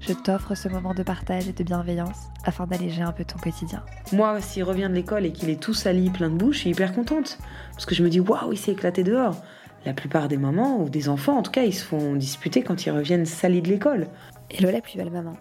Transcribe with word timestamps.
je 0.00 0.12
t'offre 0.12 0.54
ce 0.54 0.68
moment 0.68 0.94
de 0.94 1.02
partage 1.02 1.48
et 1.48 1.52
de 1.52 1.64
bienveillance 1.64 2.28
afin 2.44 2.66
d'alléger 2.66 3.02
un 3.02 3.12
peu 3.12 3.24
ton 3.24 3.38
quotidien. 3.38 3.82
Moi, 4.12 4.40
s'il 4.40 4.64
revient 4.64 4.88
de 4.88 4.94
l'école 4.94 5.26
et 5.26 5.32
qu'il 5.32 5.50
est 5.50 5.60
tout 5.60 5.74
sali, 5.74 6.10
plein 6.10 6.30
de 6.30 6.36
bouche, 6.36 6.56
je 6.56 6.60
suis 6.60 6.70
hyper 6.70 6.94
contente. 6.94 7.38
Parce 7.72 7.86
que 7.86 7.94
je 7.94 8.02
me 8.02 8.08
dis, 8.08 8.20
waouh, 8.20 8.52
il 8.52 8.58
s'est 8.58 8.72
éclaté 8.72 9.02
dehors. 9.02 9.36
La 9.84 9.92
plupart 9.92 10.28
des 10.28 10.36
mamans, 10.36 10.80
ou 10.80 10.88
des 10.88 11.08
enfants 11.08 11.38
en 11.38 11.42
tout 11.42 11.50
cas, 11.50 11.62
ils 11.62 11.74
se 11.74 11.84
font 11.84 12.14
disputer 12.14 12.62
quand 12.62 12.86
ils 12.86 12.90
reviennent 12.90 13.26
salis 13.26 13.62
de 13.62 13.68
l'école. 13.68 14.08
Hello 14.50 14.70
la 14.70 14.80
plus 14.80 14.96
belle 14.96 15.10
maman. 15.10 15.34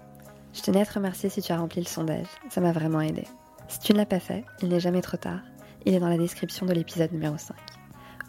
Je 0.53 0.61
tenais 0.61 0.81
à 0.81 0.85
te 0.85 0.93
remercier 0.93 1.29
si 1.29 1.41
tu 1.41 1.51
as 1.51 1.57
rempli 1.57 1.81
le 1.81 1.87
sondage, 1.87 2.27
ça 2.49 2.61
m'a 2.61 2.71
vraiment 2.71 3.01
aidé. 3.01 3.23
Si 3.67 3.79
tu 3.79 3.93
ne 3.93 3.97
l'as 3.97 4.05
pas 4.05 4.19
fait, 4.19 4.43
il 4.61 4.69
n'est 4.69 4.79
jamais 4.79 5.01
trop 5.01 5.17
tard. 5.17 5.41
Il 5.85 5.93
est 5.93 5.99
dans 5.99 6.09
la 6.09 6.17
description 6.17 6.65
de 6.65 6.73
l'épisode 6.73 7.11
numéro 7.11 7.37
5. 7.37 7.55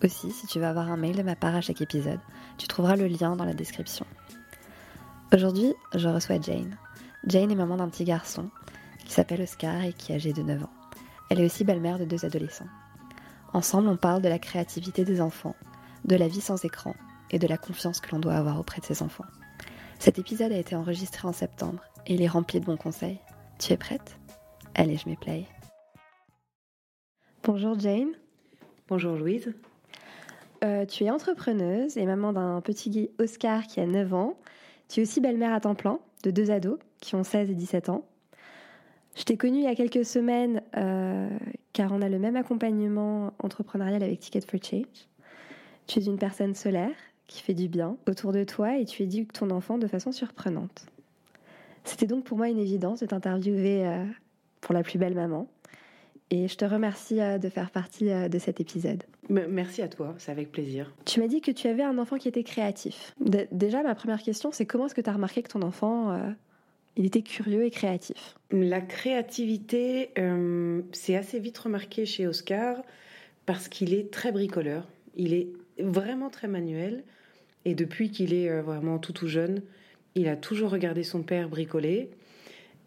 Aussi, 0.04 0.30
si 0.30 0.46
tu 0.46 0.58
veux 0.58 0.66
avoir 0.66 0.90
un 0.90 0.96
mail 0.96 1.16
de 1.16 1.22
ma 1.22 1.36
part 1.36 1.56
à 1.56 1.60
chaque 1.60 1.80
épisode, 1.80 2.20
tu 2.56 2.68
trouveras 2.68 2.96
le 2.96 3.06
lien 3.06 3.34
dans 3.34 3.44
la 3.44 3.54
description. 3.54 4.06
Aujourd'hui, 5.30 5.74
je 5.94 6.08
reçois 6.08 6.40
Jane. 6.40 6.78
Jane 7.26 7.50
est 7.50 7.54
maman 7.54 7.76
d'un 7.76 7.90
petit 7.90 8.04
garçon 8.04 8.48
qui 9.04 9.12
s'appelle 9.12 9.42
Oscar 9.42 9.84
et 9.84 9.92
qui 9.92 10.12
est 10.12 10.14
âgé 10.14 10.32
de 10.32 10.40
9 10.40 10.64
ans. 10.64 10.70
Elle 11.28 11.40
est 11.40 11.44
aussi 11.44 11.64
belle-mère 11.64 11.98
de 11.98 12.06
deux 12.06 12.24
adolescents. 12.24 12.68
Ensemble, 13.52 13.88
on 13.88 13.98
parle 13.98 14.22
de 14.22 14.28
la 14.28 14.38
créativité 14.38 15.04
des 15.04 15.20
enfants, 15.20 15.54
de 16.06 16.16
la 16.16 16.28
vie 16.28 16.40
sans 16.40 16.64
écran 16.64 16.94
et 17.30 17.38
de 17.38 17.46
la 17.46 17.58
confiance 17.58 18.00
que 18.00 18.10
l'on 18.10 18.20
doit 18.20 18.36
avoir 18.36 18.58
auprès 18.58 18.80
de 18.80 18.86
ses 18.86 19.02
enfants. 19.02 19.26
Cet 19.98 20.18
épisode 20.18 20.50
a 20.50 20.58
été 20.58 20.74
enregistré 20.74 21.28
en 21.28 21.34
septembre 21.34 21.82
et 22.06 22.14
il 22.14 22.22
est 22.22 22.28
rempli 22.28 22.58
de 22.58 22.64
bons 22.64 22.78
conseils. 22.78 23.20
Tu 23.58 23.74
es 23.74 23.76
prête? 23.76 24.16
Allez, 24.74 24.96
je 24.96 25.10
mets 25.10 25.16
play. 25.16 25.44
Bonjour 27.42 27.78
Jane. 27.78 28.12
Bonjour 28.88 29.14
Louise. 29.14 29.52
Euh, 30.64 30.86
tu 30.86 31.04
es 31.04 31.10
entrepreneuse 31.10 31.98
et 31.98 32.06
maman 32.06 32.32
d'un 32.32 32.62
petit 32.62 33.10
Oscar 33.18 33.66
qui 33.66 33.80
a 33.80 33.86
9 33.86 34.14
ans. 34.14 34.38
Tu 34.88 35.00
es 35.00 35.02
aussi 35.02 35.20
belle-mère 35.20 35.52
à 35.52 35.60
temps 35.60 35.74
plein 35.74 35.98
de 36.24 36.30
deux 36.30 36.50
ados 36.50 36.78
qui 37.00 37.14
ont 37.14 37.24
16 37.24 37.50
et 37.50 37.54
17 37.54 37.90
ans. 37.90 38.04
Je 39.14 39.24
t'ai 39.24 39.36
connue 39.36 39.58
il 39.58 39.64
y 39.64 39.68
a 39.68 39.74
quelques 39.74 40.04
semaines 40.04 40.62
euh, 40.76 41.28
car 41.72 41.92
on 41.92 42.00
a 42.00 42.08
le 42.08 42.18
même 42.18 42.36
accompagnement 42.36 43.32
entrepreneurial 43.40 44.02
avec 44.02 44.20
Ticket 44.20 44.40
for 44.40 44.60
Change. 44.62 45.08
Tu 45.86 45.98
es 45.98 46.04
une 46.04 46.18
personne 46.18 46.54
solaire 46.54 46.94
qui 47.26 47.42
fait 47.42 47.54
du 47.54 47.68
bien 47.68 47.96
autour 48.08 48.32
de 48.32 48.44
toi 48.44 48.78
et 48.78 48.84
tu 48.84 49.02
éduques 49.02 49.32
ton 49.32 49.50
enfant 49.50 49.76
de 49.76 49.86
façon 49.86 50.12
surprenante. 50.12 50.86
C'était 51.84 52.06
donc 52.06 52.24
pour 52.24 52.38
moi 52.38 52.48
une 52.48 52.58
évidence 52.58 53.00
de 53.00 53.06
t'interviewer 53.06 53.86
euh, 53.86 54.04
pour 54.60 54.74
la 54.74 54.82
plus 54.82 54.98
belle 54.98 55.14
maman. 55.14 55.48
Et 56.30 56.48
je 56.48 56.56
te 56.56 56.64
remercie 56.64 57.20
euh, 57.20 57.38
de 57.38 57.48
faire 57.48 57.70
partie 57.70 58.06
de 58.06 58.38
cet 58.38 58.60
épisode. 58.60 59.02
Merci 59.28 59.82
à 59.82 59.88
toi, 59.88 60.14
c'est 60.18 60.32
avec 60.32 60.50
plaisir. 60.50 60.92
Tu 61.04 61.20
m'as 61.20 61.26
dit 61.26 61.40
que 61.40 61.50
tu 61.50 61.68
avais 61.68 61.82
un 61.82 61.98
enfant 61.98 62.16
qui 62.16 62.28
était 62.28 62.44
créatif. 62.44 63.14
D 63.20 63.46
déjà, 63.52 63.82
ma 63.82 63.94
première 63.94 64.22
question, 64.22 64.50
c'est 64.52 64.64
comment 64.64 64.86
est-ce 64.86 64.94
que 64.94 65.00
tu 65.00 65.10
as 65.10 65.12
remarqué 65.12 65.42
que 65.42 65.48
ton 65.48 65.62
enfant, 65.62 66.12
euh, 66.12 66.30
il 66.96 67.04
était 67.04 67.22
curieux 67.22 67.64
et 67.64 67.70
créatif? 67.70 68.36
La 68.50 68.80
créativité, 68.80 70.10
euh, 70.18 70.82
c'est 70.92 71.16
assez 71.16 71.38
vite 71.38 71.58
remarqué 71.58 72.06
chez 72.06 72.26
Oscar 72.26 72.82
parce 73.44 73.68
qu'il 73.68 73.94
est 73.94 74.10
très 74.10 74.32
bricoleur. 74.32 74.88
Il 75.16 75.34
est 75.34 75.48
vraiment 75.78 76.30
très 76.30 76.48
manuel. 76.48 77.04
Et 77.64 77.74
depuis 77.74 78.10
qu'il 78.10 78.32
est 78.32 78.48
euh, 78.48 78.62
vraiment 78.62 78.98
tout 78.98 79.12
tout 79.12 79.28
jeune, 79.28 79.62
il 80.14 80.28
a 80.28 80.36
toujours 80.36 80.70
regardé 80.70 81.02
son 81.02 81.22
père 81.22 81.48
bricoler. 81.48 82.10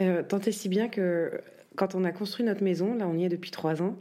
Euh, 0.01 0.23
tant 0.23 0.39
et 0.39 0.51
si 0.51 0.69
bien 0.69 0.87
que 0.87 1.41
quand 1.75 1.95
on 1.95 2.03
a 2.03 2.11
construit 2.11 2.45
notre 2.45 2.63
maison, 2.63 2.95
là 2.95 3.07
on 3.07 3.15
y 3.15 3.25
est 3.25 3.29
depuis 3.29 3.51
trois 3.51 3.81
ans, 3.81 3.97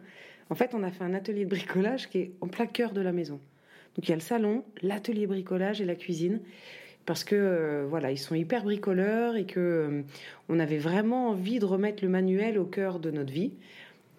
en 0.50 0.54
fait 0.54 0.74
on 0.74 0.82
a 0.82 0.90
fait 0.90 1.04
un 1.04 1.14
atelier 1.14 1.44
de 1.44 1.50
bricolage 1.50 2.10
qui 2.10 2.18
est 2.18 2.32
en 2.40 2.48
plein 2.48 2.66
cœur 2.66 2.92
de 2.92 3.00
la 3.00 3.12
maison. 3.12 3.40
Donc 3.96 4.06
il 4.06 4.10
y 4.10 4.12
a 4.12 4.16
le 4.16 4.22
salon, 4.22 4.64
l'atelier 4.82 5.26
bricolage 5.26 5.80
et 5.80 5.84
la 5.84 5.94
cuisine. 5.94 6.40
Parce 7.06 7.24
que 7.24 7.34
euh, 7.34 7.86
voilà, 7.88 8.12
ils 8.12 8.18
sont 8.18 8.34
hyper 8.34 8.62
bricoleurs 8.62 9.36
et 9.36 9.44
que 9.44 9.58
euh, 9.58 10.02
on 10.48 10.60
avait 10.60 10.78
vraiment 10.78 11.30
envie 11.30 11.58
de 11.58 11.64
remettre 11.64 12.04
le 12.04 12.10
manuel 12.10 12.58
au 12.58 12.64
cœur 12.64 13.00
de 13.00 13.10
notre 13.10 13.32
vie. 13.32 13.52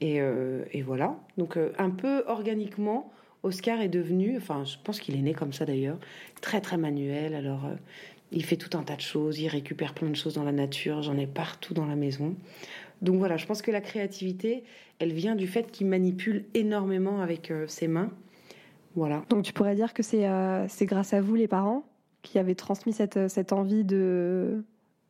Et, 0.01 0.19
euh, 0.19 0.63
et 0.71 0.81
voilà. 0.81 1.15
Donc 1.37 1.57
un 1.77 1.89
peu 1.91 2.23
organiquement, 2.27 3.13
Oscar 3.43 3.81
est 3.81 3.89
devenu, 3.89 4.35
enfin 4.37 4.65
je 4.65 4.75
pense 4.83 4.99
qu'il 4.99 5.15
est 5.15 5.21
né 5.21 5.33
comme 5.33 5.53
ça 5.53 5.65
d'ailleurs, 5.65 5.99
très 6.41 6.59
très 6.59 6.77
manuel. 6.77 7.35
Alors 7.35 7.69
il 8.31 8.43
fait 8.43 8.57
tout 8.57 8.75
un 8.77 8.83
tas 8.83 8.95
de 8.95 9.01
choses, 9.01 9.39
il 9.39 9.47
récupère 9.47 9.93
plein 9.93 10.09
de 10.09 10.15
choses 10.15 10.33
dans 10.33 10.43
la 10.43 10.51
nature, 10.51 11.03
j'en 11.03 11.17
ai 11.17 11.27
partout 11.27 11.73
dans 11.73 11.85
la 11.85 11.95
maison. 11.95 12.35
Donc 13.01 13.17
voilà, 13.17 13.37
je 13.37 13.45
pense 13.45 13.61
que 13.61 13.71
la 13.71 13.81
créativité, 13.81 14.63
elle 14.99 15.13
vient 15.13 15.35
du 15.35 15.47
fait 15.47 15.71
qu'il 15.71 15.87
manipule 15.87 16.45
énormément 16.53 17.21
avec 17.21 17.51
euh, 17.51 17.65
ses 17.67 17.87
mains. 17.87 18.11
Voilà. 18.95 19.23
Donc 19.29 19.43
tu 19.43 19.53
pourrais 19.53 19.75
dire 19.75 19.93
que 19.93 20.03
c'est 20.03 20.27
euh, 20.27 20.67
grâce 20.81 21.13
à 21.13 21.21
vous 21.21 21.35
les 21.35 21.47
parents 21.47 21.83
qui 22.21 22.37
avez 22.37 22.55
transmis 22.55 22.93
cette, 22.93 23.27
cette 23.27 23.53
envie 23.53 23.83
de, 23.83 24.63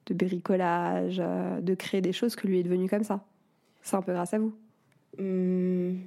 de 0.07 0.13
bricolage, 0.13 1.17
euh, 1.19 1.59
de 1.61 1.75
créer 1.75 2.01
des 2.01 2.13
choses 2.13 2.35
que 2.35 2.47
lui 2.47 2.59
est 2.59 2.63
devenu 2.63 2.89
comme 2.89 3.03
ça. 3.03 3.25
C'est 3.81 3.95
un 3.95 4.01
peu 4.01 4.13
grâce 4.13 4.33
à 4.33 4.39
vous. 4.39 4.53
Hum, 5.19 5.99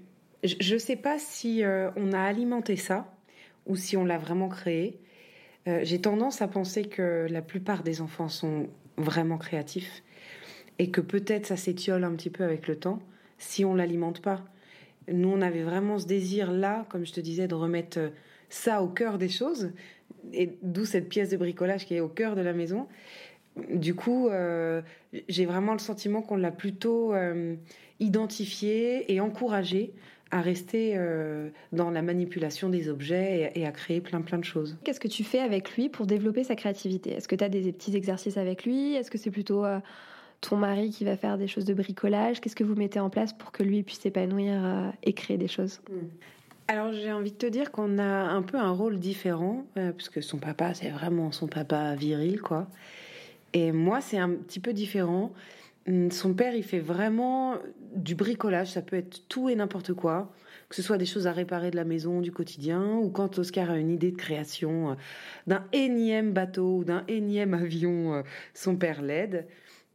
je 0.42 0.74
ne 0.74 0.78
sais 0.78 0.96
pas 0.96 1.18
si 1.18 1.62
euh, 1.62 1.90
on 1.96 2.12
a 2.12 2.20
alimenté 2.20 2.76
ça 2.76 3.12
ou 3.66 3.76
si 3.76 3.96
on 3.96 4.04
l'a 4.04 4.18
vraiment 4.18 4.48
créé. 4.48 5.00
Euh, 5.68 5.80
J'ai 5.82 6.00
tendance 6.00 6.42
à 6.42 6.48
penser 6.48 6.84
que 6.84 7.26
la 7.30 7.42
plupart 7.42 7.82
des 7.82 8.00
enfants 8.00 8.28
sont 8.28 8.68
vraiment 8.96 9.38
créatifs 9.38 10.02
et 10.78 10.90
que 10.90 11.00
peut-être 11.00 11.46
ça 11.46 11.56
s'étiole 11.56 12.04
un 12.04 12.12
petit 12.14 12.30
peu 12.30 12.44
avec 12.44 12.68
le 12.68 12.76
temps 12.76 13.00
si 13.38 13.64
on 13.64 13.74
l'alimente 13.74 14.20
pas. 14.20 14.42
Nous, 15.12 15.28
on 15.28 15.42
avait 15.42 15.62
vraiment 15.62 15.98
ce 15.98 16.06
désir-là, 16.06 16.86
comme 16.88 17.04
je 17.04 17.12
te 17.12 17.20
disais, 17.20 17.46
de 17.46 17.54
remettre 17.54 17.98
euh, 17.98 18.08
ça 18.48 18.82
au 18.82 18.88
cœur 18.88 19.18
des 19.18 19.28
choses, 19.28 19.72
et 20.32 20.50
d'où 20.62 20.84
cette 20.84 21.08
pièce 21.08 21.30
de 21.30 21.36
bricolage 21.36 21.84
qui 21.84 21.94
est 21.94 22.00
au 22.00 22.08
cœur 22.08 22.36
de 22.36 22.40
la 22.40 22.52
maison. 22.52 22.86
Du 23.70 23.94
coup, 23.94 24.28
euh, 24.28 24.80
j'ai 25.28 25.44
vraiment 25.44 25.72
le 25.72 25.78
sentiment 25.78 26.22
qu'on 26.22 26.36
l'a 26.36 26.50
plutôt 26.50 27.12
euh, 27.14 27.54
identifié 28.00 29.12
et 29.12 29.20
encouragé 29.20 29.92
à 30.30 30.40
rester 30.40 30.98
dans 31.70 31.90
la 31.92 32.02
manipulation 32.02 32.68
des 32.68 32.88
objets 32.88 33.52
et, 33.54 33.60
et 33.60 33.66
à 33.66 33.70
créer 33.70 34.00
plein 34.00 34.20
plein 34.20 34.38
de 34.38 34.44
choses. 34.44 34.76
Qu'est-ce 34.82 34.98
que 34.98 35.06
tu 35.06 35.22
fais 35.22 35.38
avec 35.38 35.76
lui 35.76 35.88
pour 35.88 36.06
développer 36.06 36.42
sa 36.42 36.56
créativité? 36.56 37.10
Est-ce 37.10 37.28
que 37.28 37.36
tu 37.36 37.44
as 37.44 37.48
des 37.48 37.70
petits 37.70 37.94
exercices 37.94 38.36
avec 38.36 38.64
lui? 38.64 38.96
Est-ce 38.96 39.12
que 39.12 39.18
c'est 39.18 39.30
plutôt 39.30 39.64
ton 40.48 40.56
mari 40.56 40.90
qui 40.90 41.04
va 41.04 41.16
faire 41.16 41.38
des 41.38 41.48
choses 41.48 41.64
de 41.64 41.74
bricolage 41.74 42.40
Qu'est-ce 42.40 42.56
que 42.56 42.64
vous 42.64 42.74
mettez 42.74 43.00
en 43.00 43.10
place 43.10 43.32
pour 43.32 43.50
que 43.52 43.62
lui 43.62 43.82
puisse 43.82 44.00
s'épanouir 44.00 44.64
euh, 44.64 44.90
et 45.02 45.12
créer 45.12 45.38
des 45.38 45.48
choses? 45.48 45.80
Alors 46.68 46.92
j'ai 46.92 47.12
envie 47.12 47.32
de 47.32 47.36
te 47.36 47.46
dire 47.46 47.70
qu'on 47.70 47.98
a 47.98 48.04
un 48.04 48.42
peu 48.42 48.58
un 48.58 48.70
rôle 48.70 48.98
différent, 48.98 49.66
euh, 49.76 49.92
puisque 49.92 50.22
son 50.22 50.38
papa, 50.38 50.74
c'est 50.74 50.90
vraiment 50.90 51.32
son 51.32 51.46
papa 51.46 51.94
viril, 51.94 52.40
quoi. 52.40 52.68
Et 53.52 53.70
moi, 53.70 54.00
c'est 54.00 54.18
un 54.18 54.30
petit 54.30 54.60
peu 54.60 54.72
différent. 54.72 55.32
Hum, 55.86 56.10
Son 56.10 56.34
père, 56.34 56.54
il 56.54 56.62
fait 56.64 56.80
vraiment 56.80 57.56
du 57.94 58.14
bricolage, 58.14 58.68
ça 58.68 58.82
peut 58.82 58.96
être 58.96 59.28
tout 59.28 59.48
et 59.48 59.54
n'importe 59.54 59.92
quoi, 59.92 60.32
que 60.68 60.74
ce 60.74 60.82
soit 60.82 60.98
des 60.98 61.06
choses 61.06 61.26
à 61.26 61.32
réparer 61.32 61.70
de 61.70 61.76
la 61.76 61.84
maison, 61.84 62.20
du 62.20 62.32
quotidien, 62.32 62.96
ou 62.96 63.10
quand 63.10 63.38
Oscar 63.38 63.70
a 63.70 63.78
une 63.78 63.90
idée 63.90 64.10
de 64.10 64.16
création 64.16 64.90
euh, 64.90 64.94
d'un 65.46 65.64
énième 65.72 66.32
bateau 66.32 66.78
ou 66.78 66.84
d'un 66.84 67.04
énième 67.08 67.54
avion, 67.54 68.14
euh, 68.14 68.22
son 68.54 68.76
père 68.76 69.02
l'aide. 69.02 69.46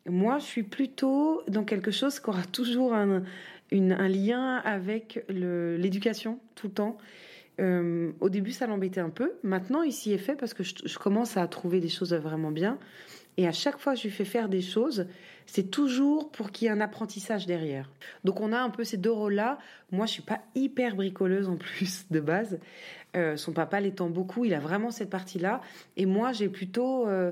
Moi, 0.05 0.39
je 0.39 0.45
suis 0.45 0.63
plutôt 0.63 1.43
dans 1.47 1.63
quelque 1.63 1.91
chose 1.91 2.19
qui 2.19 2.29
aura 2.29 2.43
toujours 2.43 2.93
un, 2.93 3.23
lien 3.71 4.55
avec 4.65 5.23
l'éducation 5.29 6.39
tout 6.55 6.67
le 6.67 6.73
temps. 6.73 6.97
Euh, 7.59 8.11
au 8.21 8.29
début, 8.29 8.51
ça 8.51 8.67
l'embêtait 8.67 9.01
un 9.01 9.09
peu. 9.09 9.33
Maintenant, 9.43 9.83
il 9.83 9.91
s'y 9.91 10.13
est 10.13 10.17
fait 10.17 10.35
parce 10.35 10.53
que 10.53 10.63
je, 10.63 10.73
je 10.85 10.97
commence 10.97 11.35
à 11.37 11.45
trouver 11.47 11.79
des 11.79 11.89
choses 11.89 12.13
vraiment 12.13 12.51
bien. 12.51 12.79
Et 13.37 13.47
à 13.47 13.51
chaque 13.51 13.77
fois 13.77 13.93
que 13.93 13.99
je 13.99 14.03
lui 14.03 14.11
fais 14.11 14.25
faire 14.25 14.49
des 14.49 14.61
choses, 14.61 15.05
c'est 15.45 15.71
toujours 15.71 16.29
pour 16.29 16.51
qu'il 16.51 16.65
y 16.65 16.67
ait 16.69 16.73
un 16.73 16.81
apprentissage 16.81 17.45
derrière. 17.45 17.89
Donc 18.23 18.39
on 18.41 18.51
a 18.51 18.59
un 18.59 18.69
peu 18.69 18.83
ces 18.83 18.97
deux 18.97 19.11
rôles-là. 19.11 19.57
Moi, 19.91 20.05
je 20.05 20.11
suis 20.11 20.21
pas 20.21 20.41
hyper 20.55 20.95
bricoleuse 20.95 21.47
en 21.47 21.55
plus 21.55 22.05
de 22.11 22.19
base. 22.19 22.59
Euh, 23.15 23.37
son 23.37 23.51
papa 23.53 23.79
l'étant 23.79 24.09
beaucoup, 24.09 24.45
il 24.45 24.53
a 24.53 24.59
vraiment 24.59 24.91
cette 24.91 25.09
partie-là. 25.09 25.61
Et 25.97 26.05
moi, 26.05 26.33
j'ai 26.33 26.49
plutôt, 26.49 27.07
euh, 27.07 27.31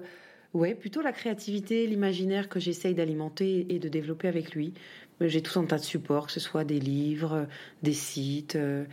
ouais, 0.54 0.76
plutôt 0.76 1.02
la 1.02 1.12
créativité, 1.12 1.88
l'imaginaire 1.88 2.50
que 2.50 2.60
j'essaye 2.60 2.94
d'alimenter 2.94 3.66
et 3.70 3.80
de 3.80 3.90
développer 3.90 4.28
avec 4.28 4.54
lui. 4.54 4.74
Euh, 5.22 5.28
J'ai 5.28 5.42
tout 5.42 5.60
un 5.60 5.66
tas 5.66 5.78
de 5.78 5.84
supports, 5.84 6.28
que 6.28 6.32
ce 6.32 6.40
soit 6.40 6.64
des 6.64 6.80
livres, 6.80 7.34
euh, 7.34 7.46
des 7.84 7.94
sites, 7.94 8.56
euh, 8.56 8.86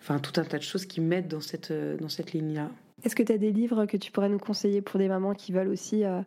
enfin 0.00 0.18
tout 0.18 0.40
un 0.40 0.44
tas 0.44 0.58
de 0.58 0.62
choses 0.62 0.86
qui 0.86 1.00
m'aident 1.00 1.28
dans 1.28 1.40
cette, 1.40 1.72
dans 1.72 2.08
cette 2.08 2.32
ligne-là. 2.32 2.70
Est-ce 3.04 3.16
que 3.16 3.22
tu 3.22 3.32
as 3.32 3.38
des 3.38 3.52
livres 3.52 3.86
que 3.86 3.96
tu 3.96 4.10
pourrais 4.12 4.28
nous 4.28 4.38
conseiller 4.38 4.80
pour 4.80 4.98
des 4.98 5.08
mamans 5.08 5.34
qui 5.34 5.52
veulent 5.52 5.68
aussi 5.68 6.04
euh, 6.04 6.20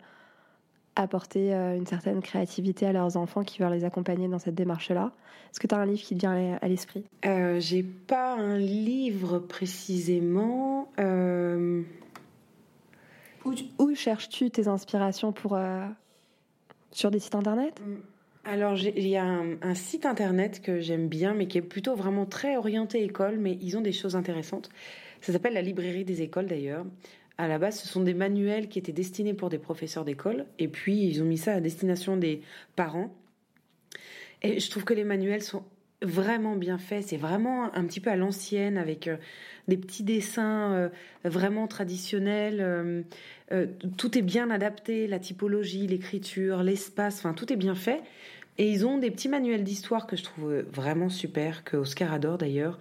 apporter 0.95 1.53
euh, 1.53 1.75
une 1.75 1.87
certaine 1.87 2.21
créativité 2.21 2.85
à 2.85 2.91
leurs 2.91 3.17
enfants 3.17 3.43
qui 3.43 3.59
veulent 3.61 3.71
les 3.71 3.83
accompagner 3.83 4.27
dans 4.27 4.39
cette 4.39 4.55
démarche-là? 4.55 5.11
Est-ce 5.51 5.59
que 5.59 5.67
tu 5.67 5.73
as 5.73 5.79
un 5.79 5.85
livre 5.85 6.01
qui 6.01 6.15
te 6.15 6.19
vient 6.19 6.57
à 6.61 6.67
l'esprit? 6.67 7.05
J'ai 7.23 7.83
pas 7.83 8.35
un 8.35 8.57
livre 8.57 9.39
précisément. 9.39 10.89
Où, 13.79 13.95
cherches-tu 13.95 14.49
tes 14.49 14.67
inspirations 14.67 15.31
pour 15.31 15.55
euh, 15.55 15.85
sur 16.91 17.11
des 17.11 17.19
sites 17.19 17.35
internet? 17.35 17.81
Alors, 18.45 18.77
il 18.77 19.07
y 19.07 19.17
a 19.17 19.25
un, 19.25 19.61
un, 19.61 19.75
site 19.75 20.05
internet 20.05 20.61
que 20.61 20.79
j'aime 20.79 21.07
bien, 21.07 21.33
mais 21.33 21.47
qui 21.47 21.57
est 21.57 21.61
plutôt 21.61 21.95
vraiment 21.95 22.25
très 22.25 22.55
orienté 22.55 23.03
école, 23.03 23.37
mais 23.37 23.57
ils 23.61 23.77
ont 23.77 23.81
des 23.81 23.91
choses 23.91 24.15
intéressantes. 24.15 24.69
Ça 25.21 25.33
s'appelle 25.33 25.53
la 25.53 25.61
librairie 25.61 26.05
des 26.05 26.21
écoles 26.21 26.47
d'ailleurs. 26.47 26.85
À 27.37 27.47
la 27.47 27.59
base, 27.59 27.79
ce 27.79 27.87
sont 27.87 28.01
des 28.01 28.13
manuels 28.13 28.67
qui 28.67 28.79
étaient 28.79 28.91
destinés 28.91 29.33
pour 29.33 29.49
des 29.49 29.59
professeurs 29.59 30.05
d'école, 30.05 30.45
et 30.57 30.67
puis 30.67 31.03
ils 31.03 31.21
ont 31.21 31.25
mis 31.25 31.37
ça 31.37 31.53
à 31.53 31.59
destination 31.59 32.17
des 32.17 32.41
parents. 32.75 33.13
Et 34.41 34.59
je 34.59 34.69
trouve 34.69 34.85
que 34.85 34.93
les 34.93 35.03
manuels 35.03 35.43
sont 35.43 35.63
vraiment 36.01 36.55
bien 36.55 36.77
faits. 36.77 37.07
C'est 37.07 37.17
vraiment 37.17 37.73
un 37.75 37.85
petit 37.85 37.99
peu 37.99 38.09
à 38.09 38.15
l'ancienne, 38.15 38.77
avec 38.77 39.07
euh, 39.07 39.17
des 39.67 39.77
petits 39.77 40.03
dessins 40.03 40.73
euh, 40.73 40.89
vraiment 41.23 41.67
traditionnels. 41.67 43.05
Euh, 43.51 43.65
tout 43.97 44.17
est 44.17 44.21
bien 44.21 44.49
adapté, 44.49 45.07
la 45.07 45.19
typologie, 45.19 45.87
l'écriture, 45.87 46.63
l'espace, 46.63 47.17
enfin 47.17 47.33
tout 47.33 47.51
est 47.51 47.57
bien 47.57 47.75
fait. 47.75 48.01
Et 48.59 48.71
ils 48.71 48.87
ont 48.87 48.97
des 48.97 49.11
petits 49.11 49.29
manuels 49.29 49.63
d'histoire 49.63 50.07
que 50.07 50.15
je 50.15 50.23
trouve 50.23 50.65
vraiment 50.73 51.09
super, 51.09 51.63
que 51.63 51.77
Oscar 51.77 52.11
adore 52.11 52.39
d'ailleurs. 52.39 52.79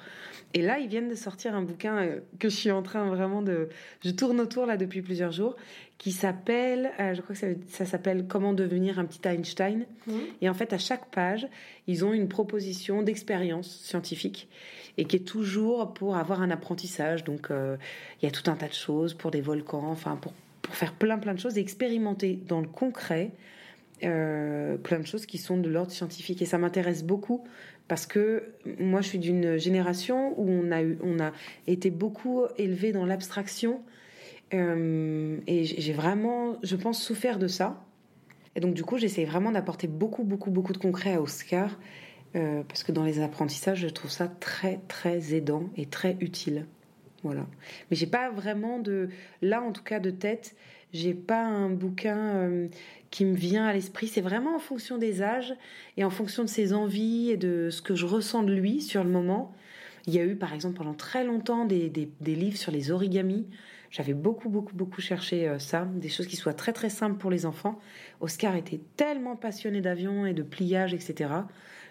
Et 0.54 0.62
là, 0.62 0.78
ils 0.78 0.88
viennent 0.88 1.10
de 1.10 1.14
sortir 1.14 1.54
un 1.54 1.60
bouquin 1.60 2.08
que 2.38 2.48
je 2.48 2.56
suis 2.56 2.70
en 2.70 2.82
train 2.82 3.10
vraiment 3.10 3.42
de... 3.42 3.68
Je 4.02 4.10
tourne 4.10 4.40
autour 4.40 4.64
là 4.64 4.78
depuis 4.78 5.02
plusieurs 5.02 5.32
jours, 5.32 5.54
qui 5.98 6.12
s'appelle, 6.12 6.92
euh, 7.00 7.14
je 7.14 7.22
crois 7.22 7.34
que 7.34 7.40
ça, 7.40 7.46
ça 7.68 7.86
s'appelle 7.86 8.26
Comment 8.28 8.52
devenir 8.52 8.98
un 8.98 9.04
petit 9.06 9.26
Einstein. 9.26 9.86
Mmh. 10.06 10.12
Et 10.42 10.48
en 10.48 10.54
fait, 10.54 10.72
à 10.72 10.78
chaque 10.78 11.10
page, 11.10 11.48
ils 11.86 12.04
ont 12.04 12.12
une 12.12 12.28
proposition 12.28 13.02
d'expérience 13.02 13.68
scientifique 13.82 14.48
et 14.98 15.04
qui 15.04 15.16
est 15.16 15.26
toujours 15.26 15.92
pour 15.94 16.16
avoir 16.16 16.42
un 16.42 16.50
apprentissage. 16.50 17.24
Donc, 17.24 17.50
euh, 17.50 17.76
il 18.20 18.26
y 18.26 18.28
a 18.28 18.30
tout 18.30 18.50
un 18.50 18.56
tas 18.56 18.68
de 18.68 18.74
choses 18.74 19.14
pour 19.14 19.30
des 19.30 19.40
volcans, 19.40 19.90
enfin, 19.90 20.16
pour, 20.16 20.32
pour 20.62 20.74
faire 20.74 20.92
plein 20.92 21.18
plein 21.18 21.34
de 21.34 21.40
choses 21.40 21.56
et 21.58 21.60
expérimenter 21.60 22.38
dans 22.46 22.60
le 22.60 22.68
concret 22.68 23.32
euh, 24.04 24.76
plein 24.76 24.98
de 24.98 25.06
choses 25.06 25.24
qui 25.24 25.38
sont 25.38 25.56
de 25.56 25.70
l'ordre 25.70 25.90
scientifique. 25.90 26.42
Et 26.42 26.46
ça 26.46 26.58
m'intéresse 26.58 27.02
beaucoup 27.02 27.44
parce 27.88 28.06
que 28.06 28.52
moi, 28.78 29.00
je 29.00 29.08
suis 29.08 29.18
d'une 29.18 29.56
génération 29.56 30.38
où 30.38 30.50
on 30.50 30.70
a, 30.70 30.82
eu, 30.82 30.98
on 31.02 31.18
a 31.18 31.32
été 31.66 31.90
beaucoup 31.90 32.42
élevé 32.58 32.92
dans 32.92 33.06
l'abstraction. 33.06 33.80
Euh, 34.54 35.38
et 35.46 35.64
j'ai 35.64 35.92
vraiment, 35.92 36.58
je 36.62 36.76
pense, 36.76 37.02
souffert 37.02 37.38
de 37.38 37.48
ça. 37.48 37.84
Et 38.54 38.60
donc, 38.60 38.74
du 38.74 38.84
coup, 38.84 38.96
j'essaie 38.96 39.24
vraiment 39.24 39.50
d'apporter 39.50 39.86
beaucoup, 39.86 40.24
beaucoup, 40.24 40.50
beaucoup 40.50 40.72
de 40.72 40.78
concret 40.78 41.14
à 41.14 41.20
Oscar. 41.20 41.78
Euh, 42.34 42.62
parce 42.68 42.82
que 42.82 42.92
dans 42.92 43.04
les 43.04 43.20
apprentissages, 43.20 43.80
je 43.80 43.88
trouve 43.88 44.10
ça 44.10 44.28
très, 44.28 44.80
très 44.88 45.34
aidant 45.34 45.70
et 45.76 45.86
très 45.86 46.16
utile. 46.20 46.66
Voilà. 47.22 47.46
Mais 47.90 47.96
j'ai 47.96 48.06
pas 48.06 48.30
vraiment 48.30 48.78
de, 48.78 49.08
là 49.42 49.62
en 49.62 49.72
tout 49.72 49.82
cas 49.82 50.00
de 50.00 50.10
tête, 50.10 50.54
j'ai 50.92 51.14
pas 51.14 51.44
un 51.44 51.70
bouquin 51.70 52.18
euh, 52.18 52.68
qui 53.10 53.24
me 53.24 53.34
vient 53.34 53.66
à 53.66 53.72
l'esprit. 53.72 54.06
C'est 54.06 54.20
vraiment 54.20 54.56
en 54.56 54.58
fonction 54.58 54.98
des 54.98 55.22
âges 55.22 55.54
et 55.96 56.04
en 56.04 56.10
fonction 56.10 56.44
de 56.44 56.48
ses 56.48 56.72
envies 56.72 57.30
et 57.30 57.36
de 57.36 57.70
ce 57.70 57.80
que 57.82 57.94
je 57.94 58.06
ressens 58.06 58.42
de 58.42 58.52
lui 58.52 58.82
sur 58.82 59.02
le 59.02 59.10
moment. 59.10 59.54
Il 60.06 60.14
y 60.14 60.20
a 60.20 60.24
eu 60.24 60.36
par 60.36 60.52
exemple 60.52 60.76
pendant 60.76 60.94
très 60.94 61.24
longtemps 61.24 61.64
des, 61.64 61.88
des, 61.88 62.08
des 62.20 62.34
livres 62.34 62.58
sur 62.58 62.70
les 62.70 62.90
origamis. 62.90 63.46
J'avais 63.90 64.14
beaucoup, 64.14 64.48
beaucoup, 64.48 64.74
beaucoup 64.74 65.00
cherché 65.00 65.48
euh, 65.48 65.58
ça, 65.58 65.88
des 65.94 66.08
choses 66.08 66.26
qui 66.26 66.36
soient 66.36 66.54
très, 66.54 66.72
très 66.72 66.90
simples 66.90 67.16
pour 67.16 67.30
les 67.30 67.46
enfants. 67.46 67.78
Oscar 68.20 68.56
était 68.56 68.80
tellement 68.96 69.36
passionné 69.36 69.80
d'avion 69.80 70.26
et 70.26 70.34
de 70.34 70.42
pliage, 70.42 70.94
etc. 70.94 71.30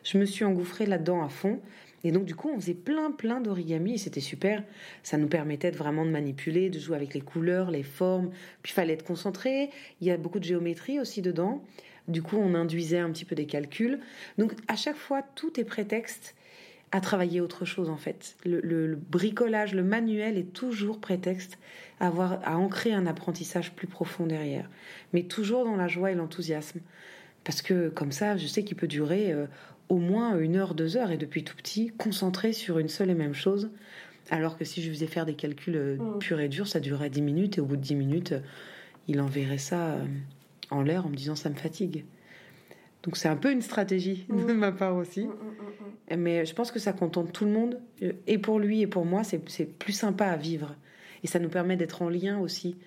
Je 0.04 0.18
me 0.18 0.26
suis 0.26 0.46
engouffrée 0.46 0.86
là-dedans 0.86 1.24
à 1.24 1.30
fond. 1.30 1.60
Et 2.04 2.12
donc, 2.12 2.26
du 2.26 2.36
coup, 2.36 2.52
on 2.54 2.60
faisait 2.60 2.76
plein, 2.76 3.12
plein 3.12 3.42
d'origami 3.42 3.98
c'était 3.98 4.20
super. 4.20 4.64
Ça 5.02 5.18
nous 5.18 5.28
permettait 5.28 5.72
vraiment 5.72 6.06
de 6.06 6.12
manipuler, 6.12 6.70
de 6.70 6.80
jouer 6.80 6.96
avec 6.96 7.14
les 7.14 7.22
couleurs, 7.22 7.72
les 7.72 7.84
formes. 7.84 8.30
Puis, 8.62 8.72
il 8.72 8.76
fallait 8.76 8.94
être 8.94 9.06
concentré. 9.06 9.72
Il 10.02 10.08
y 10.08 10.12
a 10.12 10.18
beaucoup 10.18 10.40
de 10.40 10.44
géométrie 10.44 11.00
aussi 11.00 11.22
dedans. 11.22 11.64
Du 12.08 12.22
coup, 12.22 12.38
on 12.38 12.54
induisait 12.54 13.00
un 13.00 13.10
petit 13.10 13.26
peu 13.26 13.34
des 13.34 13.48
calculs. 13.48 14.00
Donc, 14.38 14.54
à 14.68 14.76
chaque 14.76 14.98
fois, 14.98 15.24
tout 15.24 15.60
est 15.60 15.64
prétexte 15.64 16.36
à 16.92 17.02
travailler 17.02 17.42
autre 17.42 17.66
chose, 17.66 17.90
en 17.90 17.98
fait. 17.98 18.36
Le, 18.46 18.62
le, 18.62 18.88
le 18.88 18.96
bricolage, 18.96 19.74
le 19.74 19.84
manuel 19.84 20.38
est 20.38 20.54
toujours 20.54 21.00
prétexte 21.00 21.58
à, 22.00 22.08
avoir, 22.08 22.40
à 22.44 22.58
ancrer 22.58 22.94
un 22.94 23.06
apprentissage 23.06 23.74
plus 23.74 23.88
profond 23.88 24.26
derrière. 24.26 24.70
Mais 25.12 25.24
toujours 25.24 25.66
dans 25.66 25.76
la 25.76 25.88
joie 25.88 26.12
et 26.12 26.16
l'enthousiasme. 26.16 26.80
Parce 27.44 27.62
que 27.62 27.90
comme 27.90 28.12
ça, 28.12 28.38
je 28.38 28.48
sais 28.48 28.64
qu'il 28.64 28.78
peut 28.78 28.88
durer 28.88 29.32
euh, 29.32 29.46
au 29.90 29.98
moins 29.98 30.40
une 30.40 30.56
heure, 30.56 30.74
deux 30.74 30.98
heures, 30.98 31.12
et 31.12 31.18
depuis 31.18 31.44
tout 31.44 31.56
petit, 31.56 31.92
concentré 31.98 32.54
sur 32.54 32.80
une 32.80 32.90
seule 32.90 33.10
et 33.10 33.16
même 33.16 33.34
chose. 33.34 33.70
Alors 34.30 34.58
que 34.58 34.66
si 34.66 34.82
je 34.82 34.90
faisais 34.90 35.08
faire 35.08 35.26
des 35.26 35.36
calculs 35.36 35.76
euh, 35.76 35.98
mmh. 35.98 36.20
purs 36.20 36.40
et 36.40 36.50
durs, 36.50 36.68
ça 36.68 36.80
durerait 36.80 37.10
dix 37.10 37.22
minutes, 37.22 37.58
et 37.58 37.62
au 37.62 37.66
bout 37.66 37.76
de 37.78 37.82
dix 37.82 37.96
minutes, 37.96 38.32
euh, 38.32 38.40
il 39.08 39.22
enverrait 39.22 39.60
ça 39.60 39.98
en 40.72 40.82
l'air 40.82 41.06
en 41.06 41.10
me 41.10 41.16
disant 41.16 41.36
ça 41.36 41.50
me 41.50 41.56
fatigue. 41.56 42.06
Donc 43.06 43.18
c'est 43.18 43.30
un 43.30 43.36
peu 43.36 43.52
une 43.52 43.62
stratégie 43.62 44.26
mmh. 44.28 44.46
de 44.48 44.54
ma 44.54 44.72
part 44.72 44.96
aussi. 44.96 45.28
Mmh, 45.28 46.16
Mais 46.18 46.46
je 46.46 46.54
pense 46.54 46.72
que 46.72 46.80
ça 46.80 46.92
contente 46.92 47.32
tout 47.32 47.46
le 47.46 47.52
monde, 47.52 47.80
et 48.28 48.38
pour 48.38 48.60
lui 48.60 48.82
et 48.82 48.88
pour 48.88 49.06
moi, 49.06 49.24
c'est 49.24 49.40
plus 49.80 49.94
sympa 49.94 50.26
à 50.26 50.36
vivre. 50.36 50.76
Et 51.24 51.28
ça 51.28 51.40
nous 51.40 51.50
permet 51.50 51.78
d'être 51.78 52.02
en 52.02 52.10
lien 52.10 52.40
aussi, 52.40 52.78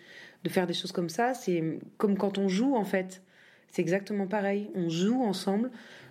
de 0.45 0.49
faire 0.51 0.67
des 0.67 0.75
choses 0.75 0.93
comme 0.93 1.09
ça. 1.09 1.35
C'est 1.35 1.81
comme 1.97 2.19
quand 2.19 2.37
on 2.39 2.49
joue 2.49 2.77
en 2.77 2.85
fait. 2.85 3.23
C'est 3.71 3.83
exactement 3.83 4.27
pareil. 4.27 4.71
On 4.75 4.89
joue 4.89 5.23
ensemble. 5.23 5.71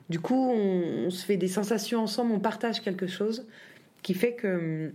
Du 0.10 0.20
coup, 0.20 0.36
on, 0.36 1.06
on, 1.08 1.10
se 1.10 1.26
fait 1.26 1.38
des 1.38 1.48
sensations 1.48 2.00
ensemble, 2.00 2.32
on 2.32 2.40
partage 2.40 2.82
quelque 2.82 3.08
chose 3.08 3.46
qui 4.04 4.14
fait 4.14 4.34
que 4.34 4.88
hum, 4.88 4.92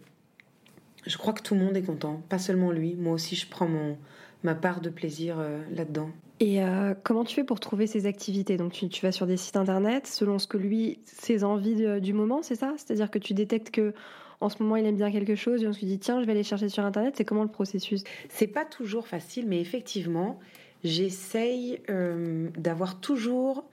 je 1.06 1.17
crois 1.19 1.32
que 1.32 1.43
tout 1.43 1.55
le 1.55 1.61
monde 1.61 1.76
est 1.76 1.82
content, 1.82 2.23
pas 2.29 2.38
seulement 2.38 2.70
lui. 2.70 2.94
Moi 2.94 3.12
aussi, 3.12 3.37
je 3.37 3.47
prends 3.49 3.69
mon, 3.69 3.99
ma 4.43 4.55
part 4.55 4.81
de 4.81 4.88
plaisir 4.88 5.37
euh, 5.38 5.61
là-dedans. 5.75 6.11
Et 6.43 6.61
euh, 6.61 6.93
comment 7.05 7.23
tu 7.23 7.37
fais 7.37 7.44
pour 7.44 7.61
trouver 7.61 7.87
ces 7.87 8.06
activités? 8.06 8.56
Donc, 8.56 8.73
tu, 8.73 9.00
vas 9.00 9.12
sur 9.12 9.29
des 9.29 9.37
sites 9.37 9.56
internet 9.56 10.09
selon 10.09 10.41
ce 10.41 10.49
que 10.49 10.56
lui, 10.56 10.99
ses 11.05 11.44
envies 11.44 12.00
du 12.00 12.12
moment, 12.12 12.43
c'est 12.43 12.56
ça? 12.56 12.75
C'est-à-dire 12.77 13.12
que 13.12 13.21
tu 13.21 13.33
détectes 13.33 13.71
que 13.71 13.94
en 14.41 14.49
ce 14.49 14.61
moment 14.61 14.75
il 14.75 14.85
aime 14.85 14.97
bien 14.97 15.12
quelque 15.12 15.37
chose 15.37 15.62
et 15.62 15.69
on 15.69 15.73
se 15.73 15.85
dit 15.85 16.00
tiens, 16.00 16.21
je 16.21 16.27
vais 16.27 16.33
aller 16.33 16.43
chercher 16.43 16.69
sur 16.69 16.85
internet. 16.85 17.15
C'est 17.17 17.25
comment 17.25 17.44
le 17.44 17.49
processus? 17.49 18.03
C'est 18.29 18.49
pas 18.49 18.65
toujours 18.65 19.06
facile, 19.06 19.47
mais 19.47 19.61
effectivement, 19.61 20.41
j'essaye 20.83 21.81
euh, 21.91 22.49
d'avoir 22.59 22.99
toujours 22.99 23.65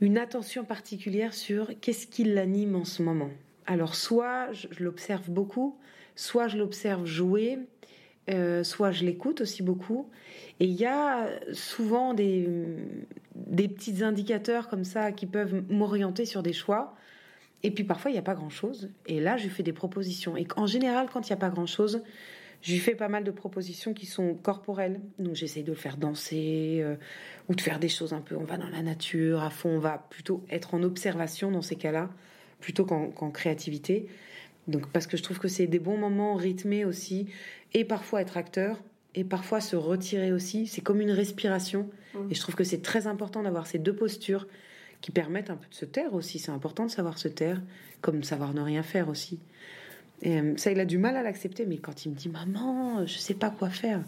une 0.00 0.18
attention 0.18 0.62
particulière 0.64 1.34
sur 1.34 1.72
qu'est-ce 1.80 2.06
qui 2.06 2.22
l'anime 2.22 2.76
en 2.76 2.84
ce 2.84 3.02
moment. 3.02 3.30
Alors 3.66 3.96
soit 3.96 4.52
je 4.52 4.68
l'observe 4.78 5.28
beaucoup, 5.30 5.76
soit 6.14 6.46
je 6.46 6.58
l'observe 6.58 7.04
jouer, 7.04 7.58
euh, 8.30 8.64
soit 8.64 8.90
je 8.90 9.04
l'écoute 9.04 9.40
aussi 9.40 9.62
beaucoup. 9.62 10.08
Et 10.60 10.66
il 10.66 10.74
y 10.74 10.86
a 10.86 11.28
souvent 11.52 12.14
des, 12.14 12.48
des 13.34 13.68
petits 13.68 14.02
indicateurs 14.02 14.68
comme 14.68 14.84
ça 14.84 15.12
qui 15.12 15.26
peuvent 15.26 15.62
m'orienter 15.68 16.24
sur 16.24 16.42
des 16.42 16.52
choix. 16.52 16.94
Et 17.62 17.70
puis 17.70 17.84
parfois, 17.84 18.10
il 18.10 18.14
n'y 18.14 18.20
a 18.20 18.22
pas 18.22 18.34
grand-chose. 18.34 18.90
Et 19.06 19.20
là, 19.20 19.36
je 19.36 19.44
lui 19.44 19.50
fais 19.50 19.62
des 19.62 19.72
propositions. 19.72 20.36
Et 20.36 20.46
en 20.56 20.66
général, 20.66 21.08
quand 21.12 21.28
il 21.28 21.32
n'y 21.32 21.36
a 21.36 21.38
pas 21.38 21.50
grand-chose, 21.50 22.02
je 22.60 22.72
lui 22.72 22.78
fais 22.78 22.94
pas 22.94 23.08
mal 23.08 23.24
de 23.24 23.30
propositions 23.30 23.92
qui 23.92 24.06
sont 24.06 24.34
corporelles. 24.34 25.00
Donc 25.18 25.34
j'essaye 25.34 25.64
de 25.64 25.72
le 25.72 25.76
faire 25.76 25.96
danser 25.96 26.80
euh, 26.82 26.96
ou 27.48 27.54
de 27.54 27.60
faire 27.60 27.78
des 27.78 27.88
choses 27.88 28.12
un 28.12 28.20
peu. 28.20 28.36
On 28.36 28.44
va 28.44 28.56
dans 28.56 28.68
la 28.68 28.82
nature 28.82 29.42
à 29.42 29.50
fond. 29.50 29.70
On 29.70 29.78
va 29.78 29.98
plutôt 30.10 30.42
être 30.50 30.74
en 30.74 30.82
observation 30.82 31.50
dans 31.50 31.62
ces 31.62 31.76
cas-là 31.76 32.10
plutôt 32.60 32.86
qu'en 32.86 33.10
qu 33.10 33.32
créativité. 33.32 34.08
Donc 34.68 34.88
parce 34.88 35.06
que 35.06 35.16
je 35.16 35.22
trouve 35.22 35.38
que 35.38 35.48
c'est 35.48 35.66
des 35.66 35.78
bons 35.78 35.98
moments 35.98 36.34
rythmés 36.34 36.84
aussi 36.84 37.26
et 37.72 37.84
parfois 37.84 38.22
être 38.22 38.36
acteur 38.36 38.82
et 39.14 39.24
parfois 39.24 39.60
se 39.60 39.76
retirer 39.76 40.32
aussi. 40.32 40.66
C'est 40.66 40.80
comme 40.80 41.00
une 41.00 41.10
respiration 41.10 41.90
mmh. 42.14 42.18
et 42.30 42.34
je 42.34 42.40
trouve 42.40 42.54
que 42.54 42.64
c'est 42.64 42.82
très 42.82 43.06
important 43.06 43.42
d'avoir 43.42 43.66
ces 43.66 43.78
deux 43.78 43.94
postures 43.94 44.46
qui 45.00 45.10
permettent 45.10 45.50
un 45.50 45.56
peu 45.56 45.68
de 45.68 45.74
se 45.74 45.84
taire 45.84 46.14
aussi. 46.14 46.38
C'est 46.38 46.50
important 46.50 46.86
de 46.86 46.90
savoir 46.90 47.18
se 47.18 47.28
taire 47.28 47.60
comme 48.00 48.22
savoir 48.22 48.54
ne 48.54 48.62
rien 48.62 48.82
faire 48.82 49.08
aussi. 49.08 49.38
Et 50.22 50.40
euh, 50.40 50.56
ça, 50.56 50.70
il 50.70 50.80
a 50.80 50.84
du 50.84 50.98
mal 50.98 51.16
à 51.16 51.22
l'accepter. 51.22 51.66
Mais 51.66 51.78
quand 51.78 52.04
il 52.04 52.10
me 52.12 52.14
dit 52.14 52.28
maman, 52.28 53.04
je 53.06 53.18
sais 53.18 53.34
pas 53.34 53.50
quoi 53.50 53.68
faire, 53.68 54.02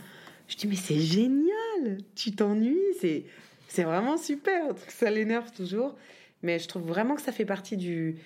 je 0.48 0.56
dis 0.56 0.66
mais 0.66 0.76
c'est 0.76 0.98
génial, 0.98 1.98
tu 2.14 2.32
t'ennuies, 2.32 2.80
c'est 3.00 3.24
c'est 3.68 3.84
vraiment 3.84 4.16
super. 4.16 4.74
Ça 4.88 5.10
l'énerve 5.10 5.52
toujours, 5.52 5.94
mais 6.42 6.58
je 6.58 6.68
trouve 6.68 6.82
vraiment 6.82 7.14
que 7.14 7.22
ça 7.22 7.32
fait 7.32 7.44
partie 7.44 7.76
du 7.76 8.16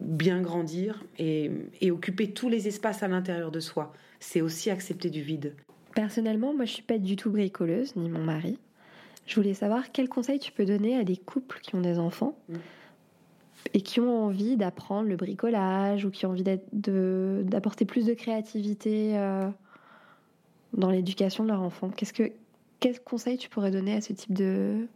bien 0.00 0.40
grandir 0.40 1.04
et, 1.18 1.50
et 1.80 1.90
occuper 1.90 2.32
tous 2.32 2.48
les 2.48 2.68
espaces 2.68 3.02
à 3.02 3.08
l'intérieur 3.08 3.50
de 3.50 3.60
soi. 3.60 3.92
C'est 4.20 4.40
aussi 4.40 4.70
accepter 4.70 5.10
du 5.10 5.22
vide. 5.22 5.54
Personnellement, 5.94 6.54
moi, 6.54 6.64
je 6.64 6.72
suis 6.72 6.82
pas 6.82 6.98
du 6.98 7.16
tout 7.16 7.30
bricoleuse, 7.30 7.94
ni 7.96 8.08
mon 8.08 8.22
mari. 8.22 8.58
Je 9.26 9.36
voulais 9.36 9.54
savoir 9.54 9.92
quel 9.92 10.08
conseil 10.08 10.38
tu 10.38 10.52
peux 10.52 10.64
donner 10.64 10.96
à 10.96 11.04
des 11.04 11.16
couples 11.16 11.60
qui 11.60 11.74
ont 11.74 11.80
des 11.80 11.98
enfants. 11.98 12.36
Mmh 12.48 12.56
et 13.72 13.80
qui 13.80 14.00
ont 14.00 14.24
envie 14.24 14.56
d'apprendre 14.56 15.08
le 15.08 15.16
bricolage 15.16 16.04
ou 16.04 16.10
qui 16.10 16.26
ont 16.26 16.30
envie 16.30 16.44
d'apporter 16.72 17.84
plus 17.84 18.04
de 18.04 18.14
créativité 18.14 19.16
euh, 19.16 19.48
dans 20.74 20.90
l'éducation 20.90 21.44
de 21.44 21.48
leur 21.48 21.62
enfant. 21.62 21.88
Qu'est-ce 21.90 22.12
que 22.12 22.32
quel 22.80 23.00
conseil 23.00 23.38
tu 23.38 23.48
pourrais 23.48 23.70
donner 23.70 23.94
à 23.94 24.00
ce 24.00 24.12
type 24.12 24.34
de, 24.34 24.86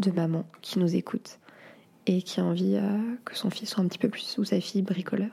de 0.00 0.10
maman 0.10 0.44
qui 0.60 0.78
nous 0.78 0.96
écoute? 0.96 1.38
Et 2.06 2.22
qui 2.22 2.40
a 2.40 2.44
envie 2.44 2.76
euh, 2.76 2.98
que 3.24 3.36
son 3.36 3.50
fils 3.50 3.70
soit 3.70 3.82
un 3.82 3.88
petit 3.88 3.98
peu 3.98 4.08
plus, 4.08 4.38
ou 4.38 4.44
sa 4.44 4.60
fille, 4.60 4.82
bricoleur 4.82 5.30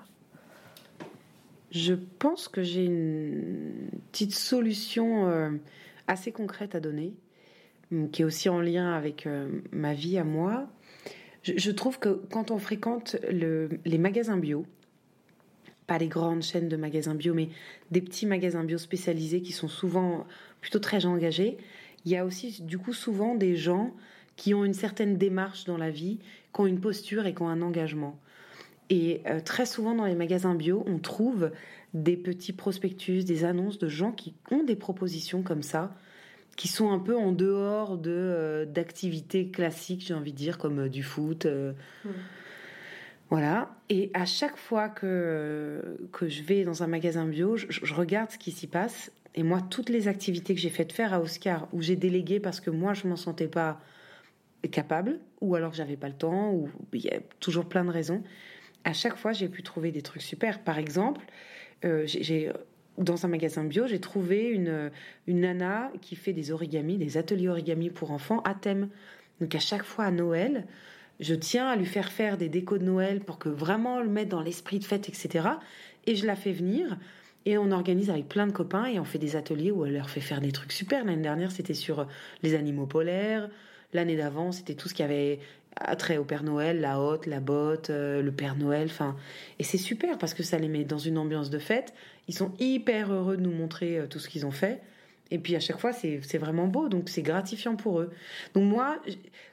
Je 1.72 1.94
pense 1.94 2.48
que 2.48 2.64
j'ai 2.64 2.86
une 2.86 3.90
petite 4.12 4.34
solution 4.34 5.28
euh, 5.28 5.52
assez 6.08 6.32
concrète 6.32 6.76
à 6.76 6.80
donner, 6.80 7.14
hum, 7.92 8.10
qui 8.10 8.22
est 8.22 8.26
aussi 8.26 8.50
en 8.50 8.62
lien 8.62 8.94
avec 8.94 9.26
euh, 9.28 9.62
ma 9.72 9.94
vie 9.94 10.18
à 10.18 10.24
moi. 10.24 10.68
Je, 11.44 11.72
trouve 11.72 11.98
que 11.98 12.22
quand 12.30 12.52
on 12.52 12.58
fréquente 12.58 13.16
le- 13.32 13.70
les 13.86 13.98
magasins 13.98 14.36
bio, 14.36 14.66
pas 15.86 15.98
les 15.98 16.10
grandes 16.10 16.44
chaînes 16.44 16.68
de 16.68 16.76
magasins 16.76 17.16
bio, 17.16 17.34
mais 17.34 17.48
des 17.90 18.02
petits 18.02 18.26
magasins 18.26 18.66
bio 18.66 18.78
spécialisés 18.78 19.42
qui 19.42 19.54
sont 19.54 19.70
souvent 19.70 20.26
plutôt 20.60 20.80
très 20.80 21.06
engagés, 21.06 21.58
il 22.04 22.12
y 22.12 22.18
a 22.18 22.26
aussi 22.26 22.62
du 22.62 22.78
coup 22.78 22.92
souvent 22.92 23.36
des 23.36 23.56
gens 23.56 23.94
qui 24.38 24.54
ont 24.54 24.64
une 24.64 24.74
certaine 24.74 25.18
démarche 25.18 25.66
dans 25.66 25.78
la 25.78 25.90
vie, 25.90 26.20
qui 26.54 26.62
ont 26.62 26.68
une 26.68 26.80
posture 26.80 27.26
et 27.26 27.34
qui 27.34 27.42
ont 27.42 27.50
un 27.50 27.62
engagement. 27.62 28.18
Et 28.90 29.22
euh, 29.28 29.42
très 29.42 29.66
souvent 29.66 29.94
dans 29.96 30.06
les 30.06 30.16
magasins 30.16 30.56
bio, 30.56 30.86
on 30.88 31.00
trouve 31.00 31.52
des 31.94 32.16
petits 32.16 32.54
prospectus, 32.54 33.26
des 33.26 33.44
annonces 33.44 33.80
de 33.80 33.90
gens 33.90 34.14
qui 34.14 34.34
ont 34.52 34.64
des 34.64 34.78
propositions 34.78 35.42
comme 35.42 35.64
ça, 35.64 35.94
qui 36.56 36.68
sont 36.70 36.92
un 36.92 37.00
peu 37.00 37.16
en 37.18 37.32
dehors 37.34 37.98
de 37.98 38.12
euh, 38.12 38.66
d'activités 38.66 39.50
classiques, 39.50 40.06
j'ai 40.08 40.14
envie 40.14 40.32
de 40.32 40.38
dire, 40.38 40.58
comme 40.58 40.80
euh, 40.86 40.90
du 40.90 41.04
foot. 41.04 41.46
euh, 41.46 41.74
Voilà. 43.30 43.76
Et 43.90 44.10
à 44.14 44.26
chaque 44.26 44.58
fois 44.58 44.88
que, 44.88 45.98
que 46.14 46.30
je 46.30 46.44
vais 46.44 46.64
dans 46.64 46.82
un 46.84 46.88
magasin 46.88 47.26
bio, 47.26 47.58
je, 47.58 47.66
je 47.70 47.94
regarde 47.94 48.32
ce 48.32 48.38
qui 48.38 48.52
s'y 48.52 48.68
passe. 48.68 49.12
Et 49.36 49.44
moi, 49.44 49.62
toutes 49.62 49.90
les 49.90 50.08
activités 50.08 50.56
que 50.56 50.62
j'ai 50.62 50.70
faites 50.70 50.94
faire 50.94 51.14
à 51.14 51.20
Oscar, 51.20 51.68
où 51.74 51.82
j'ai 51.82 51.96
délégué 51.96 52.40
parce 52.40 52.62
que 52.62 52.70
moi, 52.70 52.94
je 52.94 53.08
m'en 53.08 53.18
sentais 53.18 53.48
pas 53.48 53.82
capable, 54.70 55.20
ou 55.42 55.56
alors 55.56 55.74
j'avais 55.74 55.98
pas 55.98 56.08
le 56.08 56.16
temps, 56.16 56.52
ou 56.52 56.70
il 56.94 57.06
y 57.06 57.10
a 57.10 57.20
toujours 57.40 57.66
plein 57.66 57.86
de 57.86 57.92
raisons. 57.92 58.24
À 58.84 58.94
chaque 58.94 59.18
fois, 59.18 59.34
j'ai 59.34 59.50
pu 59.50 59.64
trouver 59.64 59.92
des 59.92 60.02
trucs 60.02 60.22
super. 60.22 60.60
Par 60.64 60.78
exemple, 60.78 61.22
euh, 61.86 62.04
j'ai- 62.06 62.52
dans 62.98 63.26
un 63.26 63.30
magasin 63.30 63.64
bio, 63.64 63.86
j'ai 63.88 64.00
trouvé 64.00 64.48
une, 64.50 64.92
une 65.28 65.42
nana 65.42 65.92
qui 66.02 66.16
fait 66.16 66.34
des 66.34 66.52
origamis, 66.52 66.98
des 66.98 67.18
ateliers 67.18 67.50
origami 67.50 67.90
pour 67.90 68.12
enfants 68.12 68.42
à 68.42 68.56
thème. 68.56 68.90
Donc 69.40 69.54
à 69.54 69.60
chaque 69.60 69.84
fois 69.84 70.06
à 70.06 70.12
Noël, 70.12 70.66
je 71.20 71.36
tiens 71.36 71.68
à 71.68 71.76
lui 71.76 71.86
faire 71.86 72.12
faire 72.12 72.38
des 72.38 72.50
décos 72.50 72.78
de 72.78 72.84
Noël 72.84 73.20
pour 73.20 73.38
que 73.38 73.50
vraiment 73.50 74.02
le 74.02 74.10
mettre 74.10 74.30
dans 74.30 74.42
l'esprit 74.42 74.80
de 74.80 74.84
fête, 74.84 75.10
etc. 75.10 75.48
Et 76.06 76.16
je 76.16 76.26
la 76.26 76.36
fais 76.36 76.52
venir. 76.52 76.98
Et 77.46 77.58
on 77.58 77.72
organise 77.72 78.10
avec 78.10 78.28
plein 78.28 78.46
de 78.48 78.52
copains 78.52 78.86
et 78.86 79.00
on 79.00 79.06
fait 79.06 79.20
des 79.20 79.36
ateliers 79.36 79.72
où 79.72 79.86
elle 79.86 79.94
leur 79.94 80.10
fait 80.10 80.20
faire 80.20 80.42
des 80.42 80.52
trucs 80.52 80.72
super. 80.72 81.06
L'année 81.06 81.22
dernière, 81.22 81.52
c'était 81.52 81.74
sur 81.74 82.08
les 82.44 82.56
animaux 82.56 82.88
polaires. 82.88 83.50
L'année 83.94 84.18
d'avant, 84.18 84.52
c'était 84.52 84.76
tout 84.76 84.90
ce 84.90 84.94
qui 84.94 85.04
avait 85.04 85.40
attrait 85.80 86.18
au 86.18 86.24
Père 86.24 86.44
Noël, 86.44 86.82
la 86.82 87.00
hotte, 87.00 87.26
la 87.26 87.40
botte, 87.40 87.90
euh, 87.90 88.22
le 88.22 88.32
Père 88.32 88.56
Noël. 88.56 88.88
Enfin, 88.90 89.16
et 89.60 89.64
c'est 89.64 89.78
super 89.78 90.18
parce 90.18 90.34
que 90.34 90.44
ça 90.44 90.58
les 90.58 90.68
met 90.68 90.84
dans 90.84 90.98
une 90.98 91.18
ambiance 91.18 91.50
de 91.50 91.60
fête. 91.60 91.94
Ils 92.28 92.36
sont 92.36 92.52
hyper 92.60 93.12
heureux 93.12 93.38
de 93.38 93.42
nous 93.42 93.52
montrer 93.52 94.00
euh, 94.00 94.08
tout 94.08 94.20
ce 94.20 94.30
qu'ils 94.30 94.46
ont 94.46 94.52
fait. 94.52 94.82
Et 95.30 95.40
puis 95.40 95.56
à 95.56 95.60
chaque 95.60 95.80
fois, 95.80 95.92
c'est 95.92 96.38
vraiment 96.38 96.68
beau, 96.68 96.88
donc 96.88 97.10
c'est 97.10 97.22
gratifiant 97.22 97.76
pour 97.76 98.00
eux. 98.00 98.12
Donc 98.54 98.64
moi, 98.64 99.02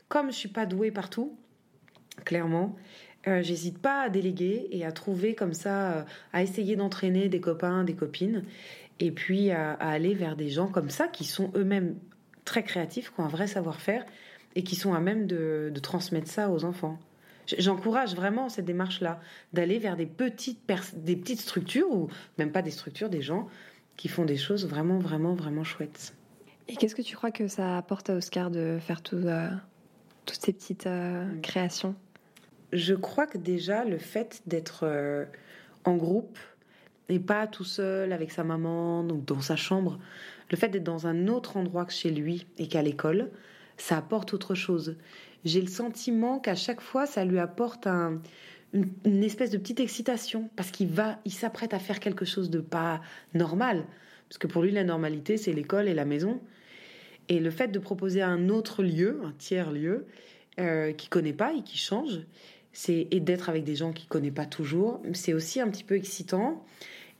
comme 0.08 0.30
je 0.30 0.36
suis 0.36 0.48
pas 0.48 0.66
douée 0.66 0.92
partout, 0.92 1.36
clairement, 2.24 2.76
euh, 3.26 3.42
j'hésite 3.42 3.78
pas 3.78 4.02
à 4.02 4.08
déléguer 4.08 4.68
et 4.70 4.84
à 4.84 4.92
trouver 4.92 5.34
comme 5.34 5.52
ça, 5.52 6.06
à 6.32 6.42
essayer 6.44 6.76
d'entraîner 6.76 7.28
des 7.28 7.40
copains, 7.40 7.82
des 7.82 7.94
copines, 7.94 8.44
et 9.00 9.10
puis 9.10 9.50
à 9.50 9.72
aller 9.72 10.14
vers 10.14 10.36
des 10.36 10.48
gens 10.48 10.68
comme 10.68 10.90
ça 10.90 11.08
qui 11.08 11.24
sont 11.24 11.50
eux-mêmes 11.56 11.96
très 12.44 12.62
créatifs, 12.62 13.12
qui 13.12 13.20
ont 13.20 13.24
un 13.24 13.28
vrai 13.28 13.46
savoir-faire 13.46 14.04
et 14.54 14.62
qui 14.62 14.76
sont 14.76 14.94
à 14.94 15.00
même 15.00 15.26
de, 15.26 15.70
de 15.74 15.80
transmettre 15.80 16.28
ça 16.28 16.50
aux 16.50 16.64
enfants. 16.64 16.98
J'encourage 17.58 18.14
vraiment 18.14 18.48
cette 18.48 18.64
démarche-là, 18.64 19.20
d'aller 19.52 19.78
vers 19.78 19.96
des 19.96 20.06
petites, 20.06 20.60
des 20.94 21.16
petites 21.16 21.40
structures, 21.40 21.90
ou 21.90 22.08
même 22.38 22.52
pas 22.52 22.62
des 22.62 22.70
structures, 22.70 23.10
des 23.10 23.22
gens 23.22 23.48
qui 23.96 24.08
font 24.08 24.24
des 24.24 24.36
choses 24.36 24.66
vraiment, 24.66 24.98
vraiment, 24.98 25.34
vraiment 25.34 25.64
chouettes. 25.64 26.14
Et 26.68 26.76
qu'est-ce 26.76 26.94
que 26.94 27.02
tu 27.02 27.14
crois 27.16 27.30
que 27.30 27.46
ça 27.48 27.76
apporte 27.76 28.08
à 28.08 28.14
Oscar 28.14 28.50
de 28.50 28.78
faire 28.80 29.02
tout, 29.02 29.16
euh, 29.16 29.50
toutes 30.24 30.40
ces 30.42 30.52
petites 30.52 30.86
euh, 30.86 31.26
créations? 31.42 31.94
Je 32.72 32.94
crois 32.94 33.26
que 33.26 33.38
déjà 33.38 33.84
le 33.84 33.98
fait 33.98 34.42
d'être 34.46 34.80
euh, 34.84 35.26
en 35.84 35.96
groupe 35.96 36.38
et 37.10 37.20
pas 37.20 37.46
tout 37.46 37.64
seul 37.64 38.12
avec 38.12 38.32
sa 38.32 38.42
maman 38.42 39.04
donc 39.04 39.26
dans 39.26 39.42
sa 39.42 39.56
chambre, 39.56 39.98
le 40.50 40.56
fait 40.56 40.68
d'être 40.68 40.84
dans 40.84 41.06
un 41.06 41.28
autre 41.28 41.56
endroit 41.56 41.84
que 41.84 41.92
chez 41.92 42.10
lui 42.10 42.46
et 42.58 42.68
qu'à 42.68 42.82
l'école, 42.82 43.30
ça 43.76 43.96
apporte 43.96 44.34
autre 44.34 44.54
chose. 44.54 44.96
J'ai 45.44 45.60
le 45.60 45.68
sentiment 45.68 46.38
qu'à 46.38 46.54
chaque 46.54 46.80
fois 46.80 47.06
ça 47.06 47.24
lui 47.24 47.38
apporte 47.38 47.86
un- 47.86 48.20
une, 48.72 49.22
espèce 49.22 49.50
de 49.50 49.58
petite 49.58 49.80
excitation 49.80 50.50
parce 50.56 50.70
qu'il 50.70 50.88
va, 50.88 51.18
il 51.24 51.32
s'apprête 51.32 51.74
à 51.74 51.78
faire 51.78 52.00
quelque 52.00 52.24
chose 52.24 52.50
de 52.50 52.60
pas 52.60 53.00
normal 53.32 53.84
parce 54.28 54.38
que 54.38 54.46
pour 54.46 54.62
lui 54.62 54.72
la 54.72 54.84
normalité 54.84 55.36
c'est 55.36 55.52
l'école 55.52 55.88
et 55.88 55.94
la 55.94 56.04
maison. 56.04 56.40
Et 57.28 57.40
le 57.40 57.50
fait 57.50 57.68
de 57.68 57.78
proposer 57.78 58.20
un 58.20 58.48
autre 58.48 58.82
lieu, 58.82 59.20
un 59.24 59.32
tiers 59.32 59.72
lieu, 59.72 60.06
euh, 60.60 60.92
qu'il 60.92 61.08
connaît 61.08 61.32
pas 61.32 61.54
et 61.54 61.62
qui 61.62 61.78
change, 61.78 62.20
et 62.88 63.20
d'être 63.20 63.48
avec 63.48 63.64
des 63.64 63.76
gens 63.76 63.92
qu'il 63.92 64.08
connaît 64.08 64.30
pas 64.30 64.46
toujours, 64.46 65.00
c'est 65.12 65.32
aussi 65.32 65.60
un 65.60 65.68
petit 65.68 65.84
peu 65.84 65.94
excitant 65.94 66.64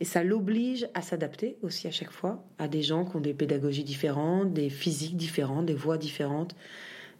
et 0.04 0.06
ça 0.06 0.22
l'oblige 0.22 0.86
à 0.92 1.00
s'adapter 1.00 1.56
aussi 1.62 1.88
à 1.88 1.90
chaque 1.90 2.10
fois 2.10 2.44
à 2.58 2.68
des 2.68 2.82
gens 2.82 3.06
qui 3.06 3.16
ont 3.16 3.22
des 3.22 3.32
pédagogies 3.32 3.84
différentes, 3.84 4.52
des 4.52 4.68
physiques 4.68 5.16
différentes, 5.16 5.64
des 5.64 5.72
voix 5.72 5.96
différentes, 5.96 6.54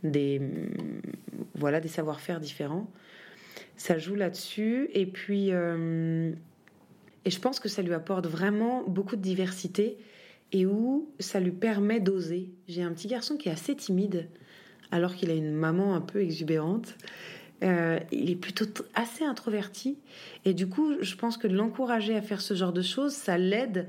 des 0.03 0.39
hum, 0.39 1.01
voilà 1.55 1.81
des 1.81 1.89
savoir-faire 1.89 2.41
différents. 2.41 2.91
Ça 3.79 3.97
joue 3.97 4.17
là-dessus 4.17 4.91
et 4.93 5.07
puis 5.07 5.49
euh, 5.51 6.31
et 7.25 7.31
je 7.31 7.41
pense 7.41 7.59
que 7.59 7.71
ça 7.71 7.81
lui 7.81 7.95
apporte 7.95 8.27
vraiment 8.27 8.83
beaucoup 8.87 9.17
de 9.17 9.23
diversité 9.23 9.97
et 10.53 10.67
où 10.67 11.09
ça 11.21 11.41
lui 11.41 11.53
permet 11.53 12.01
d'oser. 12.01 12.51
J'ai 12.69 12.83
un 12.83 12.93
petit 12.93 13.09
garçon 13.09 13.39
qui 13.39 13.49
est 13.49 13.53
assez 13.53 13.75
timide 13.75 14.29
alors 14.91 15.15
qu'il 15.15 15.31
a 15.31 15.35
une 15.35 15.55
maman 15.55 15.95
un 15.95 16.03
peu 16.03 16.21
exubérante. 16.21 16.99
Euh, 17.65 17.99
il 18.13 18.31
est 18.31 18.37
plutôt 18.37 18.67
assez 18.95 19.25
introverti. 19.25 19.99
Et 20.45 20.55
du 20.55 20.69
coup 20.69 20.93
je 21.01 21.17
pense 21.17 21.37
que 21.37 21.47
l'encourager 21.47 22.15
à 22.17 22.23
faire 22.23 22.41
ce 22.41 22.55
genre 22.55 22.73
de 22.73 22.83
choses 22.83 23.13
ça 23.13 23.39
l'aide 23.39 23.89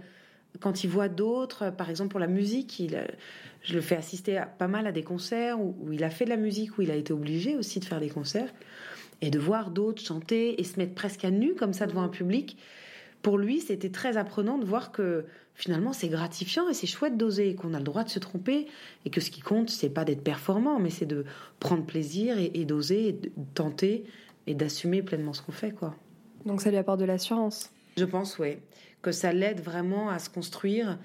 quand 0.59 0.83
il 0.83 0.89
voit 0.89 1.09
d'autres. 1.09 1.71
Par 1.71 1.89
exemple 1.89 2.11
pour 2.11 2.19
la 2.19 2.27
musique 2.27 2.79
il, 2.79 2.95
euh, 2.95 3.05
je 3.63 3.73
le 3.73 3.81
fais 3.81 3.97
assister 3.97 4.37
à, 4.37 4.45
pas 4.45 4.67
mal 4.67 4.87
à 4.87 4.91
des 4.91 5.03
concerts 5.03 5.59
où 5.59 5.75
il 5.91 6.03
a 6.03 6.09
fait 6.09 6.25
de 6.25 6.29
la 6.29 6.37
musique 6.37 6.77
où 6.77 6.81
il 6.81 6.91
a 6.91 6.95
été 6.95 7.11
obligé 7.11 7.55
aussi 7.57 7.79
de 7.79 7.85
faire 7.85 7.99
des 7.99 8.09
concerts. 8.09 8.53
Et 9.21 9.29
de 9.29 9.39
voir 9.39 9.71
d'autres 9.71 10.01
chanter 10.01 10.59
et 10.59 10.63
se 10.63 10.77
mettre 10.77 10.93
presque 10.93 11.23
à 11.23 11.31
nu 11.31 11.55
comme 11.55 11.71
ça 11.73 11.87
devant 11.87 12.01
un 12.01 12.09
public. 12.09 12.57
Pour 13.21 13.37
lui, 13.37 13.61
c'était 13.61 13.89
très 13.89 14.17
apprenant 14.17 14.57
de 14.57 14.65
voir 14.65 14.91
que 14.91 15.25
finalement 15.55 15.93
c'est 15.93 16.09
gratifiant 16.09 16.69
et 16.69 16.73
c'est 16.73 16.87
chouette 16.87 17.17
d'oser 17.17 17.49
et 17.49 17.55
qu'on 17.55 17.73
a 17.73 17.79
le 17.79 17.83
droit 17.83 18.03
de 18.03 18.09
se 18.09 18.19
tromper 18.19 18.67
et 19.05 19.09
que 19.09 19.21
ce 19.21 19.31
qui 19.31 19.41
compte, 19.41 19.69
c'est 19.69 19.89
pas 19.89 20.05
d'être 20.05 20.23
performant, 20.23 20.79
mais 20.79 20.89
c'est 20.89 21.05
de 21.05 21.25
prendre 21.59 21.85
plaisir 21.85 22.37
et, 22.37 22.51
et 22.53 22.65
d'oser, 22.65 23.07
et 23.07 23.13
de 23.13 23.31
tenter 23.53 24.03
et 24.47 24.53
d'assumer 24.53 25.01
pleinement 25.01 25.33
ce 25.33 25.41
qu'on 25.41 25.51
fait, 25.51 25.71
quoi. 25.71 25.95
Donc 26.45 26.61
ça 26.61 26.69
lui 26.69 26.77
apporte 26.77 26.99
de 26.99 27.05
l'assurance. 27.05 27.71
Je 27.97 28.05
pense, 28.05 28.37
ouais, 28.37 28.61
que 29.01 29.11
ça 29.11 29.33
l'aide 29.33 29.61
vraiment 29.61 30.09
à 30.09 30.19
se 30.19 30.29
construire 30.29 30.99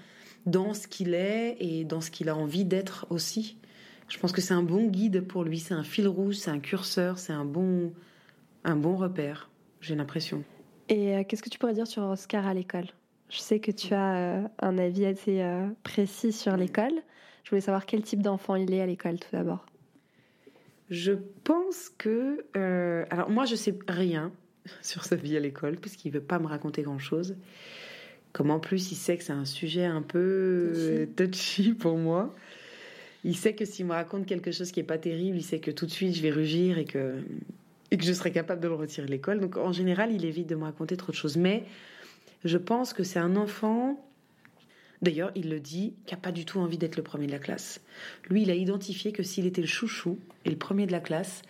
dans 0.47 0.75
ce 0.75 0.87
qu'il 0.87 1.14
est 1.14 1.57
et 1.61 1.85
dans 1.85 2.00
ce 2.00 2.11
qu'il 2.11 2.28
a 2.28 2.37
envie 2.37 2.64
d'être 2.64 3.07
aussi. 3.11 3.57
Je 4.09 4.19
pense 4.19 4.33
que 4.33 4.40
c'est 4.40 4.54
un 4.54 4.62
bon 4.62 4.88
guide 4.88 5.21
pour 5.21 5.45
lui, 5.45 5.61
c'est 5.61 5.75
un 5.75 5.85
fil 5.85 6.09
rouge, 6.09 6.35
c'est 6.35 6.50
un 6.50 6.59
curseur, 6.59 7.19
c'est 7.19 7.33
un 7.33 7.45
bon, 7.45 7.92
un 8.64 8.76
bon 8.76 8.97
repère. 8.97 9.49
J'ai 9.80 9.95
l'impression. 9.95 10.42
Et 10.88 11.14
euh, 11.14 11.25
qu'est-ce 11.26 11.42
que 11.42 11.49
tu 11.49 11.59
pourrais 11.59 11.75
dire 11.75 11.87
sur 11.87 12.02
Oscar 12.02 12.47
à 12.47 12.52
l'école? 12.52 12.87
Je 13.31 13.39
sais 13.39 13.61
que 13.61 13.71
tu 13.71 13.95
as 13.95 14.17
euh, 14.17 14.49
un 14.59 14.77
avis 14.77 15.07
assez 15.07 15.41
euh, 15.41 15.69
précis 15.85 16.33
sur 16.33 16.57
l'école. 16.57 16.93
Je 17.45 17.51
voulais 17.51 17.61
savoir 17.61 17.87
quel 17.87 18.03
type 18.03 18.23
d'enfant 18.23 18.57
il 18.57 18.75
est 18.75 18.81
à 18.81 18.87
l'école 18.87 19.21
tout 19.21 19.29
d'abord. 19.33 19.65
Je 20.91 21.13
pense 21.45 21.91
que. 21.97 22.45
euh, 22.57 23.05
alors, 23.11 23.31
moi, 23.31 23.45
je 23.45 23.55
sais 23.55 23.79
rien 23.87 24.33
sur 24.83 25.05
sa 25.05 25.15
vie 25.15 25.37
à 25.37 25.41
l'école, 25.41 25.77
puisqu'il 25.77 26.11
veut 26.11 26.21
pas 26.21 26.41
me 26.41 26.49
raconter 26.49 26.83
grand-chose. 26.83 27.37
Comme 28.33 28.51
en 28.51 28.59
plus, 28.59 28.91
il 28.91 28.97
sait 28.97 29.17
que 29.17 29.23
c'est 29.23 29.33
un 29.33 29.45
sujet 29.45 29.85
un 29.85 30.03
peu 30.03 31.09
touchy 31.17 31.73
pour 31.73 31.97
moi. 31.97 32.35
Il 33.23 33.37
sait 33.37 33.55
que 33.55 33.65
s'il 33.65 33.87
me 33.87 33.93
raconte 33.93 34.27
quelque 34.27 34.51
chose 34.51 34.73
qui 34.73 34.81
est 34.81 34.85
pas 34.85 34.99
terrible, 34.99 35.37
il 35.37 35.43
sait 35.45 35.59
que 35.61 35.71
tout 35.71 35.87
de 35.87 35.91
suite, 35.91 36.15
je 36.15 36.23
vais 36.23 36.31
rugir 36.31 36.79
et 36.79 36.85
que, 36.85 37.17
et 37.91 37.97
que 37.97 38.05
je 38.05 38.13
serai 38.13 38.33
capable 38.33 38.61
de 38.61 38.69
le 38.69 38.75
retirer 38.75 39.07
de 39.07 39.11
l'école. 39.13 39.41
Donc, 39.41 39.57
en 39.57 39.73
général, 39.73 40.13
il 40.13 40.25
évite 40.25 40.49
de 40.49 40.55
me 40.55 40.65
raconter 40.65 40.97
trop 40.97 41.13
de 41.13 41.17
choses. 41.17 41.37
Mais 41.37 41.65
je 42.45 42.59
pense 42.59 42.93
que 42.93 43.03
c'est 43.03 43.19
un 43.19 43.37
enfant 43.37 43.99
D'ailleurs, 45.03 45.31
il 45.35 45.49
le 45.49 45.61
dit, 45.61 45.95
qu'il 46.05 46.17
n'a 46.17 46.21
pas 46.21 46.33
du 46.33 46.45
tout 46.45 46.59
envie 46.61 46.77
d'être 46.77 46.97
le 46.97 47.03
premier 47.03 47.27
de 47.27 47.33
la 47.33 47.39
classe. 47.39 47.81
Lui, 48.29 48.43
il 48.43 48.51
a 48.51 48.55
identifié 48.55 49.13
que 49.13 49.23
s'il 49.23 49.47
était 49.47 49.63
le 49.63 49.67
chouchou 49.67 50.19
et 50.45 50.51
le 50.51 50.57
premier 50.57 50.87
de 50.87 50.93
la 50.93 51.01
classe, 51.01 51.41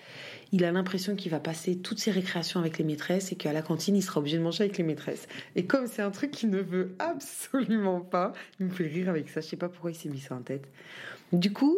il 0.53 0.65
a 0.65 0.71
l'impression 0.71 1.17
qu'il 1.17 1.33
va 1.33 1.41
passer 1.41 1.77
toutes 1.77 1.99
ses 1.99 2.13
récréations 2.13 2.61
avec 2.61 2.79
les 2.79 2.85
maîtresses 2.85 3.33
et 3.33 3.35
qu'à 3.35 3.53
la 3.53 3.63
cantine, 3.63 3.97
il 3.97 4.03
sera 4.03 4.21
obligé 4.21 4.39
de 4.39 4.43
manger 4.43 4.65
avec 4.65 4.79
les 4.79 4.85
maîtresses. 4.85 5.27
Et 5.57 5.67
comme 5.67 5.89
c'est 5.89 6.03
un 6.03 6.11
truc 6.11 6.31
qu'il 6.31 6.51
ne 6.51 6.61
veut 6.61 6.95
absolument 7.01 8.01
pas, 8.01 8.33
il 8.61 8.67
me 8.67 8.71
fait 8.71 8.87
rire 8.87 9.09
avec 9.09 9.29
ça. 9.29 9.41
Je 9.41 9.49
sais 9.49 9.57
pas 9.57 9.69
pourquoi 9.69 9.91
il 9.91 9.97
s'est 9.97 10.09
mis 10.09 10.21
ça 10.21 10.37
en 10.37 10.43
tête. 10.43 10.69
Du 11.33 11.53
coup, 11.53 11.77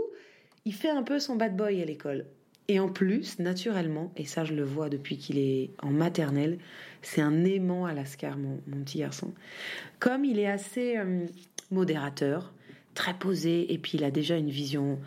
il 0.67 0.75
fait 0.75 0.91
un 0.91 1.03
peu 1.03 1.19
son 1.19 1.37
bad 1.37 1.57
boy 1.57 1.81
à 1.81 1.85
l'école. 1.87 2.27
Et 2.69 2.79
en 2.79 2.89
plus, 2.89 3.39
naturellement, 3.39 4.13
et 4.17 4.25
ça 4.25 4.45
je 4.45 4.55
le 4.55 4.63
vois 4.63 4.89
depuis 4.89 5.19
qu'il 5.19 5.39
est 5.39 5.71
en 5.83 5.91
maternelle, 5.91 6.59
c'est 7.03 7.21
un 7.21 7.45
aimant 7.45 7.87
à 7.87 7.93
l'ascar, 7.93 8.39
mon, 8.39 8.61
mon, 8.67 8.85
petit 8.85 8.99
garçon. 8.99 9.33
Comme 9.99 10.25
il 10.25 10.39
est 10.39 10.47
assez 10.49 10.97
euh, 10.97 11.27
modérateur, 11.71 12.53
très 12.95 13.15
posé, 13.15 13.73
et 13.73 13.79
puis 13.79 13.99
il 13.99 14.05
a 14.05 14.11
déjà 14.11 14.37
une 14.37 14.51
vision 14.51 14.99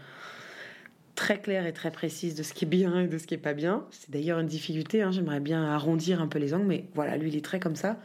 très 1.16 1.40
claire 1.40 1.66
et 1.66 1.74
très 1.74 1.92
précise 1.92 2.36
de 2.36 2.44
ce 2.44 2.54
qui 2.54 2.66
est 2.66 2.68
bien 2.68 3.02
et 3.02 3.08
de 3.08 3.18
ce 3.18 3.26
qui 3.26 3.34
est 3.34 3.40
pas 3.40 3.54
bien. 3.54 3.86
C'est 3.92 4.12
d'ailleurs 4.12 4.40
une 4.40 4.48
difficulté, 4.48 5.02
hein, 5.02 5.12
j'aimerais 5.12 5.40
bien 5.40 5.64
arrondir 5.64 6.22
un 6.22 6.28
peu 6.28 6.40
les 6.40 6.54
angles, 6.54 6.66
mais 6.66 6.86
voilà, 6.94 7.16
lui 7.18 7.30
il 7.30 7.38
est 7.38 7.46
très 7.46 7.60
comme 7.60 7.76
ça. 7.76 8.00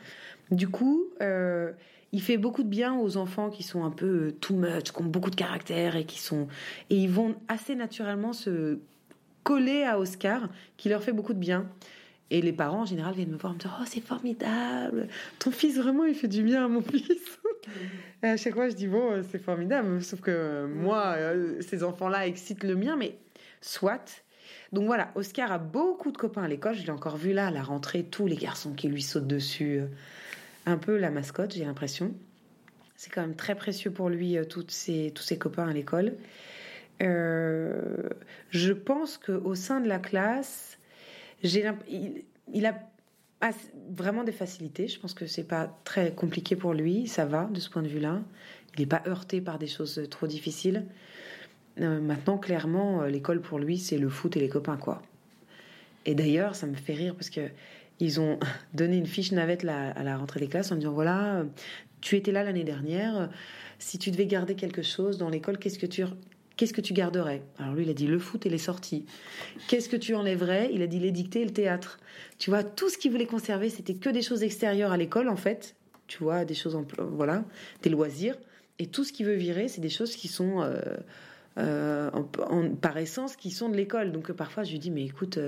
Du 0.50 0.68
coup, 0.68 1.04
euh, 1.20 1.72
il 2.12 2.22
fait 2.22 2.38
beaucoup 2.38 2.62
de 2.62 2.68
bien 2.68 2.96
aux 2.96 3.16
enfants 3.16 3.50
qui 3.50 3.62
sont 3.62 3.84
un 3.84 3.90
peu 3.90 4.06
euh, 4.06 4.32
too 4.40 4.54
much, 4.54 4.92
qui 4.92 5.02
ont 5.02 5.06
beaucoup 5.06 5.30
de 5.30 5.36
caractère 5.36 5.96
et 5.96 6.04
qui 6.04 6.20
sont 6.20 6.46
et 6.88 6.96
ils 6.96 7.10
vont 7.10 7.34
assez 7.48 7.74
naturellement 7.74 8.32
se 8.32 8.78
coller 9.42 9.84
à 9.84 9.98
Oscar, 9.98 10.48
qui 10.76 10.88
leur 10.88 11.02
fait 11.02 11.12
beaucoup 11.12 11.34
de 11.34 11.38
bien. 11.38 11.66
Et 12.30 12.40
les 12.42 12.52
parents 12.52 12.82
en 12.82 12.86
général 12.86 13.14
viennent 13.14 13.32
me 13.32 13.36
voir 13.36 13.54
me 13.54 13.58
dire 13.58 13.76
oh 13.80 13.84
c'est 13.86 14.00
formidable, 14.00 15.08
ton 15.40 15.50
fils 15.50 15.76
vraiment 15.76 16.04
il 16.04 16.14
fait 16.14 16.28
du 16.28 16.44
bien 16.44 16.64
à 16.64 16.68
mon 16.68 16.80
fils. 16.80 17.40
et 18.22 18.26
à 18.26 18.36
chaque 18.36 18.54
fois 18.54 18.68
je 18.68 18.76
dis 18.76 18.86
bon 18.86 19.10
euh, 19.10 19.22
c'est 19.28 19.42
formidable, 19.42 20.00
sauf 20.00 20.20
que 20.20 20.64
moi 20.66 21.14
euh, 21.16 21.60
ces 21.60 21.82
enfants-là 21.82 22.28
excitent 22.28 22.62
le 22.62 22.76
mien, 22.76 22.96
mais 22.96 23.18
soit. 23.60 24.22
Donc 24.72 24.86
voilà, 24.86 25.10
Oscar 25.16 25.50
a 25.50 25.58
beaucoup 25.58 26.12
de 26.12 26.16
copains 26.16 26.44
à 26.44 26.48
l'école. 26.48 26.76
Je 26.76 26.84
l'ai 26.84 26.90
encore 26.90 27.16
vu 27.16 27.32
là 27.32 27.48
à 27.48 27.50
la 27.50 27.62
rentrée, 27.62 28.04
tous 28.04 28.28
les 28.28 28.36
garçons 28.36 28.74
qui 28.74 28.86
lui 28.86 29.02
sautent 29.02 29.26
dessus 29.26 29.80
un 30.66 30.78
peu 30.78 30.96
la 30.96 31.10
mascotte, 31.10 31.54
j'ai 31.54 31.64
l'impression. 31.64 32.14
C'est 32.96 33.10
quand 33.10 33.22
même 33.22 33.36
très 33.36 33.54
précieux 33.54 33.90
pour 33.90 34.08
lui, 34.08 34.36
euh, 34.36 34.44
toutes 34.44 34.70
ses, 34.70 35.10
tous 35.14 35.22
ses 35.22 35.38
copains 35.38 35.68
à 35.68 35.72
l'école. 35.72 36.14
Euh, 37.02 38.08
je 38.50 38.72
pense 38.72 39.18
qu'au 39.18 39.54
sein 39.54 39.80
de 39.80 39.88
la 39.88 39.98
classe, 39.98 40.78
j'ai 41.42 41.64
il, 41.88 42.24
il, 42.52 42.66
a 42.66 42.78
vraiment 43.90 44.24
des 44.24 44.32
facilités. 44.32 44.88
Je 44.88 45.00
pense 45.00 45.14
que 45.14 45.26
c'est 45.26 45.44
pas 45.44 45.74
très 45.84 46.12
compliqué 46.12 46.56
pour 46.56 46.74
lui. 46.74 47.06
Ça 47.06 47.24
va 47.24 47.44
de 47.44 47.60
ce 47.60 47.70
point 47.70 47.82
de 47.82 47.88
vue-là. 47.88 48.20
Il 48.76 48.80
n'est 48.80 48.86
pas 48.86 49.02
heurté 49.06 49.40
par 49.40 49.58
des 49.58 49.66
choses 49.66 50.02
trop 50.10 50.26
difficiles. 50.26 50.84
Euh, 51.80 52.00
maintenant, 52.00 52.36
clairement, 52.36 53.04
l'école 53.04 53.40
pour 53.40 53.58
lui, 53.58 53.78
c'est 53.78 53.98
le 53.98 54.08
foot 54.08 54.36
et 54.36 54.40
les 54.40 54.48
copains, 54.48 54.76
quoi. 54.76 55.02
Et 56.06 56.14
d'ailleurs, 56.14 56.54
ça 56.54 56.66
me 56.66 56.74
fait 56.74 56.94
rire 56.94 57.14
parce 57.14 57.30
que 57.30 57.48
ils 57.98 58.20
ont 58.20 58.38
donné 58.74 58.96
une 58.96 59.06
fiche 59.06 59.32
navette 59.32 59.64
à 59.64 60.02
la 60.02 60.16
rentrée 60.16 60.40
des 60.40 60.48
classes 60.48 60.72
en 60.72 60.76
disant 60.76 60.92
voilà, 60.92 61.44
tu 62.00 62.16
étais 62.16 62.32
là 62.32 62.42
l'année 62.42 62.64
dernière, 62.64 63.30
si 63.78 63.98
tu 63.98 64.10
devais 64.10 64.26
garder 64.26 64.54
quelque 64.54 64.82
chose 64.82 65.18
dans 65.18 65.28
l'école, 65.28 65.58
qu'est-ce 65.58 65.78
que 65.78 65.86
tu 65.86 66.04
Qu'est-ce 66.60 66.74
que 66.74 66.82
tu 66.82 66.92
garderais? 66.92 67.40
Alors 67.58 67.72
lui, 67.72 67.84
il 67.84 67.90
a 67.90 67.94
dit 67.94 68.06
le 68.06 68.18
foot 68.18 68.44
et 68.44 68.50
les 68.50 68.58
sorties. 68.58 69.06
Qu'est-ce 69.66 69.88
que 69.88 69.96
tu 69.96 70.14
enlèverais? 70.14 70.68
Il 70.74 70.82
a 70.82 70.86
dit 70.86 70.98
les 70.98 71.10
dictées 71.10 71.40
et 71.40 71.44
le 71.46 71.54
théâtre. 71.54 71.98
Tu 72.38 72.50
vois, 72.50 72.62
tout 72.62 72.90
ce 72.90 72.98
qu'il 72.98 73.10
voulait 73.10 73.24
conserver, 73.24 73.70
c'était 73.70 73.94
que 73.94 74.10
des 74.10 74.20
choses 74.20 74.42
extérieures 74.42 74.92
à 74.92 74.98
l'école, 74.98 75.30
en 75.30 75.36
fait. 75.36 75.74
Tu 76.06 76.22
vois, 76.22 76.44
des 76.44 76.52
choses, 76.52 76.76
en, 76.76 76.84
voilà, 76.98 77.46
des 77.80 77.88
loisirs. 77.88 78.36
Et 78.78 78.84
tout 78.84 79.04
ce 79.04 79.12
qu'il 79.14 79.24
veut 79.24 79.36
virer, 79.36 79.68
c'est 79.68 79.80
des 79.80 79.88
choses 79.88 80.14
qui 80.14 80.28
sont 80.28 80.60
euh, 80.60 80.82
euh, 81.56 82.10
en, 82.10 82.68
par 82.74 82.98
essence 82.98 83.36
qui 83.36 83.50
sont 83.50 83.70
de 83.70 83.76
l'école. 83.76 84.12
Donc 84.12 84.28
euh, 84.28 84.34
parfois 84.34 84.62
je 84.62 84.72
lui 84.72 84.78
dis 84.78 84.90
mais 84.90 85.06
écoute, 85.06 85.38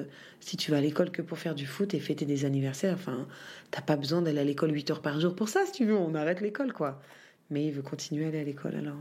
si 0.40 0.56
tu 0.56 0.70
vas 0.70 0.78
à 0.78 0.80
l'école 0.80 1.10
que 1.10 1.20
pour 1.20 1.36
faire 1.36 1.54
du 1.54 1.66
foot 1.66 1.92
et 1.92 2.00
fêter 2.00 2.24
des 2.24 2.46
anniversaires, 2.46 2.94
enfin 2.94 3.26
t'as 3.70 3.82
pas 3.82 3.96
besoin 3.96 4.22
d'aller 4.22 4.40
à 4.40 4.44
l'école 4.44 4.72
8 4.72 4.92
heures 4.92 5.02
par 5.02 5.20
jour 5.20 5.34
pour 5.34 5.50
ça 5.50 5.66
si 5.66 5.72
tu 5.72 5.84
veux, 5.84 5.94
on 5.94 6.14
arrête 6.14 6.40
l'école 6.40 6.72
quoi. 6.72 7.02
Mais 7.50 7.66
il 7.66 7.72
veut 7.72 7.82
continuer 7.82 8.24
à 8.24 8.28
aller 8.28 8.40
à 8.40 8.44
l'école 8.44 8.76
alors 8.76 8.96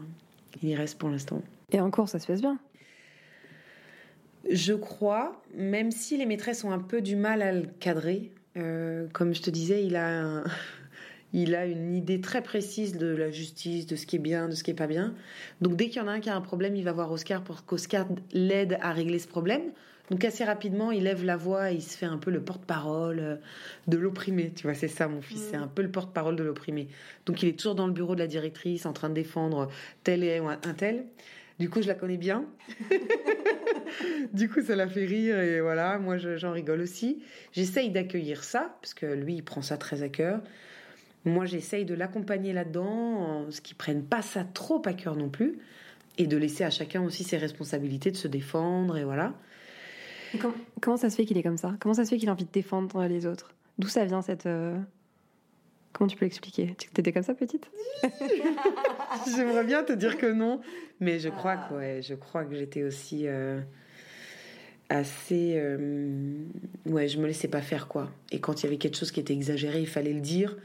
il 0.61 0.69
y 0.69 0.75
reste 0.75 0.97
pour 0.97 1.09
l'instant. 1.09 1.41
Et 1.71 1.79
en 1.79 1.91
cours 1.91 2.09
ça 2.09 2.19
se 2.19 2.27
passe 2.27 2.41
bien 2.41 2.59
Je 4.49 4.73
crois, 4.73 5.41
même 5.55 5.91
si 5.91 6.17
les 6.17 6.25
maîtresses 6.25 6.63
ont 6.63 6.71
un 6.71 6.79
peu 6.79 7.01
du 7.01 7.15
mal 7.15 7.41
à 7.41 7.51
le 7.51 7.67
cadrer. 7.79 8.31
comme 8.53 9.33
je 9.33 9.41
te 9.41 9.49
disais, 9.49 9.85
il 9.85 9.95
a 9.95 10.21
un, 10.21 10.43
il 11.33 11.55
a 11.55 11.65
une 11.65 11.95
idée 11.95 12.21
très 12.21 12.41
précise 12.41 12.97
de 12.97 13.07
la 13.07 13.31
justice, 13.31 13.85
de 13.85 13.95
ce 13.95 14.05
qui 14.05 14.17
est 14.17 14.19
bien, 14.19 14.49
de 14.49 14.55
ce 14.55 14.63
qui 14.63 14.71
est 14.71 14.75
pas 14.75 14.87
bien. 14.87 15.13
Donc 15.61 15.75
dès 15.75 15.87
qu'il 15.87 16.01
y 16.01 16.05
en 16.05 16.07
a 16.07 16.11
un 16.11 16.19
qui 16.19 16.29
a 16.29 16.35
un 16.35 16.41
problème, 16.41 16.75
il 16.75 16.83
va 16.83 16.91
voir 16.91 17.11
Oscar 17.11 17.43
pour 17.43 17.65
qu'Oscar 17.65 18.07
l'aide 18.33 18.77
à 18.81 18.91
régler 18.91 19.19
ce 19.19 19.27
problème. 19.27 19.71
Donc 20.11 20.25
assez 20.25 20.43
rapidement, 20.43 20.91
il 20.91 21.03
lève 21.03 21.23
la 21.23 21.37
voix 21.37 21.71
et 21.71 21.75
il 21.75 21.81
se 21.81 21.97
fait 21.97 22.05
un 22.05 22.17
peu 22.17 22.31
le 22.31 22.41
porte-parole 22.41 23.19
euh, 23.19 23.35
de 23.87 23.97
l'opprimé. 23.97 24.51
Tu 24.53 24.63
vois, 24.63 24.73
c'est 24.73 24.89
ça 24.89 25.07
mon 25.07 25.21
fils, 25.21 25.41
c'est 25.51 25.55
un 25.55 25.69
peu 25.69 25.81
le 25.81 25.89
porte-parole 25.89 26.35
de 26.35 26.43
l'opprimé. 26.43 26.89
Donc 27.25 27.41
il 27.41 27.47
est 27.47 27.57
toujours 27.57 27.75
dans 27.75 27.87
le 27.87 27.93
bureau 27.93 28.13
de 28.13 28.19
la 28.19 28.27
directrice 28.27 28.85
en 28.85 28.91
train 28.91 29.07
de 29.07 29.13
défendre 29.13 29.69
tel 30.03 30.25
et 30.25 30.39
un 30.39 30.73
tel. 30.73 31.05
Du 31.59 31.69
coup, 31.69 31.81
je 31.81 31.87
la 31.87 31.93
connais 31.93 32.17
bien. 32.17 32.43
du 34.33 34.49
coup, 34.49 34.61
ça 34.61 34.75
la 34.75 34.85
fait 34.85 35.05
rire 35.05 35.39
et 35.39 35.61
voilà, 35.61 35.97
moi 35.97 36.17
j'en 36.17 36.51
rigole 36.51 36.81
aussi. 36.81 37.23
J'essaye 37.53 37.89
d'accueillir 37.89 38.43
ça 38.43 38.75
parce 38.81 38.93
que 38.93 39.05
lui, 39.05 39.35
il 39.35 39.43
prend 39.43 39.61
ça 39.61 39.77
très 39.77 40.03
à 40.03 40.09
cœur. 40.09 40.41
Moi, 41.23 41.45
j'essaye 41.45 41.85
de 41.85 41.93
l'accompagner 41.93 42.51
là-dedans, 42.51 43.49
ce 43.49 43.61
qui 43.61 43.75
prenne 43.75 44.03
pas 44.03 44.21
ça 44.21 44.43
trop 44.43 44.81
à 44.83 44.91
cœur 44.91 45.15
non 45.15 45.29
plus, 45.29 45.59
et 46.17 46.27
de 46.27 46.35
laisser 46.35 46.65
à 46.65 46.69
chacun 46.69 47.01
aussi 47.01 47.23
ses 47.23 47.37
responsabilités 47.37 48.11
de 48.11 48.17
se 48.17 48.27
défendre, 48.27 48.97
et 48.97 49.05
voilà. 49.05 49.35
Comment, 50.81 50.97
ça 50.97 51.09
se 51.09 51.15
fait 51.15 51.25
qu'il 51.25 51.37
est 51.37 51.43
comme 51.43 51.57
ça? 51.57 51.75
Comment 51.79 51.93
ça 51.93 52.05
se 52.05 52.09
fait 52.09 52.17
qu'il 52.17 52.29
a 52.29 52.31
envie 52.31 52.45
de 52.45 52.51
défendre 52.51 53.05
les 53.05 53.25
autres? 53.25 53.53
D'où 53.77 53.87
ça 53.87 54.05
vient 54.05 54.21
cette... 54.21 54.45
Euh, 54.45 54.77
comment 55.93 56.07
tu 56.07 56.17
peux 56.17 56.25
l'expliquer? 56.25 56.75
Tu 56.77 56.89
étais 56.89 57.11
comme 57.11 57.23
ça, 57.23 57.33
petite? 57.33 57.69
J'aimerais 59.35 59.63
bien 59.63 59.83
te 59.83 59.93
dire 59.93 60.17
que 60.17 60.31
non, 60.31 60.61
mais 60.99 61.19
je 61.19 61.29
crois 61.29 61.57
que, 61.57 61.73
ouais, 61.73 62.01
je 62.01 62.13
crois 62.13 62.45
que 62.45 62.55
j'étais 62.55 62.83
aussi... 62.83 63.27
Euh, 63.27 63.61
assez 64.89 65.53
euh, 65.55 66.43
ouais 66.85 67.07
je 67.07 67.17
me 67.17 67.25
laissais 67.25 67.47
pas 67.47 67.61
faire 67.61 67.87
quoi. 67.87 68.11
Et 68.31 68.41
quand 68.41 68.61
il 68.61 68.65
y 68.65 68.67
avait 68.67 68.77
quelque 68.77 68.97
chose 68.97 69.11
qui 69.11 69.21
était 69.21 69.31
exagéré 69.31 69.79
il 69.79 69.87
fallait 69.87 70.11
le 70.11 70.19
dire 70.19 70.57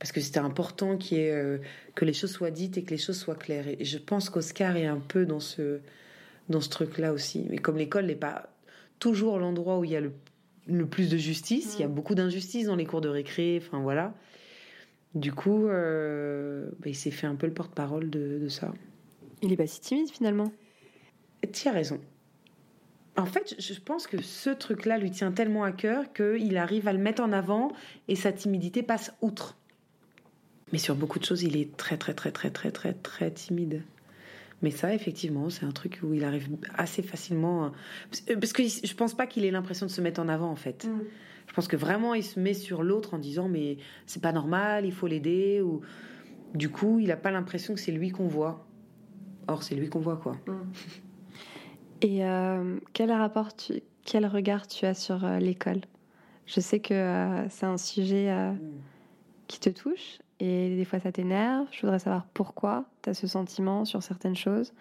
parce 0.00 0.12
que 0.12 0.20
c'était 0.20 0.40
important 0.40 0.98
euh, 1.12 1.58
que 1.94 2.04
les 2.06 2.14
choses 2.14 2.32
soient 2.32 2.50
dites 2.50 2.78
et 2.78 2.82
que 2.82 2.90
les 2.90 2.98
choses 2.98 3.18
soient 3.18 3.36
claires. 3.36 3.68
Et 3.68 3.84
je 3.84 3.98
pense 3.98 4.30
qu'Oscar 4.30 4.76
est 4.78 4.86
un 4.86 4.98
peu 4.98 5.26
dans 5.26 5.40
ce, 5.40 5.80
dans 6.48 6.62
ce 6.62 6.70
truc-là 6.70 7.12
aussi. 7.12 7.46
Mais 7.50 7.58
comme 7.58 7.76
l'école 7.76 8.06
n'est 8.06 8.16
pas 8.16 8.48
toujours 9.00 9.38
l'endroit 9.38 9.78
où 9.78 9.84
il 9.84 9.90
y 9.90 9.96
a 9.96 10.00
le, 10.00 10.12
le 10.66 10.86
plus 10.86 11.10
de 11.10 11.16
justice, 11.16 11.74
il 11.78 11.80
y 11.80 11.84
a 11.84 11.88
mm. 11.88 11.94
beaucoup 11.94 12.14
d'injustice 12.14 12.66
dans 12.66 12.76
les 12.76 12.86
cours 12.86 13.00
de 13.00 13.08
récré, 13.08 13.60
enfin 13.60 13.80
voilà. 13.80 14.14
Du 15.14 15.32
coup, 15.32 15.66
euh, 15.66 16.70
bah, 16.78 16.88
il 16.88 16.94
s'est 16.94 17.10
fait 17.10 17.26
un 17.26 17.34
peu 17.34 17.48
le 17.48 17.52
porte-parole 17.52 18.10
de, 18.10 18.38
de, 18.38 18.48
ça. 18.48 18.72
Il 19.42 19.52
est 19.52 19.56
pas 19.56 19.66
si 19.66 19.80
timide 19.80 20.08
finalement. 20.08 20.52
Tu 21.52 21.66
as 21.66 21.72
raison. 21.72 22.00
En 23.16 23.26
fait, 23.26 23.56
je 23.58 23.80
pense 23.80 24.06
que 24.06 24.22
ce 24.22 24.50
truc-là 24.50 24.98
lui 24.98 25.10
tient 25.10 25.32
tellement 25.32 25.64
à 25.64 25.72
cœur 25.72 26.12
qu'il 26.12 26.56
arrive 26.56 26.86
à 26.86 26.92
le 26.92 27.00
mettre 27.00 27.22
en 27.22 27.32
avant 27.32 27.72
et 28.06 28.14
sa 28.14 28.30
timidité 28.30 28.82
passe 28.84 29.12
outre. 29.20 29.56
Mais 30.72 30.78
sur 30.78 30.94
beaucoup 30.94 31.18
de 31.18 31.24
choses, 31.24 31.42
il 31.42 31.56
est 31.56 31.76
très, 31.76 31.96
très, 31.96 32.14
très, 32.14 32.30
très, 32.30 32.50
très, 32.50 32.70
très, 32.70 32.92
très 32.92 33.30
timide. 33.32 33.82
Mais 34.62 34.70
ça, 34.70 34.94
effectivement, 34.94 35.48
c'est 35.48 35.64
un 35.64 35.70
truc 35.70 36.00
où 36.02 36.12
il 36.12 36.24
arrive 36.24 36.48
assez 36.76 37.02
facilement. 37.02 37.72
Parce 38.40 38.52
que 38.52 38.62
je 38.64 38.94
pense 38.94 39.14
pas 39.14 39.26
qu'il 39.26 39.44
ait 39.44 39.50
l'impression 39.50 39.86
de 39.86 39.90
se 39.90 40.00
mettre 40.00 40.20
en 40.20 40.28
avant, 40.28 40.50
en 40.50 40.56
fait. 40.56 40.86
Mm. 40.86 41.02
Je 41.46 41.54
pense 41.54 41.66
que 41.66 41.76
vraiment, 41.76 42.14
il 42.14 42.22
se 42.22 42.38
met 42.38 42.54
sur 42.54 42.82
l'autre 42.82 43.14
en 43.14 43.18
disant 43.18 43.48
Mais 43.48 43.78
c'est 44.06 44.22
pas 44.22 44.32
normal, 44.32 44.84
il 44.84 44.92
faut 44.92 45.06
l'aider. 45.06 45.62
Ou... 45.62 45.80
Du 46.54 46.68
coup, 46.68 46.98
il 46.98 47.10
a 47.10 47.16
pas 47.16 47.30
l'impression 47.30 47.74
que 47.74 47.80
c'est 47.80 47.92
lui 47.92 48.10
qu'on 48.10 48.28
voit. 48.28 48.66
Or, 49.48 49.62
c'est 49.62 49.74
lui 49.74 49.88
qu'on 49.88 50.00
voit, 50.00 50.16
quoi. 50.16 50.36
Mm. 50.46 50.72
Et 52.02 52.24
euh, 52.24 52.78
quel 52.92 53.12
rapport, 53.12 53.54
tu... 53.54 53.82
quel 54.04 54.26
regard 54.26 54.66
tu 54.66 54.86
as 54.86 54.94
sur 54.94 55.24
euh, 55.24 55.38
l'école? 55.38 55.80
Je 56.46 56.60
sais 56.60 56.80
que 56.80 56.94
euh, 56.94 57.48
c'est 57.48 57.66
un 57.66 57.78
sujet 57.78 58.32
mm. 58.32 58.58
qui 59.48 59.60
te 59.60 59.70
touche 59.70 60.18
et 60.40 60.74
des 60.74 60.84
fois 60.84 60.98
ça 61.00 61.12
t'énerve. 61.12 61.66
Je 61.70 61.82
voudrais 61.82 61.98
savoir 61.98 62.26
pourquoi 62.34 62.86
tu 63.02 63.10
as 63.10 63.14
ce 63.14 63.26
sentiment 63.26 63.84
sur 63.84 64.02
certaines 64.02 64.36
choses. 64.36 64.72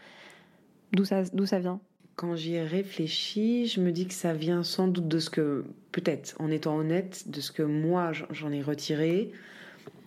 D'où 0.93 1.05
ça, 1.05 1.23
d'où 1.33 1.45
ça 1.45 1.59
vient? 1.59 1.79
Quand 2.15 2.35
j'y 2.35 2.55
ai 2.55 2.63
réfléchi, 2.63 3.67
je 3.67 3.79
me 3.79 3.91
dis 3.91 4.07
que 4.07 4.13
ça 4.13 4.33
vient 4.33 4.63
sans 4.63 4.87
doute 4.87 5.07
de 5.07 5.19
ce 5.19 5.29
que, 5.29 5.65
peut-être, 5.91 6.35
en 6.39 6.51
étant 6.51 6.75
honnête, 6.77 7.29
de 7.29 7.39
ce 7.39 7.51
que 7.51 7.63
moi 7.63 8.11
j'en 8.31 8.51
ai 8.51 8.61
retiré 8.61 9.31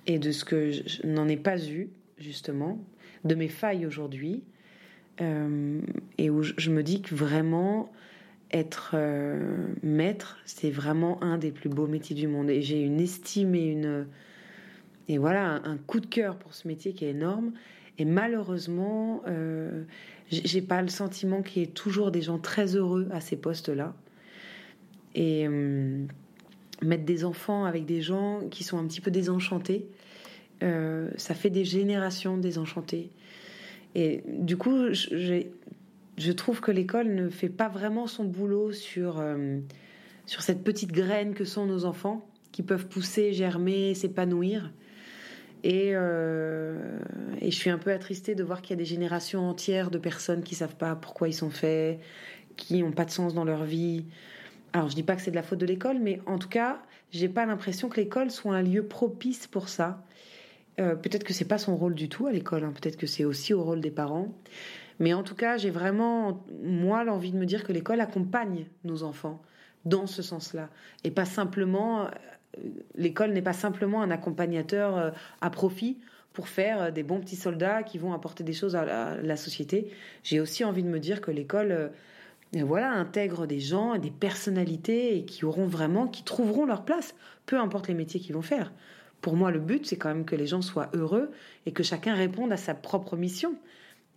et 0.07 0.19
de 0.19 0.31
ce 0.33 0.45
que 0.45 0.73
je 0.73 1.07
n'en 1.07 1.29
ai 1.29 1.37
pas 1.37 1.65
eu, 1.65 1.89
justement, 2.19 2.79
de 3.25 3.35
mes 3.35 3.49
failles 3.49 3.87
aujourd'hui. 3.87 4.43
Euh, 5.21 5.81
et 6.19 6.31
où 6.31 6.43
je 6.43 6.71
me 6.71 6.83
dis 6.83 7.03
que 7.03 7.15
vraiment, 7.15 7.91
être 8.51 8.93
euh, 8.95 9.69
maître, 9.83 10.39
c'est 10.45 10.71
vraiment 10.71 11.23
un 11.23 11.39
des 11.39 11.51
plus 11.51 11.69
beaux 11.69 11.87
métiers 11.87 12.17
du 12.17 12.29
monde. 12.29 12.51
Et 12.51 12.63
j'ai 12.63 12.81
une 12.83 13.01
estime 13.01 13.55
et 13.55 13.67
une 13.67 14.07
et 15.09 15.19
voilà, 15.19 15.61
un, 15.65 15.77
coup 15.77 16.01
de 16.01 16.07
cœur 16.07 16.37
pour 16.37 16.55
ce 16.55 16.69
métier 16.69 16.93
qui 16.93 17.05
est 17.05 17.11
énorme. 17.11 17.53
Et 17.99 18.05
malheureusement, 18.05 19.23
euh, 19.27 19.85
j'ai 20.31 20.63
pas 20.63 20.81
le 20.81 20.89
sentiment 20.89 21.43
qu'il 21.43 21.63
y 21.63 21.65
ait 21.65 21.69
toujours 21.69 22.11
des 22.11 22.23
gens 22.23 22.39
très 22.39 22.77
heureux 22.77 23.09
à 23.13 23.21
ces 23.21 23.37
postes-là. 23.37 23.95
Et 25.15 25.47
euh, 25.47 26.07
mettre 26.83 27.05
des 27.05 27.25
enfants 27.25 27.65
avec 27.65 27.85
des 27.85 28.01
gens 28.01 28.41
qui 28.51 28.65
sont 28.65 28.79
un 28.79 28.87
petit 28.87 29.01
peu 29.01 29.11
désenchantés, 29.11 29.87
euh, 30.63 31.11
ça 31.17 31.35
fait 31.35 31.51
des 31.51 31.65
générations 31.65 32.37
désenchantées. 32.37 33.11
Et 33.95 34.23
du 34.27 34.57
coup, 34.57 34.93
je 34.93 36.33
trouve 36.33 36.61
que 36.61 36.71
l'école 36.71 37.15
ne 37.15 37.29
fait 37.29 37.49
pas 37.49 37.69
vraiment 37.69 38.07
son 38.07 38.25
boulot 38.25 38.73
sur, 38.73 39.19
euh, 39.19 39.59
sur 40.27 40.43
cette 40.43 40.63
petite 40.65 40.93
graine 40.93 41.35
que 41.35 41.45
sont 41.45 41.67
nos 41.67 41.85
enfants, 41.85 42.27
qui 42.53 42.63
peuvent 42.63 42.87
pousser, 42.87 43.33
germer, 43.33 43.95
s'épanouir. 43.95 44.73
Et, 45.65 45.93
euh, 45.95 46.99
et, 47.41 47.51
je 47.51 47.57
suis 47.57 47.71
un 47.71 47.79
peu 47.79 47.93
attristée 47.93 48.35
de 48.35 48.43
voir 48.43 48.63
qu'il 48.63 48.71
y 48.71 48.73
a 48.75 48.83
des 48.83 48.85
générations 48.85 49.49
entières 49.49 49.91
de 49.91 49.99
personnes 49.99 50.43
qui 50.43 50.55
savent 50.57 50.77
pas 50.77 50.97
pourquoi 50.97 51.29
ils 51.29 51.35
sont 51.35 51.51
faits, 51.51 52.01
qui 52.57 52.83
n'ont 52.83 52.93
pas 52.93 53.05
de 53.05 53.11
sens 53.11 53.33
dans 53.35 53.45
leur 53.45 53.65
vie. 53.65 54.05
Alors 54.73 54.89
je 54.89 54.95
dis 54.95 55.03
pas 55.03 55.15
que 55.15 55.23
c'est 55.23 55.31
de 55.31 55.37
la 55.37 55.43
faute 55.43 55.59
de 55.59 55.67
l'école, 55.67 55.99
mais 56.01 56.21
en 56.27 56.39
tout 56.39 56.49
cas, 56.49 56.83
j'ai 57.11 57.29
pas 57.29 57.47
l'impression 57.47 57.89
que 57.89 58.01
l'école 58.01 58.31
soit 58.31 58.55
un 58.55 58.63
lieu 58.63 58.85
propice 58.85 59.47
pour 59.47 59.69
ça. 59.69 60.05
Euh, 60.81 60.97
peut-être 60.97 61.25
que 61.25 61.33
c'est 61.33 61.45
pas 61.45 61.59
son 61.59 61.77
rôle 61.77 61.95
du 61.95 62.09
tout 62.09 62.27
à 62.27 62.33
l'école, 62.33 62.65
hein. 62.65 62.73
peut-être 62.73 62.97
que 62.97 63.07
c'est 63.07 63.25
aussi 63.25 63.53
au 63.53 63.63
rôle 63.63 63.81
des 63.81 63.91
parents. 63.91 64.29
Mais 64.99 65.13
en 65.13 65.23
tout 65.23 65.35
cas, 65.35 65.59
j'ai 65.59 65.71
vraiment, 65.71 66.45
moi, 66.63 67.05
l'envie 67.05 67.33
de 67.33 67.37
me 67.37 67.45
dire 67.47 67.65
que 67.65 67.73
l'école 67.73 68.01
accompagne 68.01 68.67
nos 68.85 69.03
enfants 69.03 69.43
dans 69.85 70.07
ce 70.07 70.23
sens-là. 70.23 70.71
Et 71.05 71.11
pas 71.11 71.25
simplement, 71.25 72.07
euh, 72.07 72.11
l'école 72.95 73.33
n'est 73.33 73.43
pas 73.43 73.53
simplement 73.53 74.03
un 74.03 74.11
accompagnateur 74.11 74.97
euh, 74.97 75.11
à 75.41 75.51
profit 75.51 75.99
pour 76.33 76.49
faire 76.49 76.93
des 76.93 77.03
bons 77.03 77.21
petits 77.21 77.37
soldats 77.37 77.83
qui 77.83 77.99
vont 77.99 78.13
apporter 78.13 78.43
des 78.43 78.55
choses 78.55 78.75
à 78.75 78.85
la, 79.23 79.37
société. 79.37 79.91
J'ai 80.23 80.41
aussi 80.41 80.65
envie 80.65 80.83
de 80.83 80.89
me 80.89 80.99
dire 80.99 81.21
que 81.21 81.31
l'école, 81.31 81.91
voilà, 82.55 82.91
intègre 82.91 83.47
des 83.47 83.61
gens, 83.61 83.99
des 83.99 84.11
personnalités 84.11 85.19
et 85.19 85.27
qui 85.27 85.45
auront 85.45 85.67
vraiment, 85.67 86.07
qui 86.07 86.25
trouveront 86.25 86.65
leur 86.65 86.87
place, 86.87 87.15
peu 87.45 87.59
importe 87.61 87.89
les 87.89 87.93
métiers 87.93 88.19
qu'ils 88.19 88.35
vont 88.35 88.41
faire 88.41 88.73
pour 89.23 89.37
moi, 89.37 89.51
le 89.53 89.61
but, 89.61 89.87
c'est 89.87 89.97
quand 89.97 90.09
même 90.09 90.27
que 90.27 90.37
les 90.37 90.49
gens 90.49 90.61
soient 90.61 90.91
heureux 90.93 91.31
et 91.65 91.73
que 91.73 91.85
chacun 91.85 92.15
réponde 92.15 92.53
à 92.53 92.57
sa 92.57 92.75
propre 92.75 93.17
mission. 93.17 93.55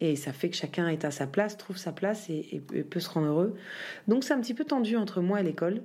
Et 0.02 0.17
ça 0.17 0.34
fait 0.34 0.50
que 0.50 0.58
chacun 0.58 0.89
est 0.89 1.06
à 1.06 1.12
sa 1.12 1.28
place, 1.28 1.58
trouve 1.58 1.78
sa 1.78 1.93
place 1.93 2.30
et, 2.30 2.62
peut 2.89 3.00
se 3.00 3.10
rendre 3.10 3.28
heureux. 3.28 3.56
Donc 4.10 4.26
c'est 4.26 4.34
un 4.34 4.41
petit 4.41 4.56
peu 4.56 4.65
tendu 4.65 4.98
entre 4.98 5.21
moi 5.21 5.39
et 5.39 5.43
l'école, 5.43 5.84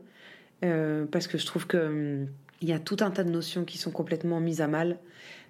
euh, 0.65 1.07
parce 1.07 1.27
que 1.27 1.39
je 1.39 1.47
trouve 1.47 1.67
que 1.67 1.77
hum, 1.77 2.29
il 2.61 2.69
y 2.69 2.73
a 2.73 2.79
tout 2.79 2.99
un 3.01 3.11
tas 3.11 3.25
de 3.25 3.31
notions 3.31 3.65
qui 3.65 3.79
sont 3.79 3.91
complètement 3.91 4.41
mises 4.41 4.61
à 4.61 4.69
mal. 4.69 4.99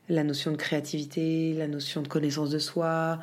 La 0.09 0.25
notion 0.25 0.53
de 0.53 0.57
créativité, 0.57 1.55
la 1.55 1.69
notion 1.69 2.03
de 2.03 2.09
connaissance 2.09 2.51
de 2.51 2.59
soi, 2.59 3.19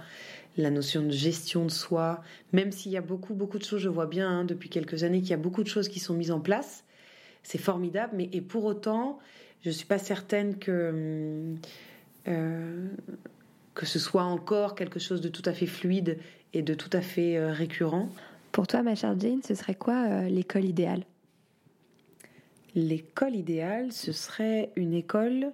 la 0.58 0.70
notion 0.70 1.04
de 1.04 1.12
gestion 1.12 1.66
de 1.66 1.72
soi. 1.72 2.22
Même 2.54 2.72
s'il 2.72 2.92
y 2.92 2.98
a 2.98 3.02
beaucoup, 3.02 3.34
beaucoup 3.34 3.60
de 3.60 3.64
choses, 3.64 3.82
je 3.82 3.90
vois 3.90 4.06
bien 4.06 4.30
hein, 4.30 4.46
depuis 4.46 4.70
quelques 4.70 5.04
années 5.04 5.22
qu'il 5.22 5.32
y 5.32 5.34
a 5.34 5.38
beaucoup 5.38 5.64
de 5.64 5.70
choses 5.70 5.88
qui 5.88 6.00
sont 6.00 6.14
mises 6.14 6.32
en 6.32 6.40
place. 6.40 6.84
C'est 7.44 7.58
formidable, 7.58 8.14
mais 8.18 8.30
et 8.34 8.42
pour 8.42 8.66
autant, 8.66 9.20
je 9.64 9.70
suis 9.70 9.86
pas 9.86 10.00
certaine 10.00 10.58
que 10.60 11.56
euh, 12.28 12.88
que 13.74 13.86
ce 13.86 14.00
soit 14.00 14.24
encore 14.24 14.76
quelque 14.76 15.00
chose 15.00 15.22
de 15.22 15.30
tout 15.30 15.44
à 15.46 15.54
fait 15.54 15.68
fluide 15.68 16.18
et 16.54 16.62
de 16.62 16.74
tout 16.74 16.90
à 16.92 17.02
fait 17.02 17.38
euh, 17.38 17.52
récurrent. 17.52 18.10
Pour 18.52 18.68
toi, 18.68 18.82
ma 18.82 18.96
chère 18.96 19.18
Jane, 19.18 19.42
ce 19.44 19.56
serait 19.56 19.76
quoi 19.76 20.24
l'école 20.24 20.66
idéale? 20.66 21.04
L'école 22.78 23.36
idéale, 23.36 23.92
ce 23.92 24.14
serait 24.14 24.72
une 24.78 24.94
école 24.94 25.52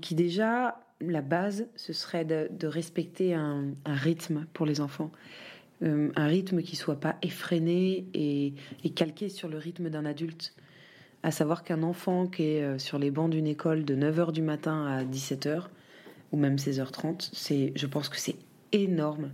qui 0.00 0.14
déjà, 0.14 0.80
la 1.00 1.22
base, 1.22 1.66
ce 1.74 1.92
serait 1.92 2.24
de, 2.24 2.66
respecter 2.66 3.34
un, 3.34 3.72
rythme 3.86 4.46
pour 4.52 4.66
les 4.66 4.80
enfants. 4.80 5.10
un 5.82 6.26
rythme 6.26 6.62
qui 6.62 6.76
soit 6.76 7.00
pas 7.00 7.16
effréné 7.22 8.06
et 8.14 8.54
calqué 8.94 9.28
sur 9.28 9.48
le 9.48 9.58
rythme 9.58 9.90
d'un 9.90 10.04
adulte 10.04 10.54
à 11.24 11.30
savoir 11.30 11.64
qu'un 11.64 11.82
enfant 11.82 12.26
qui 12.26 12.42
est 12.42 12.62
euh, 12.62 12.78
sur 12.78 12.98
les 12.98 13.10
bancs 13.10 13.30
d'une 13.30 13.46
école 13.46 13.86
de 13.86 13.96
9h 13.96 14.30
du 14.30 14.42
matin 14.42 14.86
à 14.86 15.04
17h, 15.04 15.68
ou 16.32 16.36
même 16.36 16.56
16h30, 16.56 17.30
c'est, 17.32 17.72
je 17.74 17.86
pense 17.86 18.10
que 18.10 18.18
c'est 18.18 18.36
énorme. 18.72 19.32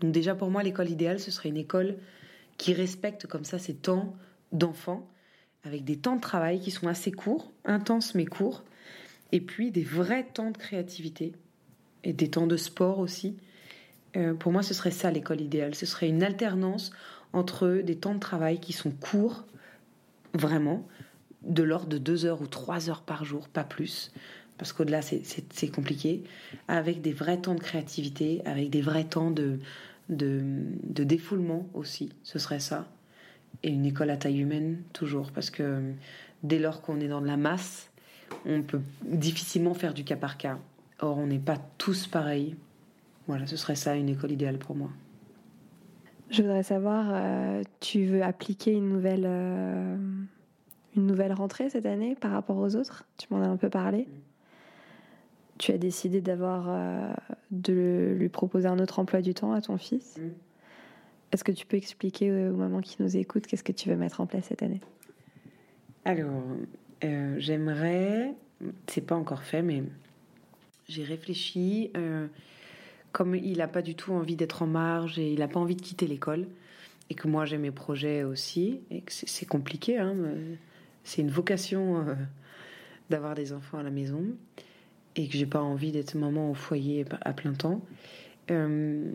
Donc 0.00 0.12
déjà 0.12 0.34
pour 0.34 0.50
moi, 0.50 0.62
l'école 0.62 0.90
idéale, 0.90 1.18
ce 1.18 1.30
serait 1.30 1.48
une 1.48 1.56
école 1.56 1.96
qui 2.58 2.74
respecte 2.74 3.26
comme 3.26 3.44
ça 3.44 3.58
ses 3.58 3.74
temps 3.74 4.14
d'enfant, 4.52 5.08
avec 5.64 5.84
des 5.84 5.96
temps 5.96 6.16
de 6.16 6.20
travail 6.20 6.60
qui 6.60 6.70
sont 6.70 6.88
assez 6.88 7.12
courts, 7.12 7.52
intenses 7.64 8.14
mais 8.14 8.26
courts, 8.26 8.62
et 9.32 9.40
puis 9.40 9.70
des 9.70 9.82
vrais 9.82 10.24
temps 10.24 10.50
de 10.50 10.58
créativité, 10.58 11.32
et 12.04 12.12
des 12.12 12.30
temps 12.30 12.46
de 12.46 12.56
sport 12.56 12.98
aussi. 12.98 13.36
Euh, 14.16 14.34
pour 14.34 14.52
moi, 14.52 14.62
ce 14.62 14.74
serait 14.74 14.90
ça 14.90 15.10
l'école 15.10 15.40
idéale. 15.40 15.74
Ce 15.74 15.86
serait 15.86 16.08
une 16.08 16.22
alternance 16.22 16.92
entre 17.32 17.80
des 17.84 17.96
temps 17.96 18.14
de 18.14 18.20
travail 18.20 18.60
qui 18.60 18.72
sont 18.72 18.90
courts, 18.90 19.44
vraiment, 20.34 20.86
de 21.42 21.62
l'ordre 21.62 21.88
de 21.88 21.98
deux 21.98 22.24
heures 22.24 22.42
ou 22.42 22.46
trois 22.46 22.88
heures 22.88 23.02
par 23.02 23.24
jour, 23.24 23.48
pas 23.48 23.64
plus, 23.64 24.12
parce 24.58 24.72
qu'au-delà, 24.72 25.00
c'est 25.02 25.68
compliqué, 25.68 26.22
avec 26.68 27.00
des 27.00 27.12
vrais 27.12 27.40
temps 27.40 27.54
de 27.54 27.60
créativité, 27.60 28.40
avec 28.44 28.70
des 28.70 28.80
vrais 28.80 29.04
temps 29.04 29.30
de, 29.30 29.58
de, 30.08 31.04
défoulement 31.04 31.68
aussi, 31.74 32.10
ce 32.22 32.38
serait 32.38 32.60
ça. 32.60 32.88
Et 33.62 33.70
une 33.70 33.86
école 33.86 34.10
à 34.10 34.16
taille 34.16 34.40
humaine, 34.40 34.82
toujours, 34.92 35.30
parce 35.32 35.50
que 35.50 35.80
dès 36.42 36.58
lors 36.58 36.82
qu'on 36.82 37.00
est 37.00 37.08
dans 37.08 37.20
de 37.20 37.26
la 37.26 37.36
masse, 37.36 37.90
on 38.46 38.62
peut 38.62 38.80
difficilement 39.02 39.74
faire 39.74 39.94
du 39.94 40.04
cas 40.04 40.16
par 40.16 40.36
cas. 40.36 40.58
Or, 41.00 41.18
on 41.18 41.26
n'est 41.26 41.38
pas 41.38 41.58
tous 41.78 42.06
pareils. 42.06 42.56
Voilà, 43.26 43.46
ce 43.46 43.56
serait 43.56 43.76
ça 43.76 43.96
une 43.96 44.08
école 44.08 44.32
idéale 44.32 44.58
pour 44.58 44.76
moi. 44.76 44.90
Je 46.30 46.42
voudrais 46.42 46.62
savoir, 46.62 47.06
euh, 47.10 47.62
tu 47.80 48.04
veux 48.06 48.22
appliquer 48.22 48.72
une 48.72 48.88
nouvelle, 48.88 49.24
euh, 49.26 49.96
une 50.96 51.06
nouvelle 51.06 51.32
rentrée 51.32 51.70
cette 51.70 51.86
année 51.86 52.16
par 52.16 52.32
rapport 52.32 52.56
aux 52.56 52.76
autres? 52.76 53.04
Tu 53.16 53.26
m'en 53.30 53.42
as 53.42 53.46
un 53.46 53.56
peu 53.56 53.70
parlé. 53.70 54.08
Tu 55.58 55.72
as 55.72 55.78
décidé 55.78 56.20
d'avoir, 56.20 56.66
euh, 56.68 57.12
de 57.50 58.14
lui 58.18 58.28
proposer 58.28 58.66
un 58.66 58.78
autre 58.78 58.98
emploi 58.98 59.22
du 59.22 59.34
temps 59.34 59.52
à 59.52 59.60
ton 59.60 59.78
fils? 59.78 60.18
Est-ce 61.34 61.42
que 61.42 61.50
tu 61.50 61.66
peux 61.66 61.76
expliquer 61.76 62.30
aux 62.30 62.54
mamans 62.54 62.80
qui 62.80 62.94
nous 63.00 63.16
écoutent 63.16 63.48
qu'est-ce 63.48 63.64
que 63.64 63.72
tu 63.72 63.88
veux 63.88 63.96
mettre 63.96 64.20
en 64.20 64.26
place 64.26 64.44
cette 64.44 64.62
année? 64.62 64.80
Alors, 66.04 66.44
j'aimerais, 67.02 68.34
c'est 68.86 69.00
pas 69.00 69.16
encore 69.16 69.42
fait, 69.42 69.60
mais 69.60 69.82
j'ai 70.88 71.02
réfléchi 71.02 71.90
comme 73.10 73.34
il 73.34 73.58
n'a 73.58 73.66
pas 73.66 73.82
du 73.82 73.96
tout 73.96 74.12
envie 74.12 74.36
d'être 74.36 74.62
en 74.62 74.68
marge 74.68 75.18
et 75.18 75.32
il 75.32 75.40
n'a 75.40 75.48
pas 75.48 75.58
envie 75.58 75.74
de 75.74 75.82
quitter 75.82 76.06
l'école, 76.06 76.46
et 77.10 77.16
que 77.16 77.26
moi 77.26 77.46
j'ai 77.46 77.58
mes 77.58 77.72
projets 77.72 78.22
aussi, 78.22 78.80
et 78.92 79.00
que 79.00 79.10
c'est 79.12 79.46
compliqué, 79.46 79.98
hein, 79.98 80.14
c'est 81.02 81.20
une 81.20 81.30
vocation 81.30 81.98
euh, 81.98 82.14
d'avoir 83.10 83.34
des 83.34 83.52
enfants 83.52 83.78
à 83.78 83.82
la 83.82 83.90
maison, 83.90 84.24
et 85.16 85.26
que 85.26 85.36
j'ai 85.36 85.46
pas 85.46 85.62
envie 85.62 85.90
d'être 85.90 86.14
maman 86.14 86.50
au 86.50 86.54
foyer 86.54 87.04
à 87.22 87.32
plein 87.32 87.54
temps. 87.54 87.82
Euh, 88.50 89.10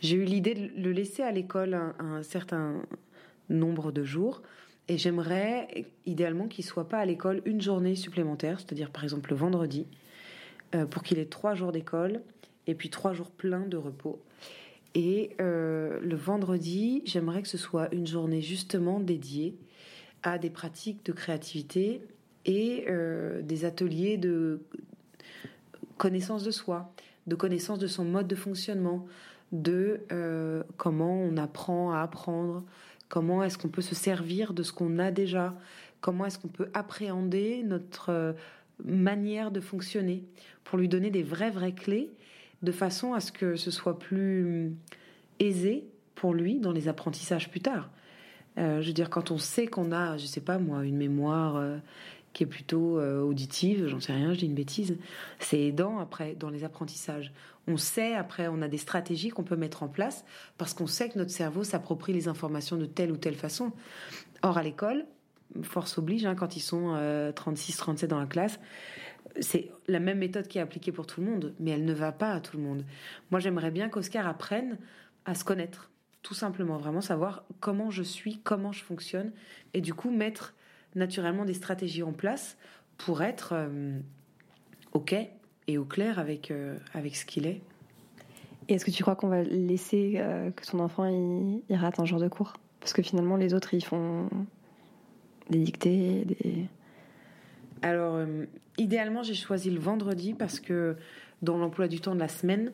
j'ai 0.00 0.16
eu 0.16 0.24
l'idée 0.24 0.54
de 0.54 0.82
le 0.82 0.92
laisser 0.92 1.22
à 1.22 1.32
l'école 1.32 1.74
un, 1.74 2.22
certain 2.22 2.82
nombre 3.48 3.92
de 3.92 4.04
jours, 4.04 4.42
et 4.88 4.96
j'aimerais 4.96 5.86
idéalement 6.06 6.48
qu'il 6.48 6.64
soit 6.64 6.88
pas 6.88 6.98
à 6.98 7.04
l'école 7.04 7.42
une 7.44 7.60
journée 7.60 7.94
supplémentaire, 7.94 8.60
c'est-à-dire 8.60 8.90
par 8.90 9.04
exemple 9.04 9.30
le 9.30 9.36
vendredi, 9.36 9.86
euh, 10.74 10.86
pour 10.86 11.02
qu'il 11.02 11.18
ait 11.18 11.26
trois 11.26 11.54
jours 11.54 11.72
d'école 11.72 12.22
et 12.66 12.74
puis 12.74 12.90
trois 12.90 13.12
jours 13.12 13.30
pleins 13.30 13.66
de 13.66 13.76
repos. 13.76 14.20
Et 14.94 15.36
euh, 15.40 16.00
le 16.00 16.16
vendredi, 16.16 17.02
j'aimerais 17.04 17.42
que 17.42 17.48
ce 17.48 17.58
soit 17.58 17.92
une 17.94 18.06
journée 18.06 18.40
justement 18.40 19.00
dédiée 19.00 19.54
à 20.22 20.38
des 20.38 20.50
pratiques 20.50 21.04
de 21.04 21.12
créativité 21.12 22.02
et 22.44 22.86
des 23.42 23.64
ateliers 23.66 24.16
de 24.16 24.62
connaissance 25.98 26.44
de 26.44 26.50
soi, 26.50 26.90
de 27.28 27.34
connaissance 27.34 27.78
de 27.78 27.86
son 27.86 28.04
mode 28.04 28.26
de 28.26 28.34
fonctionnement, 28.34 29.06
de 29.52 30.00
euh, 30.12 30.62
comment 30.76 31.14
on 31.14 31.36
apprend 31.36 31.92
à 31.92 32.00
apprendre, 32.00 32.64
comment 33.08 33.42
est-ce 33.42 33.58
qu'on 33.58 33.68
peut 33.68 33.82
se 33.82 33.94
servir 33.94 34.52
de 34.54 34.62
ce 34.62 34.72
qu'on 34.72 34.98
a 34.98 35.10
déjà, 35.10 35.54
comment 36.00 36.26
est-ce 36.26 36.38
qu'on 36.38 36.48
peut 36.48 36.70
appréhender 36.74 37.62
notre 37.64 38.34
manière 38.84 39.50
de 39.50 39.60
fonctionner 39.60 40.24
pour 40.64 40.78
lui 40.78 40.88
donner 40.88 41.10
des 41.10 41.22
vraies 41.22 41.50
vraies 41.50 41.72
clés 41.72 42.10
de 42.62 42.72
façon 42.72 43.12
à 43.12 43.20
ce 43.20 43.32
que 43.32 43.56
ce 43.56 43.70
soit 43.70 43.98
plus 43.98 44.72
aisé 45.38 45.84
pour 46.14 46.34
lui 46.34 46.58
dans 46.58 46.72
les 46.72 46.88
apprentissages 46.88 47.50
plus 47.50 47.60
tard. 47.60 47.90
Euh, 48.58 48.82
je 48.82 48.88
veux 48.88 48.92
dire, 48.92 49.08
quand 49.08 49.30
on 49.30 49.38
sait 49.38 49.68
qu'on 49.68 49.92
a, 49.92 50.16
je 50.16 50.26
sais 50.26 50.40
pas 50.40 50.58
moi, 50.58 50.84
une 50.84 50.96
mémoire 50.96 51.56
euh, 51.56 51.78
qui 52.38 52.44
est 52.44 52.46
plutôt 52.46 53.00
euh, 53.00 53.20
auditive, 53.20 53.88
j'en 53.88 53.98
sais 53.98 54.12
rien, 54.12 54.32
je 54.32 54.38
dis 54.38 54.46
une 54.46 54.54
bêtise, 54.54 54.96
c'est 55.40 55.60
aidant 55.60 55.98
après 55.98 56.36
dans 56.36 56.50
les 56.50 56.62
apprentissages. 56.62 57.32
On 57.66 57.76
sait 57.76 58.14
après, 58.14 58.46
on 58.46 58.62
a 58.62 58.68
des 58.68 58.78
stratégies 58.78 59.30
qu'on 59.30 59.42
peut 59.42 59.56
mettre 59.56 59.82
en 59.82 59.88
place 59.88 60.24
parce 60.56 60.72
qu'on 60.72 60.86
sait 60.86 61.08
que 61.08 61.18
notre 61.18 61.32
cerveau 61.32 61.64
s'approprie 61.64 62.12
les 62.12 62.28
informations 62.28 62.76
de 62.76 62.86
telle 62.86 63.10
ou 63.10 63.16
telle 63.16 63.34
façon. 63.34 63.72
Or, 64.42 64.56
à 64.56 64.62
l'école, 64.62 65.04
force 65.62 65.98
oblige, 65.98 66.26
hein, 66.26 66.36
quand 66.36 66.54
ils 66.54 66.60
sont 66.60 66.96
36, 67.34 67.76
37 67.76 68.08
dans 68.08 68.20
la 68.20 68.26
classe, 68.26 68.60
c'est 69.40 69.72
la 69.88 69.98
même 69.98 70.18
méthode 70.18 70.46
qui 70.46 70.58
est 70.58 70.60
appliquée 70.60 70.92
pour 70.92 71.08
tout 71.08 71.20
le 71.20 71.26
monde, 71.26 71.54
mais 71.58 71.72
elle 71.72 71.84
ne 71.84 71.92
va 71.92 72.12
pas 72.12 72.30
à 72.30 72.40
tout 72.40 72.56
le 72.56 72.62
monde. 72.62 72.84
Moi, 73.32 73.40
j'aimerais 73.40 73.72
bien 73.72 73.88
qu'Oscar 73.88 74.28
apprenne 74.28 74.78
à 75.24 75.34
se 75.34 75.42
connaître, 75.42 75.90
tout 76.22 76.34
simplement, 76.34 76.76
vraiment 76.76 77.00
savoir 77.00 77.42
comment 77.58 77.90
je 77.90 78.04
suis, 78.04 78.38
comment 78.44 78.70
je 78.70 78.84
fonctionne, 78.84 79.32
et 79.74 79.80
du 79.80 79.92
coup 79.92 80.12
mettre 80.12 80.54
naturellement 80.94 81.44
des 81.44 81.54
stratégies 81.54 82.02
en 82.02 82.12
place 82.12 82.56
pour 82.96 83.22
être 83.22 83.50
euh, 83.52 83.98
ok 84.92 85.14
et 85.66 85.78
au 85.78 85.84
clair 85.84 86.18
avec, 86.18 86.50
euh, 86.50 86.76
avec 86.94 87.16
ce 87.16 87.24
qu'il 87.24 87.46
est. 87.46 87.60
Et 88.68 88.74
est-ce 88.74 88.84
que 88.84 88.90
tu 88.90 89.02
crois 89.02 89.16
qu'on 89.16 89.28
va 89.28 89.42
laisser 89.42 90.14
euh, 90.16 90.50
que 90.50 90.66
son 90.66 90.80
enfant 90.80 91.06
il, 91.06 91.62
il 91.68 91.76
rate 91.76 92.00
un 92.00 92.04
jour 92.04 92.18
de 92.18 92.28
cours? 92.28 92.54
Parce 92.80 92.92
que 92.92 93.02
finalement, 93.02 93.36
les 93.36 93.54
autres, 93.54 93.74
ils 93.74 93.84
font 93.84 94.28
des 95.50 95.58
dictées, 95.58 96.24
des... 96.24 96.66
Alors, 97.82 98.16
euh, 98.16 98.44
idéalement, 98.76 99.22
j'ai 99.22 99.34
choisi 99.34 99.70
le 99.70 99.80
vendredi 99.80 100.34
parce 100.34 100.60
que 100.60 100.96
dans 101.42 101.56
l'emploi 101.56 101.88
du 101.88 102.00
temps 102.00 102.14
de 102.14 102.20
la 102.20 102.28
semaine, 102.28 102.72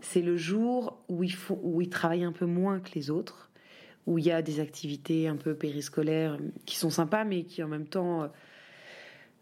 c'est 0.00 0.22
le 0.22 0.36
jour 0.36 0.98
où 1.08 1.22
il, 1.22 1.34
faut, 1.34 1.58
où 1.62 1.80
il 1.80 1.88
travaille 1.88 2.24
un 2.24 2.32
peu 2.32 2.46
moins 2.46 2.80
que 2.80 2.90
les 2.94 3.10
autres, 3.10 3.47
où 4.08 4.18
il 4.18 4.24
y 4.24 4.30
a 4.30 4.40
des 4.40 4.58
activités 4.58 5.28
un 5.28 5.36
peu 5.36 5.54
périscolaires 5.54 6.38
qui 6.64 6.76
sont 6.76 6.88
sympas, 6.88 7.24
mais 7.24 7.44
qui 7.44 7.62
en 7.62 7.68
même 7.68 7.86
temps 7.86 8.22
euh, 8.22 8.28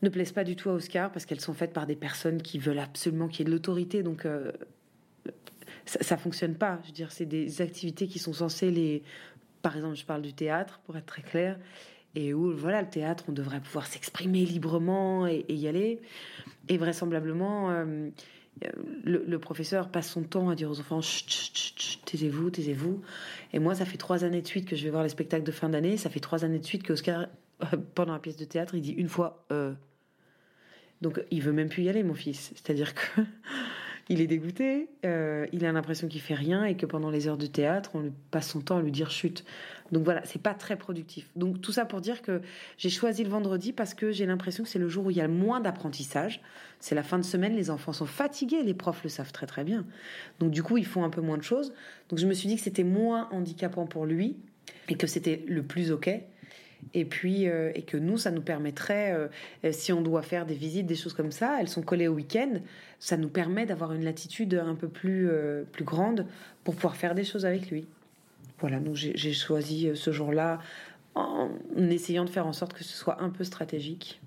ne 0.03 0.09
plaisent 0.09 0.33
pas 0.33 0.43
du 0.43 0.57
tout 0.57 0.71
à 0.71 0.73
Oscar 0.73 1.13
parce 1.13 1.25
qu'elles 1.25 1.41
sont 1.41 1.55
faites 1.55 1.73
par 1.73 1.87
des 1.87 1.95
personnes 1.95 2.43
qui 2.43 2.59
veulent 2.59 2.81
absolument 2.81 3.29
qu'il 3.29 3.41
y 3.41 3.43
ait 3.43 3.45
de 3.45 3.53
l'autorité. 3.53 4.03
Donc, 4.03 4.27
euh, 4.27 4.51
ça, 5.85 6.03
ça 6.03 6.17
fonctionne 6.17 6.57
pas. 6.57 6.81
Je 6.83 6.89
veux 6.89 6.95
dire, 6.95 7.13
c'est 7.13 7.27
des 7.27 7.63
activités 7.63 8.09
qui 8.09 8.19
sont 8.19 8.33
censées 8.33 8.73
les. 8.73 9.05
Par 9.63 9.77
exemple, 9.77 9.95
je 9.95 10.05
parle 10.05 10.23
du 10.23 10.33
théâtre, 10.33 10.81
pour 10.85 10.97
être 10.97 11.07
très 11.07 11.23
clair 11.23 11.59
et 12.17 12.33
où 12.33 12.57
voilà 12.57 12.81
le 12.81 12.89
théâtre 12.89 13.25
on 13.29 13.33
devrait 13.33 13.61
pouvoir 13.61 13.87
s'exprimer 13.87 14.45
librement 14.47 15.27
et, 15.27 15.45
y 15.49 15.69
aller 15.69 16.01
et 16.69 16.79
vraisemblablement 16.79 17.71
euh, 17.71 18.09
le, 19.05 19.25
le, 19.27 19.39
professeur 19.39 19.91
passe 19.91 20.11
son 20.11 20.23
temps 20.23 20.49
à 20.49 20.55
dire 20.55 20.71
aux 20.71 20.81
enfants 20.81 21.03
chut, 21.03 21.29
chut, 21.29 21.79
chut, 21.79 22.05
taisez-vous 22.05 22.51
taisez-vous. 22.51 23.03
Et 23.53 23.59
moi 23.59 23.75
ça 23.75 23.85
fait 23.85 23.99
trois 23.99 24.25
années 24.25 24.43
de 24.43 24.47
suite 24.47 24.67
que 24.67 24.77
je 24.77 24.85
vais 24.85 24.91
voir 24.91 25.03
les 25.03 25.09
spectacles 25.11 25.45
de 25.45 25.53
fin 25.53 25.69
d'année. 25.69 25.97
Ça 25.97 26.11
fait 26.11 26.21
trois 26.21 26.45
années 26.45 26.59
de 26.59 26.65
suite 26.65 26.83
que 26.83 26.93
Oscar 26.93 27.27
pendant 27.95 28.13
la 28.13 28.19
pièce 28.19 28.37
de 28.37 28.45
théâtre 28.45 28.75
il 28.75 28.83
dit 28.83 28.93
une 28.93 29.09
fois 29.09 29.47
euh... 29.51 29.73
donc 31.01 31.23
il 31.31 31.43
veut 31.43 31.53
même 31.53 31.69
plus 31.69 31.83
y 31.83 31.89
aller 31.89 32.03
mon 32.03 32.15
fils. 32.15 32.53
C'est-à-dire 32.55 32.95
que 32.95 33.23
il 34.09 34.21
est 34.21 34.27
dégoûté, 34.27 34.89
euh, 35.05 35.47
il 35.53 35.65
a 35.67 35.73
l'impression 35.73 36.09
qu'il 36.09 36.21
fait 36.21 36.35
rien 36.35 36.65
et 36.65 36.77
que 36.77 36.87
pendant 36.87 37.11
les 37.11 37.29
heures 37.29 37.39
de 37.39 37.47
théâtre, 37.47 37.91
on 37.95 38.01
lui 38.01 38.13
passe 38.31 38.51
son 38.51 38.61
temps 38.61 38.79
à 38.79 38.83
lui 38.83 38.93
dire 38.93 39.11
chute. 39.11 39.45
Donc 39.93 40.05
voilà, 40.05 40.23
c'est 40.25 40.43
pas 40.43 40.55
très 40.55 40.77
productif. 40.77 41.29
Donc 41.37 41.61
tout 41.61 41.73
ça 41.73 41.85
pour 41.85 42.01
dire 42.01 42.23
que 42.23 42.41
j'ai 42.77 42.91
choisi 42.91 43.23
le 43.23 43.31
vendredi 43.31 43.73
parce 43.73 43.95
que 43.95 44.11
j'ai 44.11 44.27
l'impression 44.27 44.65
que 44.65 44.71
c'est 44.71 44.79
le 44.79 44.89
jour 44.89 45.07
où 45.07 45.11
il 45.11 45.17
y 45.17 45.21
a 45.21 45.27
le 45.27 45.33
moins 45.33 45.61
d'apprentissage. 45.61 46.41
C'est 46.81 46.95
la 46.95 47.03
fin 47.03 47.19
de 47.19 47.25
semaine, 47.25 47.55
les 47.55 47.71
enfants 47.71 47.93
sont 47.93 48.07
fatigués, 48.07 48.63
les 48.63 48.75
profs 48.75 49.03
le 49.05 49.09
savent 49.09 49.33
très 49.33 49.47
très 49.47 49.65
bien. 49.65 49.85
Donc 50.41 50.51
du 50.51 50.63
coup, 50.63 50.77
ils 50.77 50.87
font 50.87 51.05
un 51.05 51.11
peu 51.11 51.21
moins 51.21 51.39
de 51.39 51.43
choses. 51.43 51.73
Donc 52.09 52.19
je 52.19 52.27
me 52.27 52.35
suis 52.35 52.49
dit 52.49 52.57
que 52.57 52.63
c'était 52.63 52.85
moins 52.85 53.29
handicapant 53.31 53.87
pour 53.87 54.07
lui 54.07 54.37
et 54.89 54.97
que 54.97 55.07
c'était 55.07 55.45
le 55.47 55.63
plus 55.63 55.93
ok 55.93 56.11
et 56.95 57.05
puis 57.05 57.49
euh, 57.49 57.71
et 57.75 57.83
que 57.83 57.97
nous 57.97 58.19
ça 58.19 58.31
nous 58.31 58.43
permettrait 58.43 59.13
euh, 59.65 59.73
si 59.73 59.93
on 59.93 60.03
doit 60.03 60.23
faire 60.23 60.47
des 60.47 60.55
visites 60.55 60.87
des 60.87 60.95
choses 60.95 61.15
comme 61.15 61.33
ça 61.33 61.59
elles 61.61 61.69
sont 61.69 61.83
collées 61.83 62.09
au 62.09 62.15
week-end 62.15 62.61
ça 62.99 63.17
nous 63.17 63.29
permet 63.29 63.67
d'avoir 63.67 63.93
une 63.93 64.05
latitude 64.05 64.55
un 64.55 64.75
peu 64.75 64.89
plus 64.89 65.29
euh, 65.29 65.65
plus 65.65 65.85
grande 65.85 66.27
pour 66.65 66.75
pouvoir 66.75 66.97
faire 66.97 67.15
des 67.15 67.25
choses 67.25 67.47
avec 67.47 67.71
lui 67.71 67.87
voilà 68.61 68.81
donc 68.81 68.95
j'ai 68.95 69.33
choisi 69.33 69.91
ce 69.95 70.13
jour-là 70.13 70.59
en 71.15 71.51
essayant 71.77 72.25
de 72.25 72.31
faire 72.31 72.47
en 72.47 72.53
sorte 72.53 72.73
que 72.73 72.85
ce 72.85 72.97
soit 72.97 73.23
un 73.23 73.31
peu 73.31 73.45
stratégique 73.45 74.21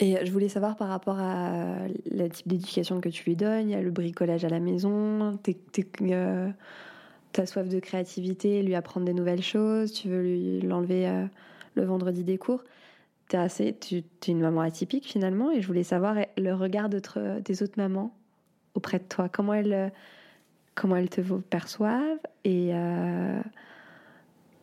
et 0.00 0.24
je 0.24 0.30
voulais 0.30 0.48
savoir 0.48 0.76
par 0.76 0.88
rapport 0.88 1.18
à 1.18 1.88
le 2.10 2.28
type 2.28 2.46
d'éducation 2.46 3.00
que 3.00 3.08
tu 3.08 3.24
lui 3.24 3.36
donnes, 3.36 3.68
il 3.68 3.72
y 3.72 3.74
a 3.74 3.82
le 3.82 3.90
bricolage 3.90 4.44
à 4.44 4.48
la 4.48 4.60
maison, 4.60 5.36
euh, 6.00 6.50
ta 7.32 7.46
soif 7.46 7.68
de 7.68 7.80
créativité, 7.80 8.62
lui 8.62 8.76
apprendre 8.76 9.06
des 9.06 9.14
nouvelles 9.14 9.42
choses, 9.42 9.92
tu 9.92 10.08
veux 10.08 10.22
lui 10.22 10.60
l'enlever 10.60 11.08
euh, 11.08 11.26
le 11.74 11.84
vendredi 11.84 12.22
des 12.22 12.38
cours. 12.38 12.62
Assez, 13.32 13.76
tu 13.78 13.96
es 13.96 14.04
une 14.26 14.40
maman 14.40 14.62
atypique 14.62 15.04
finalement, 15.04 15.50
et 15.50 15.60
je 15.60 15.66
voulais 15.66 15.82
savoir 15.82 16.16
le 16.38 16.54
regard 16.54 16.88
des 16.88 17.62
autres 17.62 17.74
mamans 17.76 18.16
auprès 18.72 18.98
de 18.98 19.04
toi. 19.04 19.28
Comment 19.28 19.52
elles, 19.52 19.92
comment 20.78 20.96
elles 20.96 21.10
te 21.10 21.20
perçoivent 21.20 22.20
et 22.44 22.70
euh, 22.72 23.40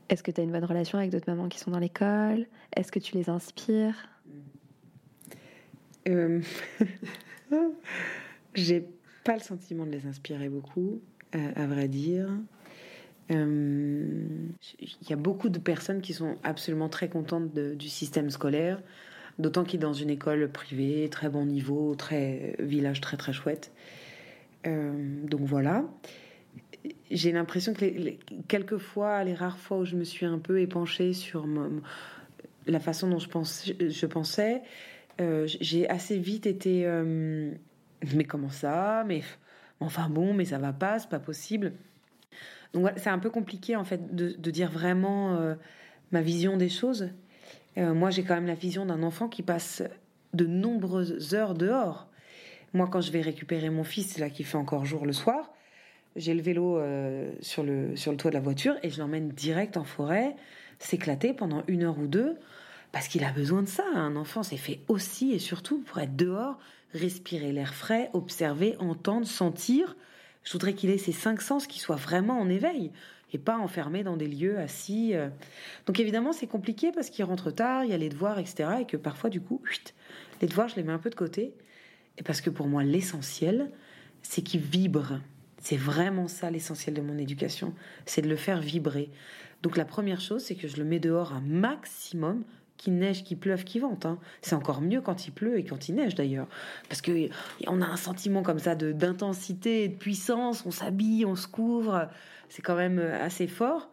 est-ce 0.07 0.23
que 0.23 0.31
tu 0.31 0.39
as 0.39 0.43
une 0.43 0.51
bonne 0.51 0.63
relation 0.63 0.97
avec 0.97 1.11
d'autres 1.11 1.29
mamans 1.29 1.49
qui 1.49 1.59
sont 1.59 1.71
dans 1.71 1.79
l'école? 1.79 2.45
Est-ce 2.75 2.91
que 2.91 2.99
tu 2.99 3.15
les 3.15 3.29
inspires? 3.29 4.07
Euh... 6.07 6.41
J'ai 8.53 8.87
pas 9.25 9.33
le 9.33 9.41
sentiment 9.41 9.85
de 9.85 9.91
les 9.91 10.05
inspirer 10.05 10.47
beaucoup, 10.47 11.01
euh, 11.35 11.51
à 11.55 11.67
vrai 11.67 11.89
dire. 11.89 12.29
Il 13.29 13.35
euh, 13.35 14.27
y 15.09 15.13
a 15.13 15.17
beaucoup 15.17 15.49
de 15.49 15.59
personnes 15.59 16.01
qui 16.01 16.13
sont 16.13 16.37
absolument 16.43 16.87
très 16.87 17.09
contentes 17.09 17.53
du 17.53 17.89
système 17.89 18.29
scolaire, 18.29 18.81
d'autant 19.37 19.65
qu'il 19.65 19.79
est 19.79 19.83
dans 19.83 19.93
une 19.93 20.11
école 20.11 20.47
privée, 20.49 21.09
très 21.09 21.27
bon 21.27 21.45
niveau, 21.45 21.95
très 21.95 22.55
village 22.59 23.01
très 23.01 23.17
très 23.17 23.33
chouette. 23.33 23.73
Euh, 24.65 25.21
donc 25.23 25.41
voilà. 25.41 25.85
J'ai 27.11 27.31
l'impression 27.31 27.73
que 27.73 27.81
les, 27.81 27.91
les, 27.91 28.19
quelquefois, 28.47 29.23
les 29.23 29.33
rares 29.33 29.57
fois 29.57 29.79
où 29.79 29.85
je 29.85 29.95
me 29.95 30.03
suis 30.03 30.25
un 30.25 30.39
peu 30.39 30.59
épanchée 30.59 31.13
sur 31.13 31.47
la 32.67 32.79
façon 32.79 33.07
dont 33.09 33.19
je, 33.19 34.05
pensais, 34.05 34.61
euh, 35.21 35.47
j'ai 35.47 35.89
assez 35.89 36.17
vite 36.17 36.45
été 36.45 36.85
euh, 36.85 37.51
mais 38.15 38.23
comment 38.23 38.49
ça? 38.49 39.03
Mais 39.07 39.21
enfin 39.79 40.09
bon 40.09 40.33
mais 40.33 40.45
ça 40.45 40.57
va 40.57 40.73
pas 40.73 40.99
c'est 40.99 41.09
pas 41.09 41.19
possible. 41.19 41.73
Donc 42.73 42.81
voilà, 42.81 42.97
c'est 42.97 43.09
un 43.09 43.19
peu 43.19 43.29
compliqué 43.29 43.75
en 43.75 43.83
fait 43.83 44.15
de, 44.15 44.51
dire 44.51 44.69
vraiment 44.69 45.55
ma 46.11 46.21
vision 46.21 46.57
des 46.57 46.69
choses. 46.69 47.09
Moi 47.77 48.09
j'ai 48.09 48.23
quand 48.23 48.35
même 48.35 48.47
la 48.47 48.55
vision 48.55 48.85
d'un 48.85 49.01
enfant 49.01 49.27
qui 49.27 49.43
passe 49.43 49.81
de 50.33 50.45
nombreuses 50.45 51.33
heures 51.33 51.53
dehors 51.53 52.09
moi 52.75 52.87
quand 52.91 53.01
je 53.01 53.11
vais 53.11 53.21
récupérer 53.21 53.69
mon 53.69 53.83
fils 53.83 54.17
là 54.17 54.29
qui 54.29 54.43
fait 54.43 54.57
encore 54.57 54.85
jour 54.85 55.05
le 55.05 55.13
soir 55.13 55.51
j'ai 56.15 56.33
le 56.33 56.41
vélo 56.41 56.77
euh, 56.77 57.31
sur 57.41 57.63
le 57.63 57.95
sur 57.95 58.11
le 58.11 58.17
toit 58.17 58.31
de 58.31 58.35
la 58.35 58.41
voiture 58.41 58.75
et 58.83 58.89
je 58.89 58.99
l'emmène 58.99 59.29
direct 59.29 59.77
en 59.77 59.83
forêt 59.83 60.35
s'éclater 60.79 61.33
pendant 61.33 61.63
une 61.67 61.83
heure 61.83 61.99
ou 61.99 62.07
deux 62.07 62.37
parce 62.91 63.09
qu'il 63.09 63.25
a 63.25 63.31
besoin 63.31 63.61
de 63.61 63.67
ça. 63.67 63.83
Un 63.93 64.15
enfant, 64.15 64.41
c'est 64.41 64.55
fait 64.55 64.79
aussi 64.87 65.33
et 65.33 65.39
surtout 65.39 65.79
pour 65.79 65.99
être 65.99 66.15
dehors, 66.15 66.57
respirer 66.93 67.51
l'air 67.51 67.73
frais, 67.73 68.09
observer, 68.13 68.77
entendre, 68.79 69.27
sentir. 69.27 69.97
Je 70.43 70.53
voudrais 70.53 70.73
qu'il 70.73 70.89
ait 70.89 70.97
ces 70.97 71.11
cinq 71.11 71.41
sens 71.41 71.67
qui 71.67 71.79
soient 71.79 71.97
vraiment 71.97 72.39
en 72.39 72.49
éveil 72.49 72.91
et 73.33 73.37
pas 73.37 73.57
enfermé 73.57 74.03
dans 74.03 74.15
des 74.15 74.27
lieux 74.27 74.59
assis. 74.59 75.13
Donc 75.87 75.99
évidemment, 75.99 76.31
c'est 76.31 76.47
compliqué 76.47 76.93
parce 76.93 77.09
qu'il 77.09 77.25
rentre 77.25 77.51
tard, 77.51 77.83
il 77.83 77.91
y 77.91 77.93
a 77.93 77.97
les 77.97 78.07
devoirs, 78.07 78.39
etc. 78.39 78.69
Et 78.81 78.85
que 78.85 78.95
parfois, 78.95 79.29
du 79.29 79.41
coup, 79.41 79.61
les 80.41 80.47
devoirs, 80.47 80.69
je 80.69 80.77
les 80.77 80.83
mets 80.83 80.93
un 80.93 80.99
peu 80.99 81.09
de 81.09 81.15
côté. 81.15 81.53
Parce 82.23 82.41
que 82.41 82.49
pour 82.49 82.67
moi, 82.67 82.83
l'essentiel, 82.83 83.71
c'est 84.21 84.41
qu'il 84.41 84.61
vibre. 84.61 85.19
C'est 85.61 85.77
vraiment 85.77 86.27
ça 86.27 86.51
l'essentiel 86.51 86.95
de 86.95 87.01
mon 87.01 87.17
éducation, 87.17 87.73
c'est 88.05 88.21
de 88.21 88.29
le 88.29 88.35
faire 88.35 88.61
vibrer. 88.61 89.09
Donc 89.63 89.77
la 89.77 89.85
première 89.85 90.21
chose, 90.21 90.43
c'est 90.43 90.55
que 90.55 90.67
je 90.67 90.77
le 90.77 90.83
mets 90.83 90.99
dehors 90.99 91.33
un 91.33 91.41
maximum, 91.41 92.43
qu'il 92.77 92.95
neige, 92.97 93.23
qu'il 93.23 93.37
pleuve, 93.39 93.63
qu'il 93.63 93.81
vente. 93.81 94.05
Hein. 94.05 94.19
C'est 94.41 94.53
encore 94.53 94.81
mieux 94.81 95.01
quand 95.01 95.27
il 95.27 95.31
pleut 95.31 95.57
et 95.57 95.63
quand 95.63 95.89
il 95.89 95.95
neige 95.95 96.13
d'ailleurs. 96.13 96.47
Parce 96.87 97.01
que 97.01 97.29
on 97.67 97.81
a 97.81 97.85
un 97.85 97.97
sentiment 97.97 98.43
comme 98.43 98.59
ça 98.59 98.75
de 98.75 98.91
d'intensité, 98.91 99.87
de 99.87 99.95
puissance, 99.95 100.63
on 100.65 100.71
s'habille, 100.71 101.25
on 101.25 101.35
se 101.35 101.47
couvre, 101.47 102.09
c'est 102.49 102.61
quand 102.61 102.75
même 102.75 102.99
assez 102.99 103.47
fort. 103.47 103.89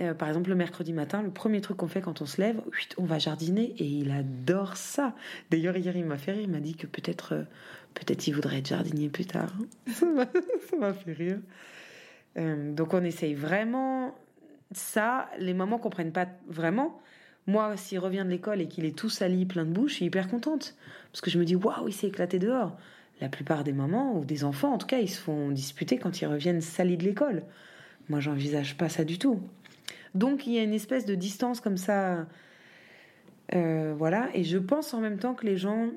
Euh, 0.00 0.14
par 0.14 0.28
exemple, 0.28 0.48
le 0.48 0.56
mercredi 0.56 0.92
matin, 0.92 1.22
le 1.22 1.30
premier 1.30 1.60
truc 1.60 1.76
qu'on 1.76 1.88
fait 1.88 2.00
quand 2.00 2.22
on 2.22 2.26
se 2.26 2.40
lève, 2.40 2.60
on 2.96 3.04
va 3.04 3.18
jardiner 3.18 3.74
et 3.78 3.84
il 3.84 4.10
adore 4.10 4.76
ça. 4.76 5.14
D'ailleurs, 5.50 5.76
hier, 5.76 5.94
il 5.96 6.04
m'a 6.04 6.16
fait 6.16 6.32
rire, 6.32 6.42
il 6.42 6.50
m'a 6.50 6.60
dit 6.60 6.74
que 6.74 6.86
peut-être 6.86 7.34
euh, 7.34 7.42
peut-être 7.94 8.26
il 8.26 8.32
voudrait 8.32 8.58
être 8.58 8.68
jardinier 8.68 9.10
plus 9.10 9.26
tard. 9.26 9.52
ça 9.86 10.06
m'a 10.78 10.94
fait 10.94 11.12
rire. 11.12 11.38
Euh, 12.38 12.72
donc 12.72 12.94
on 12.94 13.04
essaye 13.04 13.34
vraiment 13.34 14.14
ça. 14.72 15.28
Les 15.38 15.52
mamans 15.54 15.78
comprennent 15.78 16.12
pas 16.12 16.28
vraiment. 16.48 17.00
Moi, 17.46 17.76
s'il 17.76 17.98
revient 17.98 18.22
de 18.24 18.30
l'école 18.30 18.60
et 18.60 18.68
qu'il 18.68 18.84
est 18.84 18.96
tout 18.96 19.10
sali, 19.10 19.44
plein 19.44 19.64
de 19.64 19.72
bouche, 19.72 19.90
je 19.90 19.96
suis 19.96 20.04
hyper 20.06 20.28
contente. 20.28 20.76
Parce 21.10 21.20
que 21.20 21.30
je 21.30 21.38
me 21.38 21.44
dis, 21.44 21.56
waouh, 21.56 21.88
il 21.88 21.92
s'est 21.92 22.06
éclaté 22.06 22.38
dehors. 22.38 22.76
La 23.20 23.28
plupart 23.28 23.64
des 23.64 23.72
mamans, 23.72 24.16
ou 24.16 24.24
des 24.24 24.44
enfants 24.44 24.72
en 24.72 24.78
tout 24.78 24.86
cas, 24.86 24.98
ils 24.98 25.10
se 25.10 25.20
font 25.20 25.50
disputer 25.50 25.98
quand 25.98 26.20
ils 26.20 26.26
reviennent 26.26 26.60
salis 26.60 26.96
de 26.96 27.04
l'école. 27.04 27.42
Moi, 28.08 28.20
j'envisage 28.20 28.76
pas 28.76 28.88
ça 28.88 29.04
du 29.04 29.18
tout. 29.18 29.40
Donc, 30.14 30.46
il 30.46 30.54
y 30.54 30.58
a 30.58 30.62
une 30.62 30.74
espèce 30.74 31.06
de 31.06 31.14
distance 31.14 31.60
comme 31.60 31.76
ça. 31.76 32.26
Euh, 33.54 33.94
voilà. 33.96 34.28
Et 34.34 34.44
je 34.44 34.58
pense 34.58 34.94
en 34.94 35.00
même 35.00 35.18
temps 35.18 35.34
que 35.34 35.46
les 35.46 35.56
gens, 35.56 35.90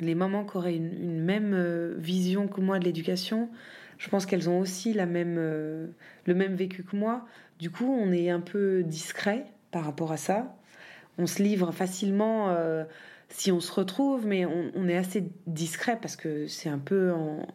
les 0.00 0.14
mamans 0.14 0.44
qui 0.44 0.56
auraient 0.56 0.76
une, 0.76 1.20
même 1.20 1.94
vision 1.96 2.48
que 2.48 2.60
moi 2.60 2.78
de 2.78 2.84
l'éducation, 2.84 3.48
je 3.98 4.08
pense 4.08 4.26
qu'elles 4.26 4.48
ont 4.50 4.60
aussi 4.60 4.92
la 4.92 5.06
même, 5.06 5.36
euh, 5.38 5.86
le 6.26 6.34
même 6.34 6.54
vécu 6.54 6.82
que 6.84 6.96
moi. 6.96 7.26
Du 7.58 7.70
coup, 7.70 7.86
on 7.86 8.12
est 8.12 8.30
un 8.30 8.40
peu 8.40 8.82
discret 8.82 9.46
par 9.70 9.84
rapport 9.84 10.12
à 10.12 10.16
ça. 10.16 10.56
On 11.18 11.26
se 11.26 11.42
livre 11.42 11.72
facilement. 11.72 12.50
Euh, 12.50 12.84
si 13.30 13.50
on 13.50 13.60
se 13.60 13.72
retrouve, 13.72 14.26
mais 14.26 14.44
on, 14.44 14.86
est 14.86 14.96
assez 14.96 15.24
discret 15.46 15.98
parce 16.00 16.14
que 16.14 16.46
c'est 16.46 16.68
un 16.68 16.78
peu 16.78 17.10
en, 17.10 17.46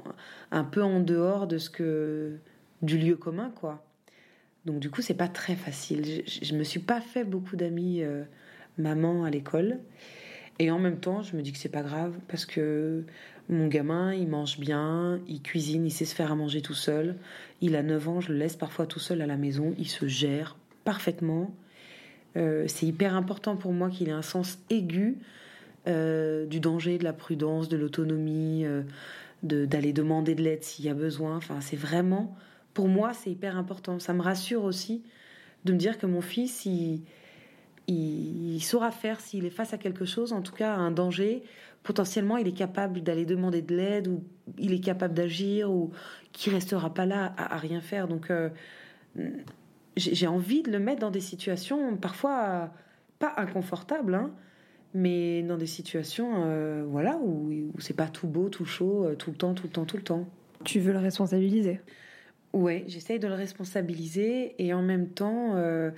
un 0.51 0.63
peu 0.63 0.81
en 0.83 0.99
dehors 0.99 1.47
de 1.47 1.57
ce 1.57 1.69
que 1.69 2.37
du 2.81 2.97
lieu 2.97 3.15
commun, 3.15 3.51
quoi. 3.55 3.85
Donc 4.69 4.79
du 4.79 4.91
coup, 4.91 5.01
c'est 5.01 5.15
pas 5.15 5.27
très 5.27 5.55
facile. 5.55 6.23
Je, 6.27 6.53
me 6.53 6.63
suis 6.63 6.79
pas 6.79 7.01
fait 7.01 7.23
beaucoup 7.23 7.55
d'amis 7.55 8.03
euh, 8.03 8.21
maman 8.77 9.23
à 9.23 9.31
l'école, 9.31 9.79
et 10.59 10.69
en 10.69 10.77
même 10.77 10.99
temps, 10.99 11.23
je 11.23 11.35
me 11.35 11.41
dis 11.41 11.51
que 11.51 11.57
c'est 11.57 11.69
pas 11.69 11.81
grave 11.81 12.13
parce 12.27 12.45
que 12.45 13.03
mon 13.49 13.65
gamin, 13.65 14.13
il 14.13 14.27
mange 14.27 14.59
bien, 14.59 15.21
il 15.27 15.41
cuisine, 15.41 15.87
il 15.87 15.91
sait 15.91 16.05
se 16.05 16.13
faire 16.13 16.31
à 16.31 16.35
manger 16.35 16.61
tout 16.61 16.75
seul. 16.75 17.15
Il 17.61 17.75
a 17.75 17.81
9 17.81 18.09
ans, 18.09 18.21
je 18.21 18.31
le 18.31 18.37
laisse 18.37 18.55
parfois 18.55 18.85
tout 18.85 18.99
seul 18.99 19.23
à 19.23 19.25
la 19.25 19.37
maison, 19.37 19.73
il 19.79 19.87
se 19.87 20.07
gère 20.07 20.55
parfaitement. 20.83 21.51
Euh, 22.37 22.65
c'est 22.67 22.85
hyper 22.85 23.15
important 23.15 23.55
pour 23.55 23.73
moi 23.73 23.89
qu'il 23.89 24.07
ait 24.07 24.11
un 24.11 24.21
sens 24.21 24.59
aigu 24.69 25.17
euh, 25.87 26.45
du 26.45 26.59
danger, 26.59 26.99
de 26.99 27.03
la 27.05 27.13
prudence, 27.13 27.69
de 27.69 27.77
l'autonomie, 27.77 28.65
d'aller 29.41 29.93
demander 29.93 30.35
de 30.35 30.43
l'aide 30.43 30.63
s'il 30.63 30.85
y 30.85 30.89
a 30.89 30.93
besoin. 30.93 31.37
Enfin, 31.37 31.59
c'est 31.59 31.75
vraiment, 31.75 32.37
pour 32.73 32.87
moi, 32.87 33.13
c'est 33.13 33.31
hyper 33.31 33.57
important. 33.57 33.99
Ça 33.99 34.13
me 34.13 34.21
rassure 34.21 34.63
aussi 34.63 35.03
de 35.65 35.73
me 35.73 35.77
dire 35.77 35.97
que 35.97 36.05
mon 36.05 36.21
fils, 36.21 36.65
il, 36.65 37.01
saura 38.61 38.91
faire 38.91 39.19
s'il 39.19 39.45
est 39.45 39.49
face 39.49 39.73
à 39.73 39.77
quelque 39.77 40.05
chose, 40.05 40.33
en 40.33 40.41
tout 40.41 40.53
cas 40.53 40.73
à 40.73 40.77
un 40.77 40.91
danger. 40.91 41.43
Potentiellement, 41.83 42.37
il 42.37 42.47
est 42.47 42.57
capable 42.57 43.01
d'aller 43.01 43.25
demander 43.25 43.61
de 43.61 43.75
l'aide 43.75 44.07
ou 44.07 44.23
il 44.57 44.73
est 44.73 44.79
capable 44.79 45.13
d'agir 45.13 45.71
ou 45.71 45.91
qui 46.33 46.49
restera 46.49 46.93
pas 46.93 47.05
là 47.05 47.33
à, 47.37 47.57
rien 47.57 47.81
faire. 47.81 48.07
Donc, 48.07 48.31
j'ai 49.97 50.27
envie 50.27 50.61
de 50.61 50.71
le 50.71 50.79
mettre 50.79 50.99
dans 50.99 51.11
des 51.11 51.21
situations 51.21 51.95
parfois 51.97 52.71
pas 53.19 53.33
inconfortables, 53.37 54.15
hein, 54.15 54.31
mais 54.93 55.43
dans 55.43 55.57
des 55.57 55.67
situations 55.67 56.43
euh, 56.45 56.83
voilà 56.87 57.17
où, 57.17 57.71
c'est 57.79 57.95
pas 57.95 58.07
tout 58.07 58.27
beau, 58.27 58.49
tout 58.49 58.65
chaud, 58.65 59.05
euh, 59.05 59.15
tout 59.15 59.29
le 59.31 59.35
temps, 59.35 59.53
tout 59.53 59.67
le 59.67 59.73
temps, 59.73 59.85
tout 59.85 59.97
le 59.97 60.03
temps. 60.03 60.27
Tu 60.63 60.79
veux 60.79 60.93
le 60.93 60.99
responsabiliser? 60.99 61.81
Ouais, 62.53 62.83
j'essaye 62.87 63.19
de 63.19 63.27
le 63.27 63.35
responsabiliser 63.35 64.55
et 64.57 64.73
en 64.73 64.81
même 64.81 65.09
temps, 65.09 65.55
euh, 65.55 65.91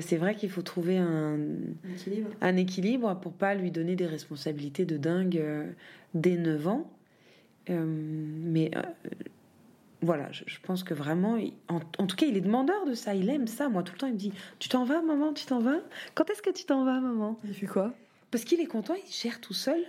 c'est 0.00 0.18
vrai 0.18 0.34
qu'il 0.34 0.50
faut 0.50 0.62
trouver 0.62 0.98
un, 0.98 1.38
équilibre. 1.94 2.30
un 2.40 2.56
équilibre 2.56 3.18
pour 3.20 3.32
pas 3.32 3.54
lui 3.54 3.70
donner 3.70 3.96
des 3.96 4.06
responsabilités 4.06 4.84
de 4.84 4.96
dingue 4.96 5.42
dès 6.14 6.36
9 6.36 6.68
ans. 6.68 6.90
mais 7.68 8.70
voilà, 10.00 10.28
je, 10.30 10.44
pense 10.62 10.84
que 10.84 10.94
vraiment, 10.94 11.38
en, 11.68 12.06
tout 12.06 12.14
cas, 12.14 12.26
il 12.26 12.36
est 12.36 12.40
demandeur 12.40 12.84
de 12.86 12.94
ça, 12.94 13.14
il 13.14 13.28
aime 13.30 13.48
ça. 13.48 13.68
Moi, 13.68 13.82
tout 13.82 13.94
le 13.94 13.98
temps, 13.98 14.06
il 14.06 14.12
me 14.12 14.18
dit 14.18 14.32
Tu 14.60 14.68
t'en 14.68 14.84
vas, 14.84 15.02
maman? 15.02 15.32
Tu 15.32 15.44
t'en 15.44 15.58
vas 15.58 15.80
Quand 16.14 16.30
est-ce 16.30 16.40
que 16.40 16.50
tu 16.50 16.64
t'en 16.64 16.84
vas, 16.84 17.00
maman? 17.00 17.38
Il 17.44 17.52
fait 17.52 17.66
quoi? 17.66 17.92
Parce 18.30 18.44
qu'il 18.44 18.60
est 18.60 18.66
content, 18.66 18.94
il 18.94 19.12
gère 19.12 19.40
tout 19.40 19.54
seul. 19.54 19.80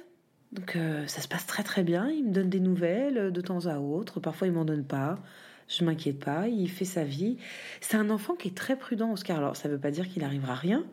Donc, 0.51 0.75
euh, 0.75 1.05
ça 1.05 1.21
se 1.21 1.27
passe 1.27 1.45
très 1.45 1.61
très 1.61 1.83
bien. 1.83 2.09
Il 2.09 2.25
me 2.25 2.31
donne 2.31 2.49
des 2.49 2.59
nouvelles 2.59 3.17
euh, 3.17 3.31
de 3.31 3.41
temps 3.41 3.67
à 3.67 3.77
autre. 3.77 4.19
Parfois, 4.19 4.47
il 4.47 4.53
m'en 4.53 4.65
donne 4.65 4.83
pas. 4.83 5.19
Je 5.69 5.85
m'inquiète 5.85 6.19
pas. 6.19 6.47
Il 6.47 6.69
fait 6.69 6.85
sa 6.85 7.05
vie. 7.05 7.37
C'est 7.79 7.95
un 7.95 8.09
enfant 8.09 8.35
qui 8.35 8.49
est 8.49 8.57
très 8.57 8.75
prudent, 8.75 9.11
Oscar. 9.13 9.37
Alors, 9.37 9.55
ça 9.55 9.69
ne 9.69 9.75
veut 9.75 9.79
pas 9.79 9.91
dire 9.91 10.09
qu'il 10.09 10.23
n'arrivera 10.23 10.55
rien, 10.55 10.83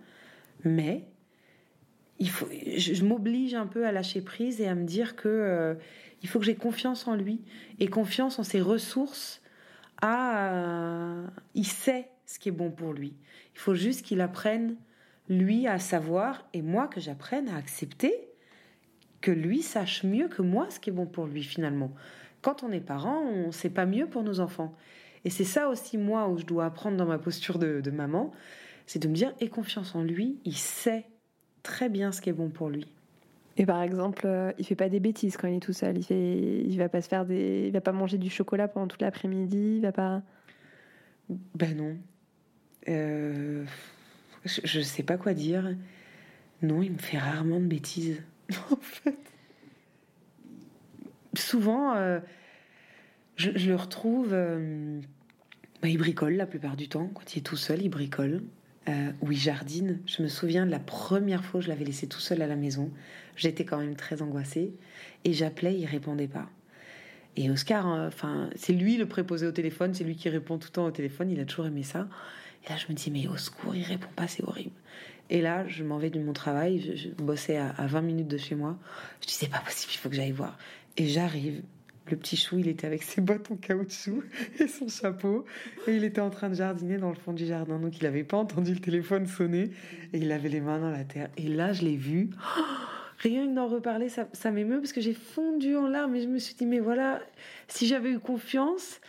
mais 0.64 1.08
il 2.18 2.30
faut, 2.30 2.48
je, 2.76 3.04
m'oblige 3.04 3.54
un 3.54 3.66
peu 3.66 3.86
à 3.86 3.92
lâcher 3.92 4.20
prise 4.20 4.60
et 4.60 4.68
à 4.68 4.74
me 4.74 4.84
dire 4.84 5.16
que 5.16 5.28
euh, 5.28 5.74
il 6.22 6.28
faut 6.28 6.38
que 6.38 6.44
j'ai 6.44 6.54
confiance 6.54 7.08
en 7.08 7.14
lui 7.14 7.40
et 7.80 7.88
confiance 7.88 8.38
en 8.38 8.42
ses 8.42 8.60
ressources. 8.60 9.42
À, 10.02 11.22
il 11.54 11.66
sait 11.66 12.10
ce 12.26 12.38
qui 12.38 12.50
est 12.50 12.52
bon 12.52 12.70
pour 12.70 12.92
lui. 12.92 13.14
Il 13.54 13.58
faut 13.58 13.74
juste 13.74 14.04
qu'il 14.04 14.20
apprenne 14.20 14.76
lui 15.30 15.66
à 15.66 15.78
savoir 15.78 16.46
et 16.52 16.60
moi 16.60 16.86
que 16.86 17.00
j'apprenne 17.00 17.48
à 17.48 17.56
accepter 17.56 18.14
que 19.22 19.30
lui 19.30 19.62
sache 19.62 20.04
mieux 20.04 20.28
que 20.28 20.42
moi 20.42 20.68
ce 20.70 20.78
qui 20.78 20.90
est 20.90 20.92
bon 20.92 21.06
pour 21.06 21.26
lui 21.26 21.42
finalement. 21.42 21.92
Quand 22.46 22.62
on 22.62 22.70
est 22.70 22.78
parent, 22.78 23.24
on 23.24 23.50
sait 23.50 23.70
pas 23.70 23.86
mieux 23.86 24.06
pour 24.06 24.22
nos 24.22 24.38
enfants. 24.38 24.72
Et 25.24 25.30
c'est 25.30 25.42
ça 25.42 25.68
aussi 25.68 25.98
moi 25.98 26.28
où 26.28 26.38
je 26.38 26.46
dois 26.46 26.66
apprendre 26.66 26.96
dans 26.96 27.04
ma 27.04 27.18
posture 27.18 27.58
de, 27.58 27.80
de 27.80 27.90
maman, 27.90 28.30
c'est 28.86 29.00
de 29.00 29.08
me 29.08 29.14
dire 29.14 29.34
aie 29.40 29.48
confiance 29.48 29.96
en 29.96 30.04
lui, 30.04 30.38
il 30.44 30.54
sait 30.56 31.06
très 31.64 31.88
bien 31.88 32.12
ce 32.12 32.20
qui 32.20 32.30
est 32.30 32.32
bon 32.32 32.48
pour 32.48 32.68
lui. 32.70 32.86
Et 33.56 33.66
par 33.66 33.82
exemple, 33.82 34.28
euh, 34.28 34.52
il 34.60 34.64
fait 34.64 34.76
pas 34.76 34.88
des 34.88 35.00
bêtises 35.00 35.36
quand 35.36 35.48
il 35.48 35.56
est 35.56 35.60
tout 35.60 35.72
seul. 35.72 35.98
Il 35.98 36.04
fait, 36.04 36.62
il 36.64 36.78
va 36.78 36.88
pas 36.88 37.02
se 37.02 37.08
faire 37.08 37.26
des, 37.26 37.64
il 37.66 37.72
va 37.72 37.80
pas 37.80 37.90
manger 37.90 38.16
du 38.16 38.30
chocolat 38.30 38.68
pendant 38.68 38.86
toute 38.86 39.02
l'après-midi. 39.02 39.78
Il 39.78 39.82
va 39.82 39.90
pas. 39.90 40.22
Ben 41.28 41.76
non. 41.76 41.96
Euh, 42.88 43.64
je, 44.44 44.78
ne 44.78 44.84
sais 44.84 45.02
pas 45.02 45.16
quoi 45.16 45.34
dire. 45.34 45.74
Non, 46.62 46.80
il 46.80 46.92
me 46.92 46.98
fait 46.98 47.18
rarement 47.18 47.58
de 47.58 47.66
bêtises. 47.66 48.22
en 48.70 48.76
fait. 48.76 49.18
Souvent, 51.36 51.94
euh, 51.94 52.18
je, 53.36 53.50
le 53.50 53.76
retrouve. 53.76 54.34
Bah, 55.82 55.88
il 55.88 55.98
bricole 55.98 56.34
la 56.34 56.46
plupart 56.46 56.76
du 56.76 56.88
temps. 56.88 57.10
Quand 57.14 57.34
il 57.34 57.38
est 57.38 57.42
tout 57.42 57.56
seul, 57.56 57.82
il 57.82 57.88
bricole 57.88 58.42
euh, 58.88 59.10
où 59.20 59.32
il 59.32 59.38
jardine. 59.38 60.00
Je 60.06 60.22
me 60.22 60.28
souviens 60.28 60.64
de 60.64 60.70
la 60.70 60.78
première 60.78 61.44
fois 61.44 61.58
où 61.58 61.62
je 61.62 61.68
l'avais 61.68 61.84
laissé 61.84 62.06
tout 62.06 62.20
seul 62.20 62.40
à 62.40 62.46
la 62.46 62.56
maison. 62.56 62.90
J'étais 63.36 63.64
quand 63.64 63.78
même 63.78 63.96
très 63.96 64.22
angoissée 64.22 64.72
et 65.24 65.32
j'appelais, 65.32 65.76
il 65.76 65.86
répondait 65.86 66.28
pas. 66.28 66.48
Et 67.36 67.50
Oscar, 67.50 67.92
euh, 67.92 68.08
enfin, 68.08 68.48
c'est 68.54 68.72
lui 68.72 68.96
le 68.96 69.06
préposé 69.06 69.46
au 69.46 69.52
téléphone, 69.52 69.92
c'est 69.92 70.04
lui 70.04 70.16
qui 70.16 70.28
répond 70.28 70.56
tout 70.56 70.68
le 70.68 70.72
temps 70.72 70.86
au 70.86 70.90
téléphone. 70.90 71.30
Il 71.30 71.40
a 71.40 71.44
toujours 71.44 71.66
aimé 71.66 71.82
ça. 71.82 72.08
Et 72.64 72.70
là, 72.70 72.76
je 72.76 72.86
me 72.90 72.96
dis 72.96 73.10
mais 73.10 73.26
au 73.26 73.36
secours, 73.36 73.74
il 73.74 73.82
répond 73.82 74.08
pas, 74.16 74.28
c'est 74.28 74.44
horrible. 74.44 74.74
Et 75.28 75.42
là, 75.42 75.66
je 75.66 75.82
m'en 75.82 75.98
vais 75.98 76.10
de 76.10 76.20
mon 76.20 76.32
travail. 76.32 76.96
Je, 76.96 77.08
bossais 77.08 77.56
à, 77.56 77.70
à, 77.70 77.86
20 77.86 78.00
minutes 78.02 78.28
de 78.28 78.38
chez 78.38 78.54
moi. 78.54 78.78
Je 79.20 79.26
dis 79.26 79.34
c'est 79.34 79.50
pas 79.50 79.58
possible, 79.58 79.92
il 79.92 79.98
faut 79.98 80.08
que 80.08 80.14
j'aille 80.14 80.30
voir. 80.30 80.56
Et 80.96 81.06
j'arrive 81.06 81.62
le 82.10 82.16
petit 82.16 82.36
chou, 82.36 82.58
il 82.58 82.68
était 82.68 82.86
avec 82.86 83.02
ses 83.02 83.20
bottes 83.20 83.50
en 83.50 83.56
caoutchouc 83.56 84.22
et 84.60 84.68
son 84.68 84.88
chapeau. 84.88 85.44
Et 85.86 85.96
il 85.96 86.04
était 86.04 86.20
en 86.20 86.30
train 86.30 86.48
de 86.48 86.54
jardiner 86.54 86.98
dans 86.98 87.08
le 87.08 87.16
fond 87.16 87.32
du 87.32 87.46
jardin. 87.46 87.78
Donc 87.78 87.98
il 87.98 88.04
n'avait 88.04 88.24
pas 88.24 88.36
entendu 88.36 88.72
le 88.72 88.80
téléphone 88.80 89.26
sonner. 89.26 89.70
Et 90.12 90.18
il 90.18 90.30
avait 90.30 90.48
les 90.48 90.60
mains 90.60 90.78
dans 90.78 90.90
la 90.90 91.04
terre. 91.04 91.28
Et 91.36 91.48
là, 91.48 91.72
je 91.72 91.82
l'ai 91.82 91.96
vu. 91.96 92.30
rien 93.18 93.48
que 93.48 93.54
d'en 93.54 93.66
reparler, 93.66 94.08
ça, 94.08 94.28
ça 94.32 94.50
m'émeut 94.50 94.78
parce 94.78 94.92
que 94.92 95.00
j'ai 95.00 95.14
fondu 95.14 95.76
en 95.76 95.88
larmes. 95.88 96.14
Et 96.14 96.22
je 96.22 96.28
me 96.28 96.38
suis 96.38 96.54
dit, 96.54 96.66
mais 96.66 96.78
voilà, 96.78 97.20
si 97.66 97.86
j'avais 97.88 98.12
eu 98.12 98.20
confiance, 98.20 99.00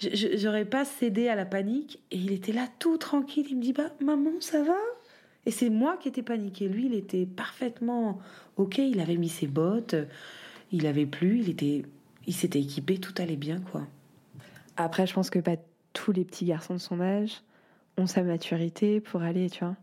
j'aurais 0.00 0.64
pas 0.64 0.84
cédé 0.84 1.28
à 1.28 1.36
la 1.36 1.44
panique. 1.44 2.00
Et 2.10 2.16
il 2.16 2.32
était 2.32 2.52
là 2.52 2.66
tout 2.80 2.96
tranquille. 2.96 3.46
Il 3.48 3.58
me 3.58 3.62
dit, 3.62 3.72
bah, 3.72 3.92
maman, 4.00 4.32
ça 4.40 4.62
va? 4.64 4.78
Et 5.46 5.52
c'est 5.52 5.70
moi 5.70 5.96
qui 5.98 6.08
étais 6.08 6.22
paniquée. 6.22 6.68
Lui, 6.68 6.86
il 6.86 6.94
était 6.94 7.26
parfaitement 7.26 8.18
OK. 8.56 8.78
Il 8.78 8.98
avait 8.98 9.16
mis 9.16 9.28
ses 9.28 9.46
bottes. 9.46 9.94
Il 10.72 10.86
avait 10.86 11.06
plu. 11.06 11.40
Il 11.40 11.50
était 11.50 11.84
il 12.26 12.34
s'était 12.34 12.60
équipé, 12.60 12.98
tout 12.98 13.14
allait 13.18 13.36
bien, 13.36 13.60
quoi. 13.60 13.86
Après, 14.76 15.06
je 15.06 15.14
pense 15.14 15.30
que 15.30 15.38
pas 15.38 15.56
tous 15.92 16.12
les 16.12 16.24
petits 16.24 16.44
garçons 16.44 16.74
de 16.74 16.78
son 16.78 17.00
âge 17.00 17.42
ont 17.96 18.06
sa 18.06 18.22
maturité 18.22 19.00
pour 19.00 19.22
aller, 19.22 19.50
tu 19.50 19.64
vois. 19.64 19.76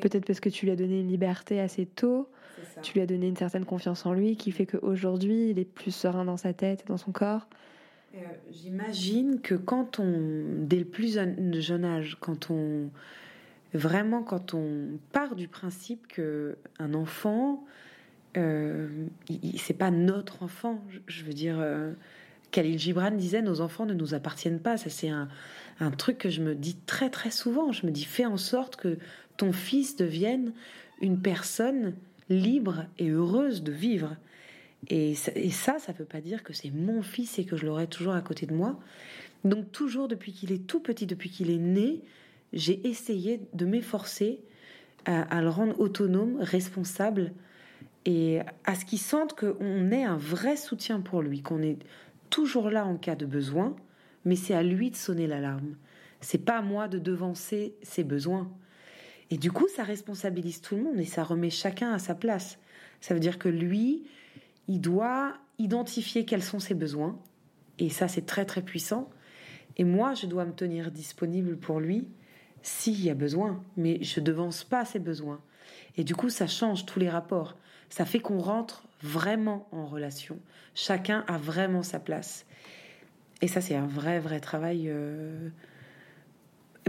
Peut-être 0.00 0.26
parce 0.26 0.40
que 0.40 0.48
tu 0.48 0.66
lui 0.66 0.72
as 0.72 0.76
donné 0.76 1.00
une 1.00 1.08
liberté 1.08 1.60
assez 1.60 1.86
tôt, 1.86 2.28
tu 2.82 2.94
lui 2.94 3.00
as 3.00 3.06
donné 3.06 3.28
une 3.28 3.36
certaine 3.36 3.64
confiance 3.64 4.04
en 4.04 4.12
lui 4.12 4.36
qui 4.36 4.50
fait 4.50 4.66
qu'aujourd'hui, 4.66 5.50
il 5.50 5.58
est 5.58 5.64
plus 5.64 5.90
serein 5.90 6.24
dans 6.24 6.36
sa 6.36 6.52
tête 6.52 6.82
et 6.82 6.88
dans 6.88 6.96
son 6.96 7.12
corps. 7.12 7.46
Euh, 8.14 8.18
j'imagine 8.50 9.40
que 9.40 9.54
quand 9.54 10.00
on, 10.00 10.44
dès 10.58 10.78
le 10.78 10.84
plus 10.84 11.14
jeune 11.14 11.84
âge, 11.84 12.18
quand 12.20 12.50
on 12.50 12.90
vraiment 13.74 14.22
quand 14.22 14.54
on 14.54 14.98
part 15.12 15.34
du 15.34 15.48
principe 15.48 16.06
que 16.08 16.56
un 16.78 16.94
enfant 16.94 17.64
euh, 18.36 18.88
c'est 19.56 19.76
pas 19.76 19.90
notre 19.90 20.42
enfant. 20.42 20.84
Je, 21.06 21.24
veux 21.24 21.32
dire, 21.32 21.56
euh, 21.58 21.92
Khalil 22.50 22.78
Gibran 22.78 23.10
disait 23.12 23.42
nos 23.42 23.60
enfants 23.60 23.86
ne 23.86 23.94
nous 23.94 24.14
appartiennent 24.14 24.60
pas. 24.60 24.76
Ça, 24.76 24.90
c'est 24.90 25.08
un, 25.08 25.28
truc 25.98 26.18
que 26.18 26.30
je 26.30 26.42
me 26.42 26.54
dis 26.54 26.76
très 26.86 27.10
très 27.10 27.30
souvent. 27.30 27.72
Je 27.72 27.86
me 27.86 27.90
dis 27.90 28.04
fais 28.04 28.26
en 28.26 28.36
sorte 28.36 28.76
que 28.76 28.98
ton 29.36 29.52
fils 29.52 29.96
devienne 29.96 30.52
une 31.00 31.20
personne 31.20 31.94
libre 32.28 32.86
et 32.98 33.08
heureuse 33.08 33.62
de 33.62 33.72
vivre. 33.72 34.16
Et 34.88 35.14
ça, 35.14 35.32
ça, 35.50 35.78
ça 35.78 35.92
veut 35.92 36.04
pas 36.04 36.20
dire 36.20 36.42
que 36.42 36.52
c'est 36.52 36.70
mon 36.70 37.02
fils 37.02 37.38
et 37.38 37.44
que 37.44 37.56
je 37.56 37.66
l'aurai 37.66 37.86
toujours 37.86 38.14
à 38.14 38.20
côté 38.20 38.46
de 38.46 38.54
moi. 38.54 38.78
Donc 39.44 39.70
toujours 39.72 40.08
depuis 40.08 40.32
qu'il 40.32 40.52
est 40.52 40.66
tout 40.66 40.80
petit, 40.80 41.06
depuis 41.06 41.30
qu'il 41.30 41.50
est 41.50 41.58
né, 41.58 42.02
j'ai 42.52 42.86
essayé 42.86 43.40
de 43.52 43.66
m'efforcer 43.66 44.40
à, 45.04 45.40
le 45.40 45.48
rendre 45.48 45.78
autonome, 45.78 46.36
responsable 46.40 47.32
et 48.06 48.38
à 48.64 48.76
ce 48.76 48.84
qu'il 48.84 49.00
sente 49.00 49.34
qu'on 49.34 49.90
est 49.90 50.04
un 50.04 50.16
vrai 50.16 50.56
soutien 50.56 51.00
pour 51.00 51.22
lui, 51.22 51.42
qu'on 51.42 51.60
est 51.60 51.78
toujours 52.30 52.70
là 52.70 52.86
en 52.86 52.96
cas 52.96 53.16
de 53.16 53.26
besoin, 53.26 53.74
mais 54.24 54.36
c'est 54.36 54.54
à 54.54 54.62
lui 54.62 54.90
de 54.92 54.96
sonner 54.96 55.26
l'alarme. 55.26 55.74
C'est 56.20 56.44
pas 56.44 56.58
à 56.58 56.62
moi 56.62 56.86
de 56.86 57.00
devancer 57.00 57.74
ses 57.82 58.04
besoins. 58.04 58.48
Et 59.30 59.38
du 59.38 59.50
coup, 59.50 59.66
ça 59.74 59.82
responsabilise 59.82 60.60
tout 60.60 60.76
le 60.76 60.84
monde 60.84 61.00
et 61.00 61.04
ça 61.04 61.24
remet 61.24 61.50
chacun 61.50 61.92
à 61.92 61.98
sa 61.98 62.14
place. 62.14 62.58
Ça 63.00 63.12
veut 63.12 63.20
dire 63.20 63.40
que 63.40 63.48
lui, 63.48 64.04
il 64.68 64.80
doit 64.80 65.34
identifier 65.58 66.24
quels 66.24 66.44
sont 66.44 66.60
ses 66.60 66.74
besoins. 66.74 67.18
Et 67.80 67.90
ça, 67.90 68.06
c'est 68.06 68.24
très 68.24 68.44
très 68.44 68.62
puissant. 68.62 69.10
Et 69.78 69.84
moi, 69.84 70.14
je 70.14 70.26
dois 70.26 70.44
me 70.44 70.52
tenir 70.52 70.92
disponible 70.92 71.56
pour 71.56 71.80
lui 71.80 72.06
s'il 72.66 73.02
y 73.04 73.10
a 73.10 73.14
besoin. 73.14 73.62
Mais 73.76 74.02
je 74.02 74.20
devance 74.20 74.64
pas 74.64 74.84
ses 74.84 74.98
besoins. 74.98 75.40
Et 75.96 76.04
du 76.04 76.14
coup, 76.14 76.28
ça 76.28 76.46
change 76.46 76.84
tous 76.84 76.98
les 76.98 77.08
rapports. 77.08 77.56
ça 77.88 78.04
fait 78.04 78.18
qu'on 78.18 78.38
rentre 78.38 78.82
vraiment 79.02 79.68
en 79.70 79.86
relation. 79.86 80.38
Chacun 80.74 81.24
a 81.28 81.38
vraiment 81.38 81.82
sa 81.82 82.00
place. 82.00 82.44
Et 83.40 83.48
ça, 83.48 83.60
c'est 83.60 83.76
un 83.76 83.86
vrai, 83.86 84.18
vrai 84.18 84.40
travail 84.40 84.86
euh, 84.88 85.48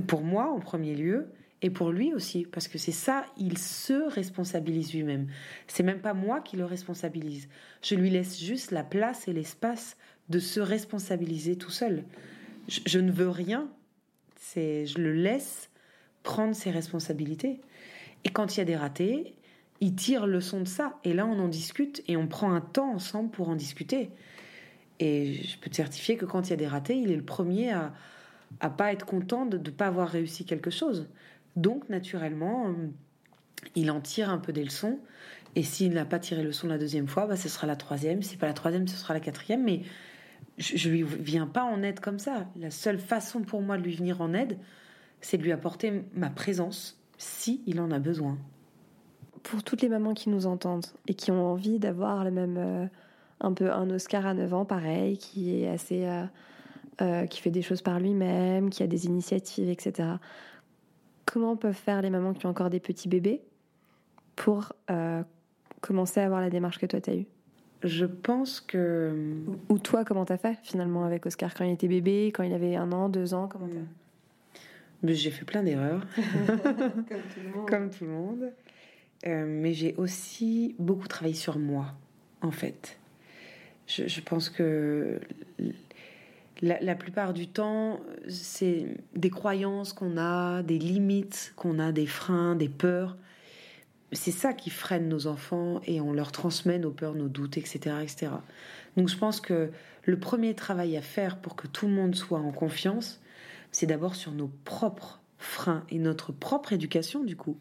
pour 0.08 0.24
moi 0.24 0.50
en 0.50 0.60
premier 0.60 0.96
lieu, 0.96 1.28
et 1.62 1.70
pour 1.70 1.92
lui 1.92 2.14
aussi, 2.14 2.46
parce 2.46 2.68
que 2.68 2.78
c'est 2.78 2.92
ça, 2.92 3.26
il 3.38 3.58
se 3.58 4.10
responsabilise 4.10 4.94
lui-même. 4.94 5.28
C'est 5.68 5.84
même 5.84 6.02
pas 6.02 6.14
moi 6.14 6.40
qui 6.40 6.56
le 6.56 6.66
responsabilise. 6.66 7.50
Je 7.82 7.96
lui 7.96 8.10
laisse 8.10 8.40
juste 8.40 8.72
la 8.72 8.84
place 8.84 9.28
et 9.28 9.34
l'espace 9.34 9.98
de 10.30 10.40
se 10.40 10.60
responsabiliser 10.60 11.56
tout 11.56 11.72
seul. 11.72 12.04
Je, 12.68 12.82
je 12.86 13.00
ne 13.00 13.12
veux 13.12 13.30
rien, 13.30 13.70
c'est 14.36 14.86
je 14.86 15.00
le 15.00 15.14
laisse 15.14 15.67
prendre 16.28 16.54
ses 16.54 16.72
responsabilités. 16.72 17.62
Et 18.26 18.30
quand 18.30 18.56
il 18.56 18.60
y 18.60 18.62
a 18.62 18.66
des 18.66 18.76
ratés, 18.76 19.34
il 19.80 19.96
tire 19.96 20.28
le 20.28 20.42
son 20.42 20.60
de 20.60 20.68
ça. 20.68 21.00
Et 21.06 21.14
là, 21.14 21.26
on 21.26 21.40
en 21.40 21.48
discute 21.48 22.04
et 22.10 22.18
on 22.18 22.28
prend 22.28 22.52
un 22.52 22.60
temps 22.60 22.92
ensemble 22.92 23.30
pour 23.32 23.48
en 23.48 23.56
discuter. 23.56 24.10
Et 25.00 25.36
je 25.36 25.58
peux 25.58 25.70
te 25.70 25.78
certifier 25.78 26.18
que 26.18 26.26
quand 26.26 26.48
il 26.48 26.50
y 26.50 26.54
a 26.54 26.58
des 26.58 26.68
ratés, 26.68 26.98
il 26.98 27.12
est 27.12 27.16
le 27.16 27.24
premier 27.24 27.72
à, 27.72 27.94
à 28.60 28.70
pas 28.70 28.92
être 28.92 29.06
content 29.06 29.46
de 29.46 29.58
ne 29.58 29.70
pas 29.70 29.88
avoir 29.88 30.10
réussi 30.10 30.44
quelque 30.44 30.70
chose. 30.70 31.08
Donc, 31.56 31.88
naturellement, 31.88 32.68
euh, 32.68 32.74
il 33.76 33.90
en 33.90 34.02
tire 34.02 34.30
un 34.30 34.38
peu 34.38 34.52
des 34.52 34.66
leçons. 34.66 35.00
Et 35.56 35.64
s'il 35.64 35.94
n'a 35.94 36.04
pas 36.04 36.20
tiré 36.20 36.44
le 36.44 36.52
son 36.52 36.68
la 36.68 36.78
deuxième 36.78 37.08
fois, 37.08 37.26
bah, 37.26 37.38
ce 37.38 37.48
sera 37.48 37.68
la 37.68 37.78
troisième. 37.78 38.22
Si 38.22 38.36
pas 38.36 38.48
la 38.48 38.54
troisième, 38.54 38.86
ce 38.86 38.98
sera 38.98 39.14
la 39.14 39.22
quatrième. 39.22 39.64
Mais 39.64 39.84
je, 40.58 40.90
ne 40.90 40.94
lui 40.94 41.04
viens 41.04 41.48
pas 41.48 41.64
en 41.64 41.84
aide 41.84 42.02
comme 42.02 42.20
ça. 42.20 42.48
La 42.58 42.70
seule 42.70 43.00
façon 43.00 43.44
pour 43.44 43.62
moi 43.62 43.78
de 43.78 43.84
lui 43.84 43.96
venir 43.96 44.20
en 44.20 44.34
aide, 44.34 44.58
c'est 45.22 45.38
de 45.38 45.44
lui 45.44 45.52
apporter 45.52 46.04
ma 46.14 46.30
présence 46.30 46.98
si 47.18 47.62
il 47.66 47.80
en 47.80 47.92
a 47.92 48.00
besoin. 48.00 48.38
Pour 49.44 49.64
toutes 49.64 49.82
les 49.82 49.90
mamans 49.90 50.14
qui 50.14 50.30
nous 50.30 50.46
entendent 50.46 50.86
et 51.08 51.14
qui 51.14 51.32
ont 51.32 51.46
envie 51.52 51.80
d'avoir 51.80 52.24
le 52.24 52.32
même 52.32 52.58
euh, 52.58 52.86
un 53.40 53.54
peu 53.54 53.72
un 53.72 53.90
Oscar 53.90 54.26
à 54.26 54.34
9 54.34 54.54
ans 54.54 54.66
pareil, 54.66 55.18
qui 55.18 55.62
est 55.62 55.70
assez 55.70 56.06
euh, 56.06 56.24
euh, 57.02 57.26
qui 57.26 57.42
fait 57.42 57.52
des 57.52 57.62
choses 57.62 57.82
par 57.82 58.00
lui-même, 58.00 58.70
qui 58.70 58.84
a 58.84 58.88
des 58.88 59.06
initiatives, 59.06 59.70
etc. 59.70 60.10
Comment 61.26 61.56
peuvent 61.56 61.74
faire 61.74 62.02
les 62.02 62.10
mamans 62.10 62.34
qui 62.34 62.46
ont 62.46 62.50
encore 62.50 62.70
des 62.70 62.80
petits 62.80 63.10
bébés 63.10 63.42
pour 64.36 64.74
commencer 65.82 66.20
à 66.20 66.26
avoir 66.26 66.42
la 66.42 66.50
démarche 66.50 66.78
que 66.78 66.86
toi 66.86 67.02
tu 67.02 67.10
as 67.10 67.16
eue? 67.16 67.28
Je 67.84 68.06
pense 68.06 68.60
que. 68.60 69.36
Ou 69.70 69.78
toi, 69.78 70.04
comment 70.04 70.26
t'as 70.26 70.38
fait 70.38 70.58
finalement 70.64 71.04
avec 71.04 71.26
Oscar? 71.26 71.54
Quand 71.54 71.64
il 71.64 71.72
était 71.72 71.88
bébé, 71.88 72.28
quand 72.28 72.44
il 72.44 72.54
avait 72.54 72.76
un 72.76 72.92
an, 72.92 73.08
deux 73.10 73.34
ans 73.34 73.48
comment 73.48 73.68
Mais 75.04 75.14
J'ai 75.14 75.32
fait 75.32 75.46
plein 75.46 75.64
d'erreurs, 75.64 76.06
Comme 76.16 76.26
tout 77.06 77.40
le 77.44 77.50
monde. 77.56 77.70
comme 77.70 77.90
tout 77.90 78.06
le 78.06 78.12
monde. 78.12 78.52
Euh, 79.26 79.46
mais 79.48 79.74
j'ai 79.74 79.96
aussi 79.96 80.76
beaucoup 80.80 81.08
travaillé 81.08 81.36
sur 81.36 81.60
moi, 81.60 81.94
en 82.42 82.52
fait. 82.52 82.98
Je, 83.88 84.08
je 84.08 84.22
pense 84.22 84.50
que 84.50 85.20
la, 86.62 86.80
la 86.82 86.96
plupart 86.96 87.34
du 87.34 87.48
temps, 87.48 88.00
c'est 88.28 88.86
des 89.16 89.30
croyances 89.30 89.94
qu'on 89.94 90.18
a, 90.18 90.64
des 90.64 90.80
limites 90.80 91.54
qu'on 91.56 91.80
a, 91.80 91.92
des 91.92 92.08
freins, 92.08 92.56
des 92.56 92.70
peurs. 92.70 93.18
C'est 94.14 94.32
ça 94.32 94.54
qui 94.54 94.70
freine 94.70 95.10
nos 95.10 95.28
enfants 95.28 95.82
et 95.86 96.00
on 96.00 96.14
leur 96.14 96.32
transmet 96.32 96.80
nos 96.80 96.92
peurs, 96.92 97.14
nos 97.14 97.28
doutes, 97.28 97.58
etc., 97.58 97.96
etc. 98.02 98.32
Donc 98.96 99.10
je 99.10 99.18
pense 99.18 99.42
que 99.42 99.70
le 100.04 100.18
premier 100.18 100.54
travail 100.56 100.96
à 100.96 101.02
faire 101.02 101.38
pour 101.38 101.56
que 101.56 101.68
tout 101.68 101.88
le 101.88 101.94
monde 101.94 102.16
soit 102.16 102.40
en 102.40 102.52
confiance, 102.52 103.20
c'est 103.72 103.86
d'abord 103.86 104.16
sur 104.16 104.32
nos 104.32 104.50
propres 104.66 105.22
freins 105.38 105.84
et 105.90 106.00
notre 106.00 106.32
propre 106.32 106.74
éducation 106.74 107.24
du 107.24 107.36
coup. 107.36 107.58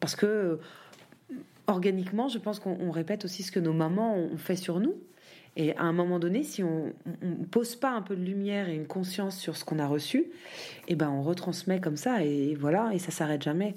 Parce 0.00 0.16
que 0.16 0.26
euh, 0.26 0.56
organiquement, 1.66 2.28
je 2.28 2.38
pense 2.38 2.60
qu'on 2.60 2.78
on 2.80 2.90
répète 2.90 3.24
aussi 3.24 3.42
ce 3.42 3.52
que 3.52 3.60
nos 3.60 3.72
mamans 3.72 4.16
ont 4.16 4.36
fait 4.36 4.56
sur 4.56 4.80
nous. 4.80 4.94
Et 5.58 5.74
à 5.76 5.84
un 5.84 5.92
moment 5.92 6.18
donné, 6.18 6.42
si 6.42 6.62
on 6.62 6.92
ne 7.22 7.44
pose 7.46 7.76
pas 7.76 7.90
un 7.90 8.02
peu 8.02 8.14
de 8.14 8.22
lumière 8.22 8.68
et 8.68 8.74
une 8.74 8.86
conscience 8.86 9.38
sur 9.38 9.56
ce 9.56 9.64
qu'on 9.64 9.78
a 9.78 9.86
reçu, 9.86 10.26
eh 10.86 10.94
ben 10.94 11.08
on 11.08 11.22
retransmet 11.22 11.80
comme 11.80 11.96
ça 11.96 12.22
et 12.22 12.54
voilà, 12.54 12.90
et 12.92 12.98
ça 12.98 13.10
s'arrête 13.10 13.42
jamais. 13.42 13.74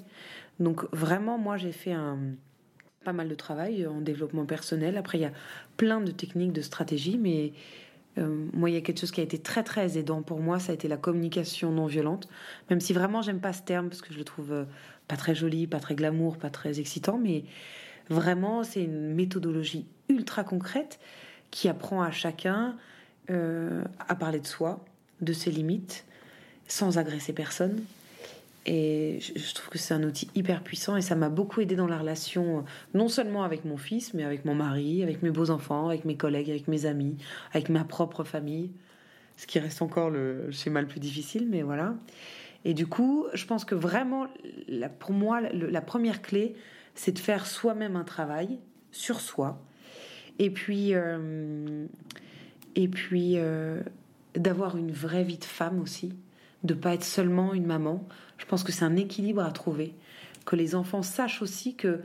Donc 0.58 0.84
vraiment, 0.92 1.38
moi 1.38 1.56
j'ai 1.56 1.72
fait 1.72 1.92
un 1.92 2.18
pas 3.02 3.14
mal 3.14 3.28
de 3.28 3.34
travail 3.34 3.86
en 3.86 4.02
développement 4.02 4.44
personnel. 4.44 4.98
Après, 4.98 5.16
il 5.16 5.22
y 5.22 5.26
a 5.26 5.32
plein 5.78 6.02
de 6.02 6.10
techniques, 6.10 6.52
de 6.52 6.60
stratégies, 6.60 7.16
mais 7.16 7.52
euh, 8.18 8.46
moi, 8.52 8.70
il 8.70 8.74
y 8.74 8.76
a 8.76 8.80
quelque 8.80 9.00
chose 9.00 9.12
qui 9.12 9.20
a 9.20 9.24
été 9.24 9.38
très 9.38 9.62
très 9.62 9.96
aidant 9.96 10.22
pour 10.22 10.40
moi, 10.40 10.58
ça 10.58 10.72
a 10.72 10.74
été 10.74 10.88
la 10.88 10.96
communication 10.96 11.70
non 11.70 11.86
violente. 11.86 12.28
Même 12.68 12.80
si 12.80 12.92
vraiment 12.92 13.22
j'aime 13.22 13.40
pas 13.40 13.52
ce 13.52 13.62
terme 13.62 13.88
parce 13.88 14.02
que 14.02 14.12
je 14.12 14.18
le 14.18 14.24
trouve 14.24 14.52
euh, 14.52 14.64
pas 15.08 15.16
très 15.16 15.34
joli, 15.34 15.66
pas 15.66 15.80
très 15.80 15.94
glamour, 15.94 16.36
pas 16.36 16.50
très 16.50 16.80
excitant, 16.80 17.18
mais 17.18 17.44
vraiment 18.08 18.64
c'est 18.64 18.82
une 18.82 19.14
méthodologie 19.14 19.86
ultra 20.08 20.42
concrète 20.44 20.98
qui 21.50 21.68
apprend 21.68 22.02
à 22.02 22.10
chacun 22.10 22.76
euh, 23.30 23.84
à 24.08 24.14
parler 24.14 24.40
de 24.40 24.46
soi, 24.46 24.84
de 25.20 25.32
ses 25.32 25.50
limites, 25.50 26.04
sans 26.66 26.98
agresser 26.98 27.32
personne. 27.32 27.80
Et 28.66 29.20
je, 29.20 29.54
trouve 29.54 29.70
que 29.70 29.78
c'est 29.78 29.94
un 29.94 30.02
outil 30.02 30.28
hyper 30.34 30.62
puissant 30.62 30.96
et 30.96 31.00
ça 31.00 31.14
m'a 31.14 31.30
beaucoup 31.30 31.62
aidé 31.62 31.76
dans 31.76 31.86
la 31.86 31.98
relation, 31.98 32.58
euh, 32.58 32.62
non 32.92 33.08
seulement 33.08 33.42
avec 33.42 33.64
mon 33.64 33.78
fils, 33.78 34.12
mais 34.12 34.22
avec 34.22 34.44
mon 34.44 34.54
mari, 34.54 35.02
avec 35.02 35.22
mes 35.22 35.30
beaux-enfants, 35.30 35.88
avec 35.88 36.04
mes 36.04 36.16
collègues, 36.16 36.50
avec 36.50 36.68
mes 36.68 36.84
amis, 36.84 37.16
avec 37.52 37.70
ma 37.70 37.84
propre 37.84 38.22
famille. 38.22 38.70
Ce 39.36 39.46
qui 39.46 39.58
reste 39.58 39.80
encore 39.80 40.10
le 40.10 40.50
schéma 40.50 40.82
le 40.82 40.86
plus 40.86 41.00
difficile, 41.00 41.48
mais 41.48 41.62
voilà. 41.62 41.94
Et 42.66 42.74
du 42.74 42.86
coup, 42.86 43.26
je 43.32 43.46
pense 43.46 43.64
que 43.64 43.74
vraiment, 43.74 44.26
pour 44.98 45.12
moi, 45.12 45.40
la 45.40 45.80
première 45.80 46.20
clé, 46.20 46.54
c'est 46.94 47.12
de 47.12 47.18
faire 47.18 47.46
soi-même 47.46 47.96
un 47.96 48.04
travail 48.04 48.58
sur 48.92 49.20
soi, 49.20 49.62
et 50.38 50.50
puis, 50.50 50.94
euh, 50.94 51.86
et 52.74 52.88
puis 52.88 53.34
euh, 53.36 53.82
d'avoir 54.34 54.76
une 54.76 54.90
vraie 54.90 55.22
vie 55.22 55.38
de 55.38 55.44
femme 55.44 55.80
aussi, 55.80 56.14
de 56.64 56.74
pas 56.74 56.94
être 56.94 57.04
seulement 57.04 57.52
une 57.54 57.66
maman. 57.66 58.06
Je 58.40 58.46
pense 58.46 58.64
que 58.64 58.72
c'est 58.72 58.86
un 58.86 58.96
équilibre 58.96 59.42
à 59.42 59.50
trouver, 59.50 59.94
que 60.46 60.56
les 60.56 60.74
enfants 60.74 61.02
sachent 61.02 61.42
aussi 61.42 61.74
que 61.74 62.00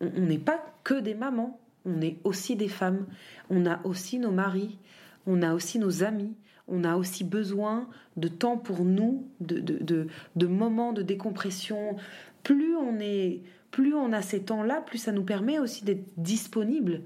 on 0.00 0.20
n'est 0.20 0.38
pas 0.38 0.62
que 0.84 1.00
des 1.00 1.14
mamans, 1.14 1.58
on 1.86 2.02
est 2.02 2.18
aussi 2.24 2.56
des 2.56 2.68
femmes, 2.68 3.06
on 3.48 3.64
a 3.64 3.80
aussi 3.84 4.18
nos 4.18 4.30
maris, 4.30 4.78
on 5.26 5.42
a 5.42 5.54
aussi 5.54 5.78
nos 5.78 6.04
amis, 6.04 6.34
on 6.68 6.84
a 6.84 6.96
aussi 6.96 7.24
besoin 7.24 7.88
de 8.18 8.28
temps 8.28 8.58
pour 8.58 8.84
nous, 8.84 9.26
de, 9.40 10.06
moments 10.46 10.92
de 10.92 11.00
décompression. 11.00 11.96
Plus 12.42 12.76
on 12.76 13.00
est, 13.00 13.40
plus 13.70 13.94
on 13.94 14.12
a 14.12 14.20
ces 14.20 14.42
temps-là, 14.42 14.82
plus 14.82 14.98
ça 14.98 15.12
nous 15.12 15.24
permet 15.24 15.58
aussi 15.58 15.84
d'être 15.86 16.04
disponible 16.18 17.00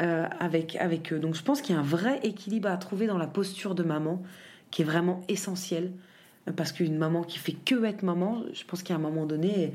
euh, 0.00 0.26
avec 0.40 0.74
avec 0.76 1.12
eux. 1.12 1.20
Donc 1.20 1.36
je 1.36 1.42
pense 1.42 1.62
qu'il 1.62 1.76
y 1.76 1.78
a 1.78 1.80
un 1.80 1.84
vrai 1.84 2.18
équilibre 2.24 2.68
à 2.68 2.76
trouver 2.76 3.06
dans 3.06 3.18
la 3.18 3.28
posture 3.28 3.76
de 3.76 3.84
maman, 3.84 4.20
qui 4.72 4.82
est 4.82 4.84
vraiment 4.84 5.22
essentiel, 5.28 5.92
Euh, 5.92 6.15
parce 6.54 6.72
qu'une 6.72 6.96
maman 6.96 7.22
qui 7.22 7.38
fait 7.38 7.52
que 7.52 7.84
être 7.84 8.02
maman, 8.02 8.44
je 8.52 8.64
pense 8.64 8.82
qu'à 8.82 8.94
un 8.94 8.98
moment 8.98 9.26
donné, 9.26 9.72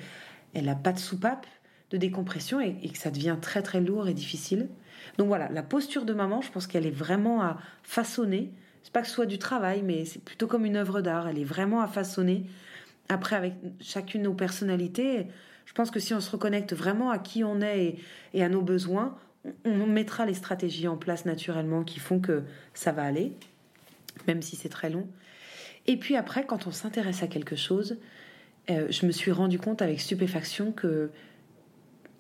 elle 0.54 0.66
n'a 0.66 0.76
pas 0.76 0.94
de 0.94 1.00
soupape 1.00 1.46
de 1.90 1.98
décompression 1.98 2.62
et, 2.62 2.76
que 2.88 2.98
ça 2.98 3.12
devient 3.12 3.38
très 3.42 3.62
très 3.62 3.82
lourd 3.82 4.08
et 4.08 4.14
difficile. 4.14 4.70
Donc 5.18 5.28
voilà, 5.28 5.50
la 5.50 5.64
posture 5.64 6.06
de 6.06 6.14
maman, 6.14 6.42
je 6.42 6.52
pense 6.52 6.68
qu'elle 6.68 6.86
est 6.86 6.92
vraiment 6.92 7.42
à 7.42 7.58
façonner. 7.84 8.52
C'est 8.84 8.94
pas 8.94 9.02
que 9.02 9.08
ce 9.08 9.14
soit 9.14 9.26
du 9.26 9.38
travail, 9.38 9.82
mais 9.84 10.06
c'est 10.06 10.24
plutôt 10.24 10.48
comme 10.48 10.66
une 10.66 10.78
œuvre 10.78 11.02
d'art. 11.02 11.28
Elle 11.28 11.40
est 11.40 11.44
vraiment 11.44 11.82
à 11.82 11.88
façonner. 11.88 12.46
Après, 13.10 13.36
avec 13.36 13.56
chacune 13.82 14.24
nos 14.24 14.34
personnalités, 14.34 15.28
je 15.66 15.74
pense 15.74 15.92
que 15.92 16.00
si 16.00 16.14
on 16.14 16.22
se 16.22 16.32
reconnecte 16.32 16.74
vraiment 16.74 17.12
à 17.12 17.20
qui 17.20 17.44
on 17.44 17.62
est 17.62 17.98
et, 18.34 18.44
à 18.44 18.50
nos 18.50 18.62
besoins, 18.62 19.18
on 19.66 19.86
mettra 19.86 20.26
les 20.26 20.34
stratégies 20.34 20.88
en 20.88 20.98
place 20.98 21.26
naturellement 21.26 21.84
qui 21.84 22.00
font 22.00 22.20
que 22.20 22.44
ça 22.74 22.92
va 22.92 23.04
aller, 23.04 23.34
même 24.28 24.42
si 24.42 24.56
c'est 24.56 24.70
très 24.70 24.90
long. 24.90 25.08
Et 25.88 25.98
puis 25.98 26.16
après, 26.16 26.46
quand 26.46 26.68
on 26.68 26.72
s'intéresse 26.72 27.24
à 27.24 27.28
quelque 27.28 27.56
chose, 27.56 27.98
euh, 28.70 28.88
je 28.90 29.06
me 29.06 29.12
suis 29.12 29.32
rendu 29.32 29.60
compte 29.60 29.82
avec 29.82 30.00
stupéfaction 30.00 30.72
que 30.72 31.10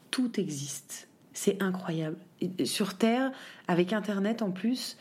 tout 0.09 0.39
existe. 0.39 1.07
C'est 1.33 1.61
incroyable. 1.61 2.17
Sur 2.65 2.97
Terre, 2.97 3.31
avec 3.67 3.93
Internet 3.93 4.41
en 4.41 4.51
plus, 4.51 4.97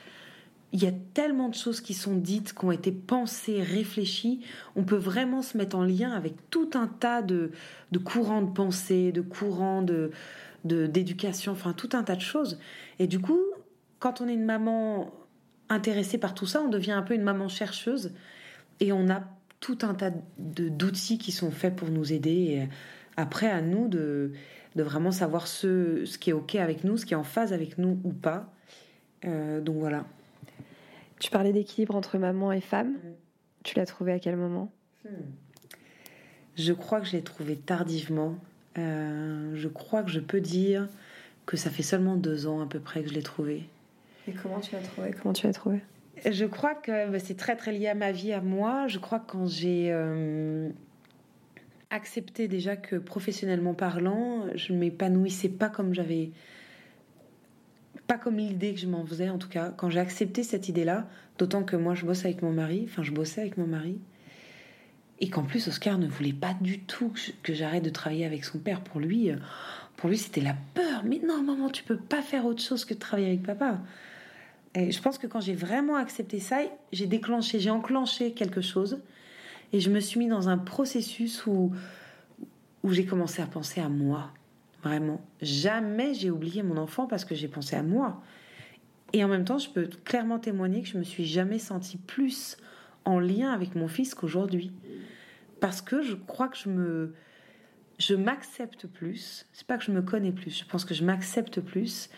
il 0.73 0.83
y 0.83 0.87
a 0.87 0.93
tellement 1.15 1.49
de 1.49 1.55
choses 1.55 1.81
qui 1.81 1.95
sont 1.95 2.15
dites, 2.15 2.55
qui 2.55 2.65
ont 2.65 2.71
été 2.71 2.93
pensées, 2.93 3.61
réfléchies. 3.63 4.41
On 4.77 4.85
peut 4.85 4.97
vraiment 4.97 5.43
se 5.43 5.57
mettre 5.57 5.77
en 5.77 5.83
lien 5.83 6.13
avec 6.13 6.35
tout 6.51 6.71
un 6.75 6.87
tas 6.87 7.23
de, 7.23 7.51
de 7.91 7.99
courants 7.99 8.43
de 8.43 8.53
pensée, 8.53 9.11
de 9.11 9.21
courants 9.21 9.83
de- 9.83 10.13
d'éducation, 10.65 11.53
enfin 11.53 11.73
tout 11.73 11.89
un 11.95 12.05
tas 12.05 12.15
de 12.15 12.21
choses. 12.21 12.61
Et 12.99 13.07
du 13.09 13.19
coup, 13.19 13.41
quand 13.99 14.21
on 14.21 14.29
est 14.29 14.35
une 14.35 14.45
maman 14.45 15.13
intéressée 15.69 16.19
par 16.19 16.35
tout 16.35 16.47
ça, 16.47 16.63
on 16.63 16.69
devient 16.69 16.93
un 16.93 17.03
peu 17.03 17.15
une 17.15 17.23
maman 17.23 17.49
chercheuse 17.49 18.13
et 18.81 18.93
on 18.93 19.09
a 19.11 19.22
tout 19.61 19.78
un 19.83 19.95
tas 19.95 20.11
de- 20.39 20.68
d'outils 20.68 21.18
qui 21.18 21.33
sont 21.33 21.51
faits 21.51 21.76
pour 21.76 21.89
nous 21.89 22.12
aider. 22.12 22.31
Et 22.31 22.68
après, 23.16 23.51
à 23.51 23.61
nous 23.61 23.89
de, 23.89 24.33
de 24.76 24.83
vraiment 24.83 25.12
savoir 25.12 25.47
ce, 25.47 26.05
ce 26.07 26.18
qui 26.18 26.31
est 26.31 26.33
OK 26.33 26.55
avec 26.55 26.85
nous, 26.85 26.97
ce 26.97 27.07
qui 27.07 27.12
est 27.12 27.16
en 27.16 27.24
phase 27.24 27.53
avec 27.53 27.78
nous 27.78 28.01
ou 28.05 28.12
pas. 28.12 28.53
Euh, 29.24 29.61
donc 29.61 29.76
voilà. 29.76 30.07
Tu 31.18 31.31
parlais 31.31 31.53
d'équilibre 31.53 31.95
entre 31.95 32.16
maman 32.16 32.53
et 32.53 32.62
femme. 32.62 32.95
Tu 33.62 33.76
l'as 33.76 33.85
trouvé 33.85 34.12
à 34.12 34.18
quel 34.18 34.37
moment? 34.37 34.72
Je 36.57 36.72
crois 36.72 37.01
que 37.01 37.07
je 37.07 37.12
l'ai 37.12 37.22
trouvé 37.22 37.57
tardivement. 37.57 38.37
Euh, 38.78 39.55
je 39.55 39.68
crois 39.68 40.03
que 40.03 40.11
je 40.11 40.20
peux 40.20 40.41
dire 40.41 40.89
que 41.45 41.57
ça 41.59 41.68
fait 41.68 41.83
seulement 41.83 42.16
deux 42.16 42.47
ans 42.47 42.62
à 42.62 42.66
peu 42.66 42.81
près 42.81 43.03
que 43.03 43.11
je 43.11 43.14
l'ai 43.14 43.22
trouvé. 43.22 43.64
Et 44.28 44.33
comment 44.33 44.61
tu 44.61 44.74
l'as 44.74 44.81
trouvé? 44.83 45.11
Comment 45.20 45.35
tu 45.35 45.47
l'as 45.47 45.53
trouvé? 45.53 45.81
Je 46.29 46.45
crois 46.45 46.75
que 46.75 47.11
bah, 47.11 47.18
c'est 47.18 47.37
très 47.37 47.57
très 47.57 47.73
lié 47.73 47.89
à 47.89 47.95
ma 47.95 48.12
vie, 48.12 48.33
à 48.33 48.41
moi. 48.41 48.89
Je 48.89 48.99
crois 48.99 49.21
que 49.21 49.33
quand 49.33 49.47
j'ai 49.47 49.89
euh, 49.91 50.68
accepté 51.91 52.49
déjà 52.49 52.77
que 52.77 52.97
professionnellement 52.97 53.75
parlant, 53.75 54.47
je 54.55 54.73
m'épanouissais 54.73 55.49
pas 55.49 55.68
comme 55.68 55.95
j'avais 55.95 56.31
pas 58.07 58.18
comme 58.18 58.39
l'idée 58.39 58.75
que 58.75 58.81
je 58.81 58.89
m'en 58.89 59.05
faisais 59.05 59.29
en 59.29 59.39
tout 59.39 59.49
cas. 59.49 59.73
Quand 59.77 59.89
j'ai 59.89 60.01
accepté 60.01 60.43
cette 60.43 60.68
idée-là, 60.68 61.07
d'autant 61.39 61.62
que 61.62 61.77
moi 61.77 61.95
je 61.95 62.05
bosse 62.05 62.25
avec 62.25 62.43
mon 62.43 62.53
mari, 62.53 62.87
enfin 62.89 63.03
je 63.03 63.12
bossais 63.12 63.41
avec 63.41 63.57
mon 63.57 63.66
mari, 63.66 63.99
et 65.21 65.31
qu'en 65.31 65.45
plus 65.45 65.68
Oscar 65.68 65.99
ne 65.99 66.09
voulait 66.09 66.33
pas 66.33 66.55
du 66.61 66.81
tout 66.81 67.12
que 67.43 67.55
j'arrête 67.55 67.85
de 67.85 67.91
travailler 67.91 68.25
avec 68.25 68.45
son 68.45 68.59
père. 68.59 68.81
Pour 68.81 69.01
lui, 69.01 69.31
euh, 69.31 69.37
pour 69.97 70.11
lui 70.11 70.18
c'était 70.18 70.41
la 70.41 70.57
peur. 70.75 71.03
Mais 71.05 71.21
non 71.25 71.43
maman, 71.43 71.71
tu 71.71 71.85
peux 71.85 71.97
pas 71.97 72.23
faire 72.23 72.47
autre 72.47 72.62
chose 72.62 72.85
que 72.85 72.95
de 72.95 72.99
travailler 72.99 73.29
avec 73.29 73.43
papa. 73.43 73.79
Et 74.75 74.93
je 74.93 75.03
pense 75.03 75.18
que 75.18 75.27
quand 75.27 75.41
j'ai 75.41 75.55
vraiment 75.55 75.97
accepté 75.97 76.39
ça, 76.39 76.59
j'ai 76.93 77.07
déclenché, 77.07 77.59
j'ai 77.59 77.71
enclenché 77.71 78.33
quelque 78.33 78.61
chose, 78.61 79.01
et 79.73 79.81
je 79.81 79.91
me 79.91 80.01
suis 80.01 80.18
mis 80.18 80.29
dans 80.29 80.49
un 80.49 80.59
processus 80.59 81.47
où 81.47 81.73
où 82.83 82.93
j'ai 82.93 83.05
commencé 83.05 83.43
à 83.43 83.47
penser 83.47 83.81
à 83.81 83.89
moi, 83.89 84.33
vraiment. 84.83 85.21
Jamais 85.43 86.14
j'ai 86.14 86.31
oublié 86.31 86.62
mon 86.62 86.77
enfant 86.77 87.07
parce 87.07 87.25
que 87.25 87.35
j'ai 87.35 87.49
pensé 87.49 87.77
à 87.77 87.83
moi. 87.83 88.23
Et 89.12 89.25
en 89.25 89.29
même 89.29 89.45
temps, 89.45 89.59
je 89.59 89.68
peux 89.68 89.89
clairement 90.05 90.39
témoigner 90.39 90.83
que 90.83 90.89
je 90.89 90.99
me 90.99 91.03
suis 91.03 91.25
jamais 91.25 91.59
sentie 91.59 91.99
plus 91.99 92.57
en 93.05 93.18
lien 93.18 93.51
avec 93.51 93.75
mon 93.75 93.89
fils 93.89 94.14
qu'aujourd'hui. 94.14 94.73
Parce 95.61 95.83
que 95.83 96.03
je 96.03 96.14
crois 96.14 96.49
que 96.49 96.57
je 96.57 96.68
me. 96.68 97.14
Je 97.99 98.14
m'accepte 98.14 98.87
plus. 98.87 99.47
C'est 99.53 99.66
pas 99.66 99.77
que 99.77 99.85
je 99.85 99.91
me 99.91 100.01
connais 100.01 100.33
plus. 100.33 100.59
Je 100.59 100.64
pense 100.64 100.87
que 100.87 100.95
je 100.95 101.05
m'accepte 101.05 101.61
plus. 101.61 102.09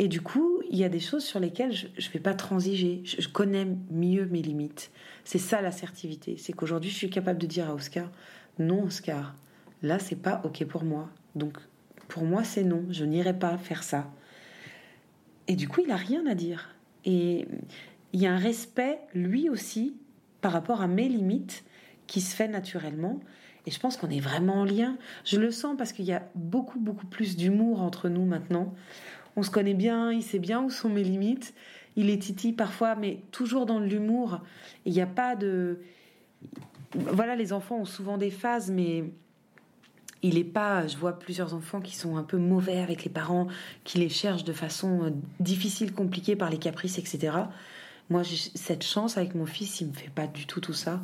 Et 0.00 0.08
du 0.08 0.20
coup, 0.20 0.61
il 0.70 0.78
y 0.78 0.84
a 0.84 0.88
des 0.88 1.00
choses 1.00 1.24
sur 1.24 1.40
lesquelles 1.40 1.72
je 1.72 1.86
ne 1.86 2.12
vais 2.12 2.20
pas 2.20 2.34
transiger. 2.34 3.02
Je, 3.04 3.28
connais 3.28 3.66
mieux 3.90 4.26
mes 4.26 4.42
limites. 4.42 4.90
C'est 5.24 5.38
ça 5.38 5.60
l'assertivité. 5.60 6.36
C'est 6.38 6.52
qu'aujourd'hui, 6.52 6.90
je 6.90 6.96
suis 6.96 7.10
capable 7.10 7.38
de 7.38 7.46
dire 7.46 7.68
à 7.68 7.74
Oscar 7.74 8.10
Non, 8.58 8.84
Oscar, 8.84 9.34
là, 9.82 9.98
c'est 9.98 10.16
pas 10.16 10.40
OK 10.44 10.64
pour 10.64 10.84
moi. 10.84 11.08
Donc, 11.34 11.58
pour 12.08 12.24
moi, 12.24 12.44
c'est 12.44 12.64
non. 12.64 12.84
Je 12.90 13.04
n'irai 13.04 13.38
pas 13.38 13.56
faire 13.58 13.82
ça. 13.82 14.10
Et 15.48 15.56
du 15.56 15.68
coup, 15.68 15.82
il 15.84 15.90
a 15.90 15.96
rien 15.96 16.26
à 16.26 16.34
dire. 16.34 16.74
Et 17.04 17.46
il 18.12 18.20
y 18.20 18.26
a 18.26 18.32
un 18.32 18.38
respect, 18.38 18.98
lui 19.14 19.48
aussi, 19.48 19.96
par 20.40 20.52
rapport 20.52 20.82
à 20.82 20.86
mes 20.86 21.08
limites 21.08 21.64
qui 22.06 22.20
se 22.20 22.34
fait 22.34 22.48
naturellement. 22.48 23.20
Et 23.66 23.70
je 23.70 23.78
pense 23.78 23.96
qu'on 23.96 24.10
est 24.10 24.20
vraiment 24.20 24.60
en 24.60 24.64
lien. 24.64 24.96
Je 25.24 25.38
le 25.38 25.50
sens 25.50 25.76
parce 25.76 25.92
qu'il 25.92 26.04
y 26.04 26.12
a 26.12 26.28
beaucoup, 26.34 26.80
beaucoup 26.80 27.06
plus 27.06 27.36
d'humour 27.36 27.80
entre 27.80 28.08
nous 28.08 28.24
maintenant. 28.24 28.74
On 29.36 29.42
se 29.42 29.50
connaît 29.50 29.74
bien, 29.74 30.12
il 30.12 30.22
sait 30.22 30.38
bien 30.38 30.62
où 30.62 30.70
sont 30.70 30.88
mes 30.88 31.04
limites. 31.04 31.54
Il 31.96 32.10
est 32.10 32.22
titi 32.22 32.52
parfois, 32.52 32.94
mais 32.94 33.20
toujours 33.32 33.66
dans 33.66 33.78
l'humour. 33.78 34.40
Il 34.84 34.92
n'y 34.92 35.00
a 35.00 35.06
pas 35.06 35.36
de. 35.36 35.80
Voilà, 36.94 37.36
les 37.36 37.52
enfants 37.52 37.78
ont 37.78 37.84
souvent 37.84 38.18
des 38.18 38.30
phases, 38.30 38.70
mais 38.70 39.04
il 40.22 40.38
est 40.38 40.44
pas. 40.44 40.86
Je 40.86 40.96
vois 40.96 41.18
plusieurs 41.18 41.54
enfants 41.54 41.80
qui 41.80 41.96
sont 41.96 42.16
un 42.16 42.22
peu 42.22 42.38
mauvais 42.38 42.80
avec 42.80 43.04
les 43.04 43.10
parents, 43.10 43.48
qui 43.84 43.98
les 43.98 44.08
cherchent 44.08 44.44
de 44.44 44.52
façon 44.52 45.14
difficile, 45.40 45.92
compliquée 45.92 46.36
par 46.36 46.50
les 46.50 46.58
caprices, 46.58 46.98
etc. 46.98 47.36
Moi, 48.10 48.22
j'ai 48.22 48.36
cette 48.36 48.84
chance 48.84 49.16
avec 49.16 49.34
mon 49.34 49.46
fils, 49.46 49.80
il 49.80 49.88
me 49.88 49.92
fait 49.92 50.10
pas 50.10 50.26
du 50.26 50.46
tout 50.46 50.60
tout 50.60 50.74
ça. 50.74 51.00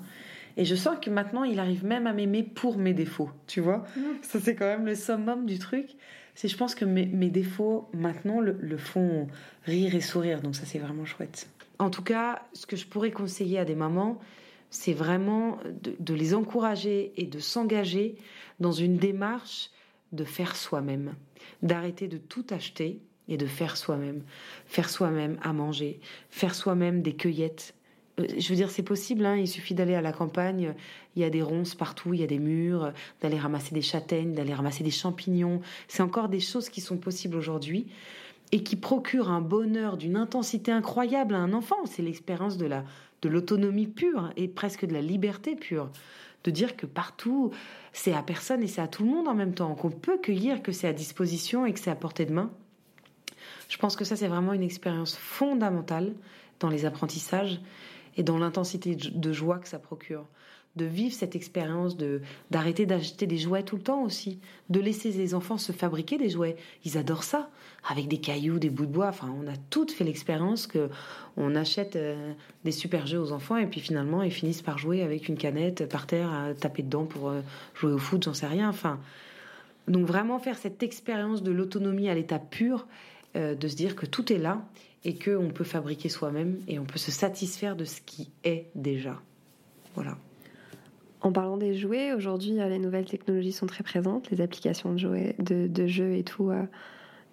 Et 0.56 0.64
je 0.64 0.74
sens 0.74 0.96
que 1.00 1.08
maintenant, 1.08 1.44
il 1.44 1.60
arrive 1.60 1.84
même 1.84 2.06
à 2.06 2.12
m'aimer 2.12 2.42
pour 2.42 2.78
mes 2.78 2.92
défauts, 2.92 3.30
tu 3.46 3.60
vois. 3.60 3.84
Mmh. 3.96 4.00
Ça, 4.22 4.40
c'est 4.40 4.56
quand 4.56 4.66
même 4.66 4.86
le 4.86 4.96
summum 4.96 5.46
du 5.46 5.58
truc. 5.58 5.90
Je 6.46 6.56
pense 6.56 6.74
que 6.74 6.84
mes, 6.84 7.30
défauts, 7.30 7.88
maintenant, 7.92 8.40
le, 8.40 8.76
font 8.76 9.26
rire 9.64 9.94
et 9.94 10.00
sourire. 10.00 10.40
Donc 10.40 10.54
ça, 10.54 10.64
c'est 10.66 10.78
vraiment 10.78 11.04
chouette. 11.04 11.48
En 11.78 11.90
tout 11.90 12.02
cas, 12.02 12.42
ce 12.52 12.66
que 12.66 12.76
je 12.76 12.86
pourrais 12.86 13.10
conseiller 13.10 13.58
à 13.58 13.64
des 13.64 13.74
mamans, 13.74 14.20
c'est 14.70 14.92
vraiment 14.92 15.58
de, 15.82 16.14
les 16.14 16.34
encourager 16.34 17.12
et 17.16 17.26
de 17.26 17.38
s'engager 17.38 18.16
dans 18.60 18.72
une 18.72 18.98
démarche 18.98 19.70
de 20.12 20.24
faire 20.24 20.56
soi-même, 20.56 21.14
d'arrêter 21.62 22.08
de 22.08 22.18
tout 22.18 22.46
acheter 22.50 23.00
et 23.28 23.36
de 23.36 23.46
faire 23.46 23.76
soi-même, 23.76 24.22
faire 24.66 24.88
soi-même 24.88 25.38
à 25.42 25.52
manger, 25.52 26.00
faire 26.30 26.54
soi-même 26.54 27.02
des 27.02 27.14
cueillettes. 27.14 27.74
Je 28.18 28.48
veux 28.48 28.56
dire, 28.56 28.70
c'est 28.70 28.82
possible, 28.82 29.24
hein, 29.24 29.36
il 29.36 29.46
suffit 29.46 29.74
d'aller 29.74 29.94
à 29.94 30.00
la 30.00 30.12
campagne, 30.12 30.74
il 31.14 31.22
y 31.22 31.24
a 31.24 31.30
des 31.30 31.42
ronces 31.42 31.74
partout, 31.74 32.14
il 32.14 32.20
y 32.20 32.24
a 32.24 32.26
des 32.26 32.38
murs, 32.38 32.92
d'aller 33.20 33.38
ramasser 33.38 33.74
des 33.74 33.82
châtaignes, 33.82 34.32
d'aller 34.32 34.54
ramasser 34.54 34.82
des 34.82 34.90
champignons. 34.90 35.60
C'est 35.86 36.02
encore 36.02 36.28
des 36.28 36.40
choses 36.40 36.68
qui 36.68 36.80
sont 36.80 36.96
possibles 36.96 37.36
aujourd'hui 37.36 37.86
et 38.50 38.62
qui 38.62 38.76
procurent 38.76 39.30
un 39.30 39.40
bonheur 39.40 39.96
d'une 39.96 40.16
intensité 40.16 40.72
incroyable 40.72 41.34
à 41.34 41.38
un 41.38 41.52
enfant. 41.52 41.76
C'est 41.84 42.02
l'expérience 42.02 42.56
de 42.56 43.28
l'autonomie 43.28 43.86
pure 43.86 44.32
et 44.36 44.48
presque 44.48 44.86
de 44.86 44.94
la 44.94 45.02
liberté 45.02 45.54
pure. 45.54 45.90
De 46.44 46.50
dire 46.50 46.76
que 46.76 46.86
partout, 46.86 47.50
c'est 47.92 48.14
à 48.14 48.22
personne 48.22 48.62
et 48.62 48.68
c'est 48.68 48.80
à 48.80 48.88
tout 48.88 49.02
le 49.04 49.10
monde 49.10 49.28
en 49.28 49.34
même 49.34 49.54
temps, 49.54 49.74
qu'on 49.74 49.90
peut 49.90 50.18
cueillir, 50.18 50.62
que 50.62 50.72
c'est 50.72 50.88
à 50.88 50.92
disposition 50.92 51.66
et 51.66 51.72
que 51.72 51.80
c'est 51.80 51.90
à 51.90 51.96
portée 51.96 52.26
de 52.26 52.32
main. 52.32 52.50
Je 53.68 53.76
pense 53.76 53.96
que 53.96 54.04
ça, 54.04 54.16
c'est 54.16 54.28
vraiment 54.28 54.52
une 54.54 54.62
expérience 54.62 55.16
fondamentale 55.16 56.14
dans 56.60 56.70
les 56.70 56.86
apprentissages 56.86 57.60
et 58.18 58.22
dans 58.22 58.36
l'intensité 58.36 58.94
de 58.96 59.32
joie 59.32 59.58
que 59.58 59.68
ça 59.68 59.78
procure. 59.78 60.26
De 60.76 60.84
vivre 60.84 61.14
cette 61.14 61.34
expérience, 61.34 61.96
de 61.96 62.20
d'arrêter 62.50 62.84
d'acheter 62.84 63.26
des 63.26 63.38
jouets 63.38 63.62
tout 63.62 63.76
le 63.76 63.82
temps 63.82 64.02
aussi, 64.02 64.38
de 64.68 64.78
laisser 64.78 65.10
les 65.12 65.34
enfants 65.34 65.56
se 65.56 65.72
fabriquer 65.72 66.18
des 66.18 66.28
jouets. 66.28 66.56
Ils 66.84 66.98
adorent 66.98 67.24
ça, 67.24 67.48
avec 67.88 68.06
des 68.06 68.18
cailloux, 68.18 68.58
des 68.58 68.70
bouts 68.70 68.86
de 68.86 68.92
bois. 68.92 69.08
Enfin, 69.08 69.34
on 69.42 69.48
a 69.48 69.56
toutes 69.70 69.92
fait 69.92 70.04
l'expérience 70.04 70.66
que 70.66 70.90
on 71.36 71.56
achète 71.56 71.96
euh, 71.96 72.32
des 72.64 72.72
super 72.72 73.06
jeux 73.06 73.18
aux 73.18 73.32
enfants 73.32 73.56
et 73.56 73.66
puis 73.66 73.80
finalement 73.80 74.22
ils 74.22 74.32
finissent 74.32 74.62
par 74.62 74.78
jouer 74.78 75.02
avec 75.02 75.28
une 75.28 75.36
canette 75.36 75.88
par 75.88 76.06
terre 76.06 76.32
à 76.32 76.54
taper 76.54 76.82
dedans 76.82 77.06
pour 77.06 77.30
euh, 77.30 77.40
jouer 77.74 77.92
au 77.92 77.98
foot, 77.98 78.22
j'en 78.24 78.34
sais 78.34 78.46
rien. 78.46 78.68
Enfin, 78.68 79.00
donc 79.88 80.06
vraiment 80.06 80.38
faire 80.38 80.58
cette 80.58 80.82
expérience 80.82 81.42
de 81.42 81.50
l'autonomie 81.50 82.08
à 82.08 82.14
l'état 82.14 82.38
pur 82.38 82.86
euh, 83.36 83.54
de 83.54 83.68
se 83.68 83.76
dire 83.76 83.96
que 83.96 84.06
tout 84.06 84.32
est 84.32 84.38
là 84.38 84.62
et 85.04 85.14
qu'on 85.18 85.50
peut 85.50 85.64
fabriquer 85.64 86.08
soi-même 86.08 86.58
et 86.68 86.78
on 86.78 86.84
peut 86.84 86.98
se 86.98 87.10
satisfaire 87.10 87.76
de 87.76 87.84
ce 87.84 88.00
qui 88.00 88.30
est 88.44 88.66
déjà. 88.74 89.20
Voilà. 89.94 90.18
En 91.20 91.32
parlant 91.32 91.56
des 91.56 91.74
jouets, 91.74 92.12
aujourd'hui, 92.12 92.60
euh, 92.60 92.68
les 92.68 92.78
nouvelles 92.78 93.06
technologies 93.06 93.52
sont 93.52 93.66
très 93.66 93.82
présentes, 93.82 94.30
les 94.30 94.40
applications 94.40 94.92
de, 94.92 94.98
jouets, 94.98 95.34
de, 95.38 95.86
jeux 95.86 96.14
et 96.14 96.22
tout. 96.22 96.50
Euh, 96.50 96.62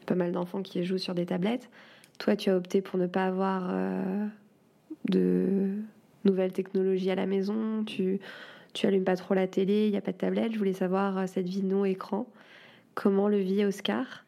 pas 0.06 0.16
mal 0.16 0.32
d'enfants 0.32 0.62
qui 0.62 0.84
jouent 0.84 1.00
sur 1.00 1.16
des 1.16 1.26
tablettes. 1.26 1.70
Toi, 2.20 2.36
tu 2.36 2.50
as 2.50 2.58
opté 2.58 2.82
pour 2.82 3.00
ne 3.00 3.08
pas 3.08 3.26
avoir 3.26 3.68
euh, 3.72 4.26
de 5.10 5.72
nouvelles 6.24 6.54
technologies 6.54 7.10
à 7.12 7.16
la 7.16 7.26
maison. 7.26 7.84
Tu, 7.84 8.20
tu 8.74 8.86
allumes 8.86 9.04
pas 9.04 9.16
trop 9.16 9.34
la 9.34 9.48
télé, 9.48 9.88
il 9.88 9.92
n'y 9.92 9.98
a 9.98 10.02
pas 10.02 10.12
de 10.12 10.18
tablette. 10.18 10.54
Je 10.54 10.58
voulais 10.58 10.74
savoir 10.74 11.28
cette 11.28 11.48
vie 11.48 11.64
non 11.64 11.86
écran. 11.86 12.28
Comment 12.94 13.28
le 13.28 13.38
vit 13.38 13.66
Oscar? 13.66 14.26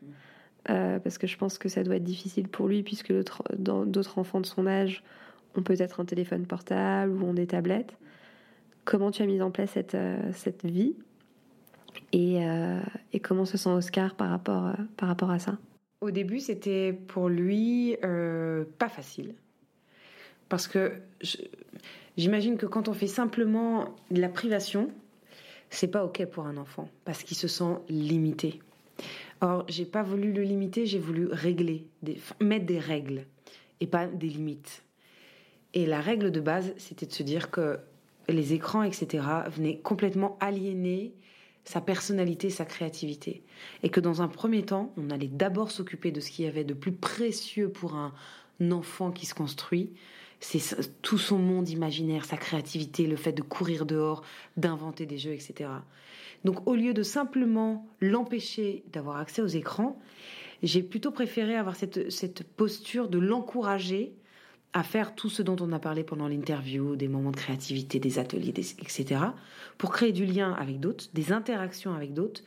Euh, 0.69 0.99
parce 0.99 1.17
que 1.17 1.27
je 1.27 1.37
pense 1.37 1.57
que 1.57 1.69
ça 1.69 1.83
doit 1.83 1.95
être 1.95 2.03
difficile 2.03 2.47
pour 2.47 2.67
lui, 2.67 2.83
puisque 2.83 3.13
d'autres 3.57 4.17
enfants 4.17 4.41
de 4.41 4.45
son 4.45 4.67
âge 4.67 5.03
ont 5.55 5.61
peut-être 5.61 5.99
un 5.99 6.05
téléphone 6.05 6.45
portable 6.45 7.11
ou 7.11 7.25
ont 7.25 7.33
des 7.33 7.47
tablettes. 7.47 7.97
Comment 8.85 9.11
tu 9.11 9.21
as 9.21 9.25
mis 9.25 9.41
en 9.41 9.51
place 9.51 9.71
cette, 9.71 9.95
euh, 9.95 10.31
vie 10.63 10.95
et, 12.13 12.45
euh, 12.45 12.79
et, 13.11 13.19
comment 13.19 13.45
se 13.45 13.57
sent 13.57 13.69
Oscar 13.69 14.15
par 14.15 14.29
rapport, 14.29 14.71
par 14.95 15.09
rapport 15.09 15.31
à 15.31 15.39
ça? 15.39 15.57
Au 15.99 16.11
début, 16.11 16.39
c'était 16.39 16.93
pour 16.93 17.27
lui 17.27 17.97
pas 18.01 18.89
facile. 18.89 19.33
Parce 20.47 20.67
que 20.67 20.93
j'imagine 22.15 22.57
que 22.57 22.65
quand 22.65 22.87
on 22.87 22.93
fait 22.93 23.07
simplement 23.07 23.95
de 24.11 24.21
la 24.21 24.29
privation, 24.29 24.89
c'est 25.69 25.87
pas 25.87 26.05
OK 26.05 26.25
pour 26.25 26.45
un 26.45 26.57
enfant, 26.57 26.89
parce 27.05 27.23
qu'il 27.23 27.37
se 27.37 27.47
sent 27.47 27.77
limité. 27.89 28.59
Or, 29.41 29.65
j'ai 29.67 29.85
pas 29.85 30.03
voulu 30.03 30.33
le 30.33 30.43
limiter, 30.43 30.85
j'ai 30.85 30.99
voulu 30.99 31.27
régler, 31.27 31.85
mettre 32.41 32.65
des 32.65 32.79
règles 32.79 33.25
et 33.79 33.87
pas 33.87 34.07
des 34.07 34.29
limites. 34.29 34.83
Et 35.73 35.85
la 35.85 36.01
règle 36.01 36.31
de 36.31 36.39
base, 36.39 36.73
c'était 36.77 37.05
de 37.05 37.11
se 37.11 37.23
dire 37.23 37.51
que 37.51 37.79
les 38.29 38.53
écrans, 38.53 38.83
etc., 38.83 39.23
venaient 39.49 39.77
complètement 39.77 40.37
aliéner 40.39 41.13
sa 41.65 41.81
personnalité, 41.81 42.49
sa 42.49 42.65
créativité. 42.65 43.43
Et 43.83 43.89
que 43.89 43.99
dans 43.99 44.21
un 44.21 44.27
premier 44.27 44.63
temps, 44.63 44.93
on 44.97 45.09
allait 45.09 45.27
d'abord 45.27 45.69
s'occuper 45.69 46.11
de 46.11 46.19
ce 46.19 46.31
qu'il 46.31 46.45
y 46.45 46.47
avait 46.47 46.63
de 46.63 46.73
plus 46.73 46.93
précieux 46.93 47.69
pour 47.69 47.95
un 47.95 48.13
enfant 48.71 49.11
qui 49.11 49.25
se 49.25 49.35
construit. 49.35 49.91
C'est 50.39 51.01
tout 51.01 51.17
son 51.17 51.39
monde 51.39 51.69
imaginaire, 51.69 52.25
sa 52.25 52.37
créativité, 52.37 53.07
le 53.07 53.15
fait 53.15 53.31
de 53.31 53.41
courir 53.41 53.85
dehors, 53.85 54.23
d'inventer 54.55 55.05
des 55.05 55.17
jeux, 55.17 55.33
etc. 55.33 55.69
Donc 56.45 56.67
au 56.67 56.75
lieu 56.75 56.93
de 56.93 57.03
simplement 57.03 57.87
l'empêcher 58.01 58.83
d'avoir 58.93 59.17
accès 59.17 59.41
aux 59.41 59.47
écrans, 59.47 59.99
j'ai 60.63 60.83
plutôt 60.83 61.11
préféré 61.11 61.55
avoir 61.55 61.75
cette, 61.75 62.43
posture 62.55 63.09
de 63.09 63.19
l'encourager 63.19 64.13
à 64.73 64.83
faire 64.83 65.15
tout 65.15 65.29
ce 65.29 65.41
dont 65.41 65.55
on 65.59 65.71
a 65.71 65.79
parlé 65.79 66.03
pendant 66.03 66.27
l'interview, 66.27 66.95
des 66.95 67.07
moments 67.07 67.31
de 67.31 67.37
créativité, 67.37 67.99
des 67.99 68.19
ateliers, 68.19 68.49
etc., 68.49 69.21
pour 69.77 69.91
créer 69.91 70.11
du 70.11 70.25
lien 70.25 70.53
avec 70.53 70.79
d'autres, 70.79 71.05
des 71.13 71.31
interactions 71.31 71.93
avec 71.93 72.13
d'autres, 72.13 72.41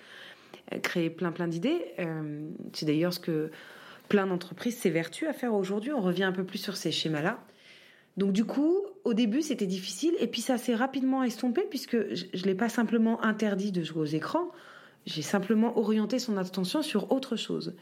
créer 0.83 1.11
plein 1.11 1.33
plein 1.33 1.49
d'idées. 1.49 1.87
Euh, 1.99 2.49
c'est 2.73 2.87
d'ailleurs 2.87 3.13
ce 3.13 3.21
que 3.21 3.51
plein 4.09 4.27
d'entreprises 4.27 4.77
s'évertuent 4.77 5.27
à 5.27 5.33
faire 5.33 5.55
aujourd'hui. 5.55 5.93
On 5.93 6.01
revient 6.01 6.25
un 6.25 6.33
peu 6.33 6.45
plus 6.45 6.59
sur 6.59 6.77
ces 6.77 6.93
schémas-là. 6.93 7.43
Donc 8.17 8.33
du 8.33 8.45
coup, 8.45 8.77
au 9.05 9.15
début, 9.15 9.43
c'était 9.43 9.67
difficile, 9.67 10.15
et 10.19 10.27
puis 10.27 10.41
ça 10.41 10.59
s'est 10.59 10.75
rapidement 10.75 11.23
estompé, 11.23 11.63
puisque 11.69 11.97
je 12.15 12.25
ne 12.37 12.43
l'ai 12.43 12.55
pas 12.55 12.69
simplement 12.69 13.23
interdit 13.25 13.73
de 13.73 13.83
jouer 13.83 14.03
aux 14.03 14.05
écrans, 14.05 14.51
j'ai 15.07 15.23
simplement 15.23 15.79
orienté 15.79 16.19
son 16.19 16.37
attention 16.37 16.83
sur 16.83 17.13
autre 17.13 17.37
chose. 17.37 17.75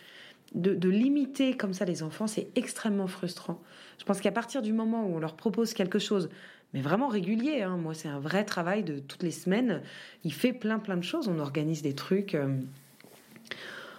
De, 0.55 0.89
limiter 0.89 1.57
comme 1.57 1.75
ça 1.75 1.85
les 1.85 2.03
enfants, 2.03 2.27
c'est 2.27 2.49
extrêmement 2.55 3.07
frustrant. 3.07 3.61
Je 3.99 4.05
pense 4.05 4.21
qu'à 4.21 4.33
partir 4.33 4.63
du 4.63 4.73
moment 4.73 5.05
où 5.05 5.17
on 5.17 5.19
leur 5.19 5.37
propose 5.37 5.75
quelque 5.75 5.99
chose, 5.99 6.31
mais 6.73 6.81
vraiment 6.81 7.09
régulier, 7.09 7.63
hein, 7.63 7.77
moi 7.77 7.93
c'est 7.93 8.09
un 8.09 8.19
vrai 8.19 8.45
travail 8.45 8.83
de 8.83 8.99
toutes 8.99 9.23
les 9.23 9.31
semaines, 9.31 9.83
il 10.25 10.33
fait 10.33 10.55
plein 10.55 10.79
plein 10.79 10.97
de 10.97 11.03
choses, 11.03 11.29
on 11.29 11.39
organise 11.39 11.83
des 11.83 11.95
trucs. 11.95 12.35
Euh, 12.35 12.57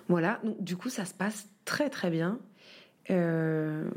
voilà, 0.08 0.40
donc 0.44 0.64
du 0.64 0.76
coup 0.76 0.90
ça 0.90 1.06
se 1.06 1.14
passe 1.14 1.48
très 1.66 1.90
très 1.90 2.10
bien. 2.10 2.40
Euh, 3.12 3.90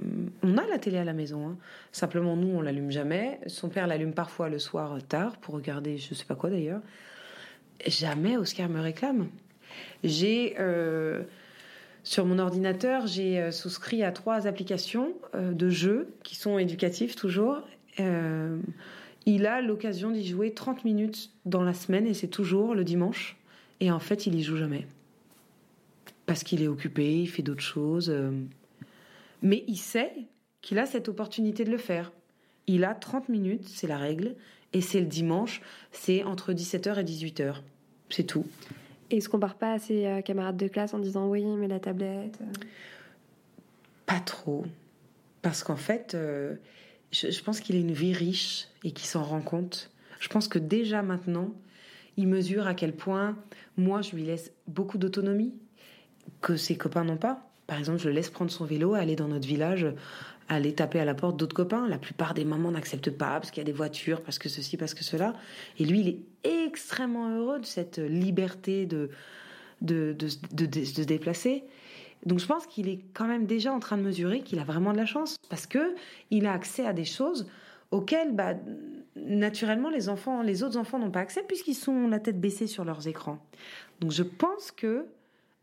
on 0.43 0.57
a 0.57 0.67
la 0.67 0.79
télé 0.79 0.99
à 0.99 1.05
la 1.05 1.13
maison. 1.13 1.49
Hein. 1.49 1.57
Simplement, 1.93 2.37
nous, 2.37 2.57
on 2.57 2.61
l'allume 2.61 2.91
jamais. 2.91 3.41
Son 3.47 3.69
père 3.69 3.87
l'allume 3.87 4.15
parfois 4.15 4.49
le 4.49 4.59
soir 4.59 4.99
tard 5.09 5.37
pour 5.37 5.55
regarder, 5.55 5.99
je 5.99 6.15
sais 6.15 6.25
pas 6.25 6.35
quoi 6.35 6.51
d'ailleurs. 6.51 6.81
Jamais 7.87 8.37
Oscar 8.37 8.69
me 8.69 8.81
réclame. 8.81 9.29
J'ai 10.05 10.55
euh, 10.59 11.23
sur 12.05 12.25
mon 12.27 12.39
ordinateur, 12.39 13.07
j'ai 13.07 13.41
euh, 13.41 13.51
souscrit 13.51 14.03
à 14.03 14.13
trois 14.13 14.47
applications 14.47 15.13
de 15.35 15.69
jeux 15.69 16.15
qui 16.23 16.37
sont 16.37 16.59
éducatifs 16.59 17.17
toujours. 17.17 17.61
il 17.99 19.47
a 19.47 19.61
l'occasion 19.61 20.11
d'y 20.11 20.27
jouer 20.27 20.53
30 20.53 20.85
minutes 20.85 21.31
dans 21.45 21.63
la 21.63 21.75
semaine 21.75 22.07
et 22.07 22.15
c'est 22.15 22.29
toujours 22.29 22.75
le 22.75 22.85
dimanche. 22.85 23.37
Et 23.81 23.91
en 23.91 23.99
fait, 23.99 24.27
il 24.27 24.35
y 24.35 24.43
joue 24.43 24.57
jamais 24.57 24.87
parce 26.25 26.45
qu'il 26.45 26.63
est 26.63 26.69
occupé, 26.69 27.21
il 27.21 27.27
fait 27.27 27.43
d'autres 27.43 27.63
choses. 27.63 28.15
Mais 29.43 29.65
il 29.67 29.77
sait 29.77 30.13
qu'il 30.61 30.79
a 30.79 30.87
cette 30.87 31.09
opportunité 31.09 31.65
de 31.65 31.71
le 31.71 31.79
faire. 31.79 32.13
Il 32.67 32.85
a 32.85 32.95
30 32.95 33.29
minutes, 33.29 33.69
c'est 33.69 33.89
la 33.89 33.99
règle, 33.99 34.37
et 34.73 34.81
c'est 34.81 35.01
le 35.01 35.07
dimanche, 35.07 35.61
c'est 35.91 36.23
entre 36.23 36.53
17h 36.53 36.99
et 37.01 37.05
18h. 37.05 37.57
C'est 38.09 38.25
tout. 38.25 38.47
Et 39.11 39.17
il 39.17 39.23
se 39.23 39.29
compare 39.29 39.57
pas 39.57 39.73
à 39.73 39.79
ses 39.79 40.07
euh, 40.07 40.23
camarades 40.23 40.57
de 40.57 40.69
classe 40.69 40.95
en 40.95 40.99
disant 40.99 41.29
oui, 41.29 41.45
mais 41.45 41.69
la 41.69 41.81
tablette 41.81 42.39
euh. 42.41 42.65
Pas 44.07 44.21
trop. 44.21 44.65
Parce 45.43 45.63
qu'en 45.63 45.77
fait, 45.77 46.15
euh, 46.15 46.55
je, 47.11 47.43
pense 47.43 47.61
qu'il 47.61 47.77
a 47.77 47.79
une 47.79 47.93
vie 47.93 48.13
riche 48.13 48.69
et 48.85 48.93
qu'il 48.93 49.07
s'en 49.07 49.23
rend 49.23 49.43
compte. 49.43 49.91
Je 50.21 50.29
pense 50.29 50.49
que 50.49 50.59
déjà 50.59 51.03
maintenant, 51.03 51.53
il 52.17 52.29
mesure 52.29 52.67
à 52.67 52.75
quel 52.75 52.95
point 52.95 53.37
moi, 53.77 54.03
je 54.03 54.15
lui 54.15 54.25
laisse 54.25 54.53
beaucoup 54.67 54.99
d'autonomie 54.99 55.53
que 56.41 56.57
ses 56.57 56.77
copains 56.77 57.05
n'ont 57.05 57.17
pas. 57.17 57.52
Par 57.73 57.79
exemple, 57.79 58.01
je 58.01 58.09
le 58.11 58.15
laisse 58.15 58.29
prendre 58.29 58.51
son 58.51 58.67
vélo, 58.67 58.93
aller 58.93 59.17
dans 59.17 59.29
notre 59.29 59.49
village, 59.49 59.87
aller 60.51 60.75
taper 60.75 61.01
à 61.01 61.07
la 61.07 61.15
porte 61.15 61.39
d'autres 61.39 61.57
copains. 61.57 61.89
La 61.89 61.97
plupart 61.97 62.35
des 62.35 62.45
mamans 62.45 62.71
n'acceptent 62.71 63.17
pas 63.17 63.41
parce 63.41 63.51
qu'il 63.51 63.63
y 63.63 63.65
a 63.65 63.65
des 63.65 63.73
voitures, 63.73 64.21
parce 64.21 64.39
que 64.39 64.51
ceci, 64.51 64.77
parce 64.77 64.93
que 64.93 65.03
cela. 65.03 65.33
Et 65.79 65.87
lui, 65.87 66.01
il 66.01 66.09
est 66.09 66.67
extrêmement 66.67 67.35
heureux 67.35 67.61
de 67.61 67.65
cette 67.65 67.97
liberté 67.97 68.85
de, 68.85 69.09
de, 69.81 70.13
de, 70.13 70.85
se 70.85 71.01
déplacer. 71.01 71.65
Donc 72.27 72.41
je 72.41 72.47
pense 72.47 72.67
qu'il 72.67 72.91
est 72.91 73.01
quand 73.15 73.27
même 73.27 73.47
déjà 73.47 73.73
en 73.73 73.81
train 73.81 73.97
de 73.97 74.03
mesurer 74.03 74.43
qu'il 74.43 74.59
a 74.59 74.65
vraiment 74.65 74.93
de 74.93 74.99
la 74.99 75.07
chance 75.07 75.39
parce 75.49 75.67
que 75.67 75.95
il 76.31 76.45
a 76.45 76.53
accès 76.53 76.85
à 76.85 76.93
des 76.93 77.07
choses 77.07 77.47
auxquelles 77.91 78.35
bah, 78.35 78.53
naturellement 79.17 79.89
les 79.89 80.11
enfants, 80.11 80.43
les 80.43 80.63
autres 80.63 80.77
enfants 80.77 80.99
n'ont 80.99 81.11
pas 81.11 81.21
accès 81.21 81.43
puisqu'ils 81.49 81.75
sont 81.75 82.07
la 82.07 82.19
tête 82.19 82.39
baissée 82.39 82.67
sur 82.67 82.85
leurs 82.85 83.09
écrans. 83.09 83.39
Donc 84.01 84.11
je 84.11 84.25
pense 84.25 84.73
que 84.73 85.07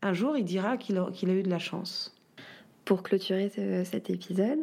un 0.02 0.12
jour, 0.12 0.36
il 0.36 0.44
dira 0.44 0.76
qu'il 0.76 0.98
a, 0.98 1.34
eu 1.34 1.42
de 1.42 1.50
la 1.50 1.58
chance. 1.58 2.16
Pour 2.84 3.02
clôturer 3.02 3.50
cet 3.84 4.10
épisode, 4.10 4.60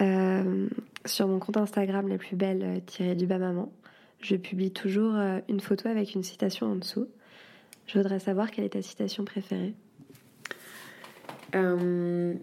euh, 0.00 0.68
sur 1.04 1.28
mon 1.28 1.38
compte 1.38 1.56
Instagram, 1.56 2.08
les 2.08 2.18
plus 2.18 2.36
belles 2.36 2.62
euh, 2.62 2.80
tirées 2.84 3.14
du 3.14 3.26
bas 3.26 3.38
maman, 3.38 3.72
je 4.20 4.36
publie 4.36 4.70
toujours 4.70 5.14
euh, 5.14 5.38
une 5.48 5.60
photo 5.60 5.88
avec 5.88 6.14
une 6.14 6.22
citation 6.22 6.66
en 6.66 6.76
dessous. 6.76 7.08
Je 7.86 7.98
voudrais 7.98 8.18
savoir 8.18 8.50
quelle 8.50 8.64
est 8.64 8.70
ta 8.70 8.82
citation 8.82 9.24
préférée. 9.24 9.74
Il 11.54 12.38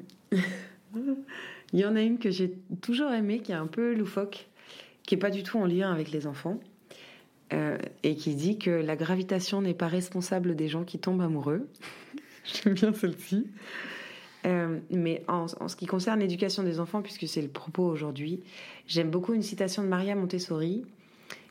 y 1.80 1.86
en 1.86 1.96
a 1.96 2.02
une 2.02 2.18
que 2.18 2.32
j'ai 2.32 2.54
toujours 2.82 3.12
aimée, 3.12 3.40
qui 3.40 3.52
est 3.52 3.56
un 3.56 3.68
peu 3.68 3.94
loufoque, 3.94 4.48
qui 5.04 5.16
est 5.16 5.18
pas 5.20 5.30
du 5.30 5.44
tout 5.44 5.58
en 5.58 5.66
lien 5.66 5.92
avec 5.92 6.12
les 6.12 6.26
enfants. 6.26 6.60
Euh, 7.54 7.78
et 8.02 8.16
qui 8.16 8.34
dit 8.34 8.58
que 8.58 8.72
la 8.72 8.96
gravitation 8.96 9.62
n'est 9.62 9.76
pas 9.76 9.88
responsable 9.88 10.56
des 10.56 10.68
gens 10.68 10.84
qui 10.84 10.98
tombent 10.98 11.22
amoureux. 11.22 11.68
J'aime 12.46 12.74
bien 12.74 12.94
celle-ci. 12.94 13.48
Euh, 14.46 14.80
mais 14.90 15.24
en, 15.28 15.48
ce 15.48 15.76
qui 15.76 15.86
concerne 15.86 16.20
l'éducation 16.20 16.64
des 16.64 16.80
enfants, 16.80 17.02
puisque 17.04 17.28
c'est 17.28 17.42
le 17.42 17.50
propos 17.50 17.84
aujourd'hui, 17.84 18.42
j'aime 18.88 19.10
beaucoup 19.10 19.34
une 19.34 19.44
citation 19.44 19.84
de 19.84 19.88
Maria 19.88 20.16
Montessori 20.16 20.84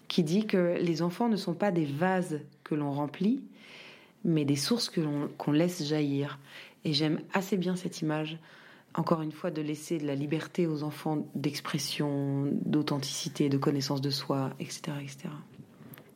qui 0.09 0.24
dit 0.24 0.46
que 0.46 0.76
les 0.80 1.03
enfants 1.03 1.28
ne 1.28 1.36
sont 1.36 1.55
pas 1.55 1.70
des 1.70 1.86
vases 1.86 2.40
que 2.64 2.74
l'on 2.74 2.90
remplit, 2.90 3.40
mais 4.24 4.44
des 4.44 4.57
sources 4.57 4.90
qu'on 5.38 5.53
laisse 5.53 5.84
jaillir. 5.84 6.38
Et 6.84 6.92
j'aime 6.92 7.20
assez 7.32 7.57
bien 7.57 7.76
cette 7.76 8.00
image, 8.03 8.38
encore 8.94 9.22
une 9.22 9.32
fois, 9.32 9.50
de 9.50 9.62
laisser 9.62 9.98
de 9.98 10.07
la 10.07 10.16
liberté 10.16 10.66
aux 10.66 10.82
enfants 10.82 11.26
d'expression, 11.34 12.50
d'authenticité, 12.64 13.48
de 13.48 13.57
connaissance 13.57 14.00
de 14.00 14.11
soi, 14.11 14.50
etc. 14.59 14.92
etc. 15.00 15.28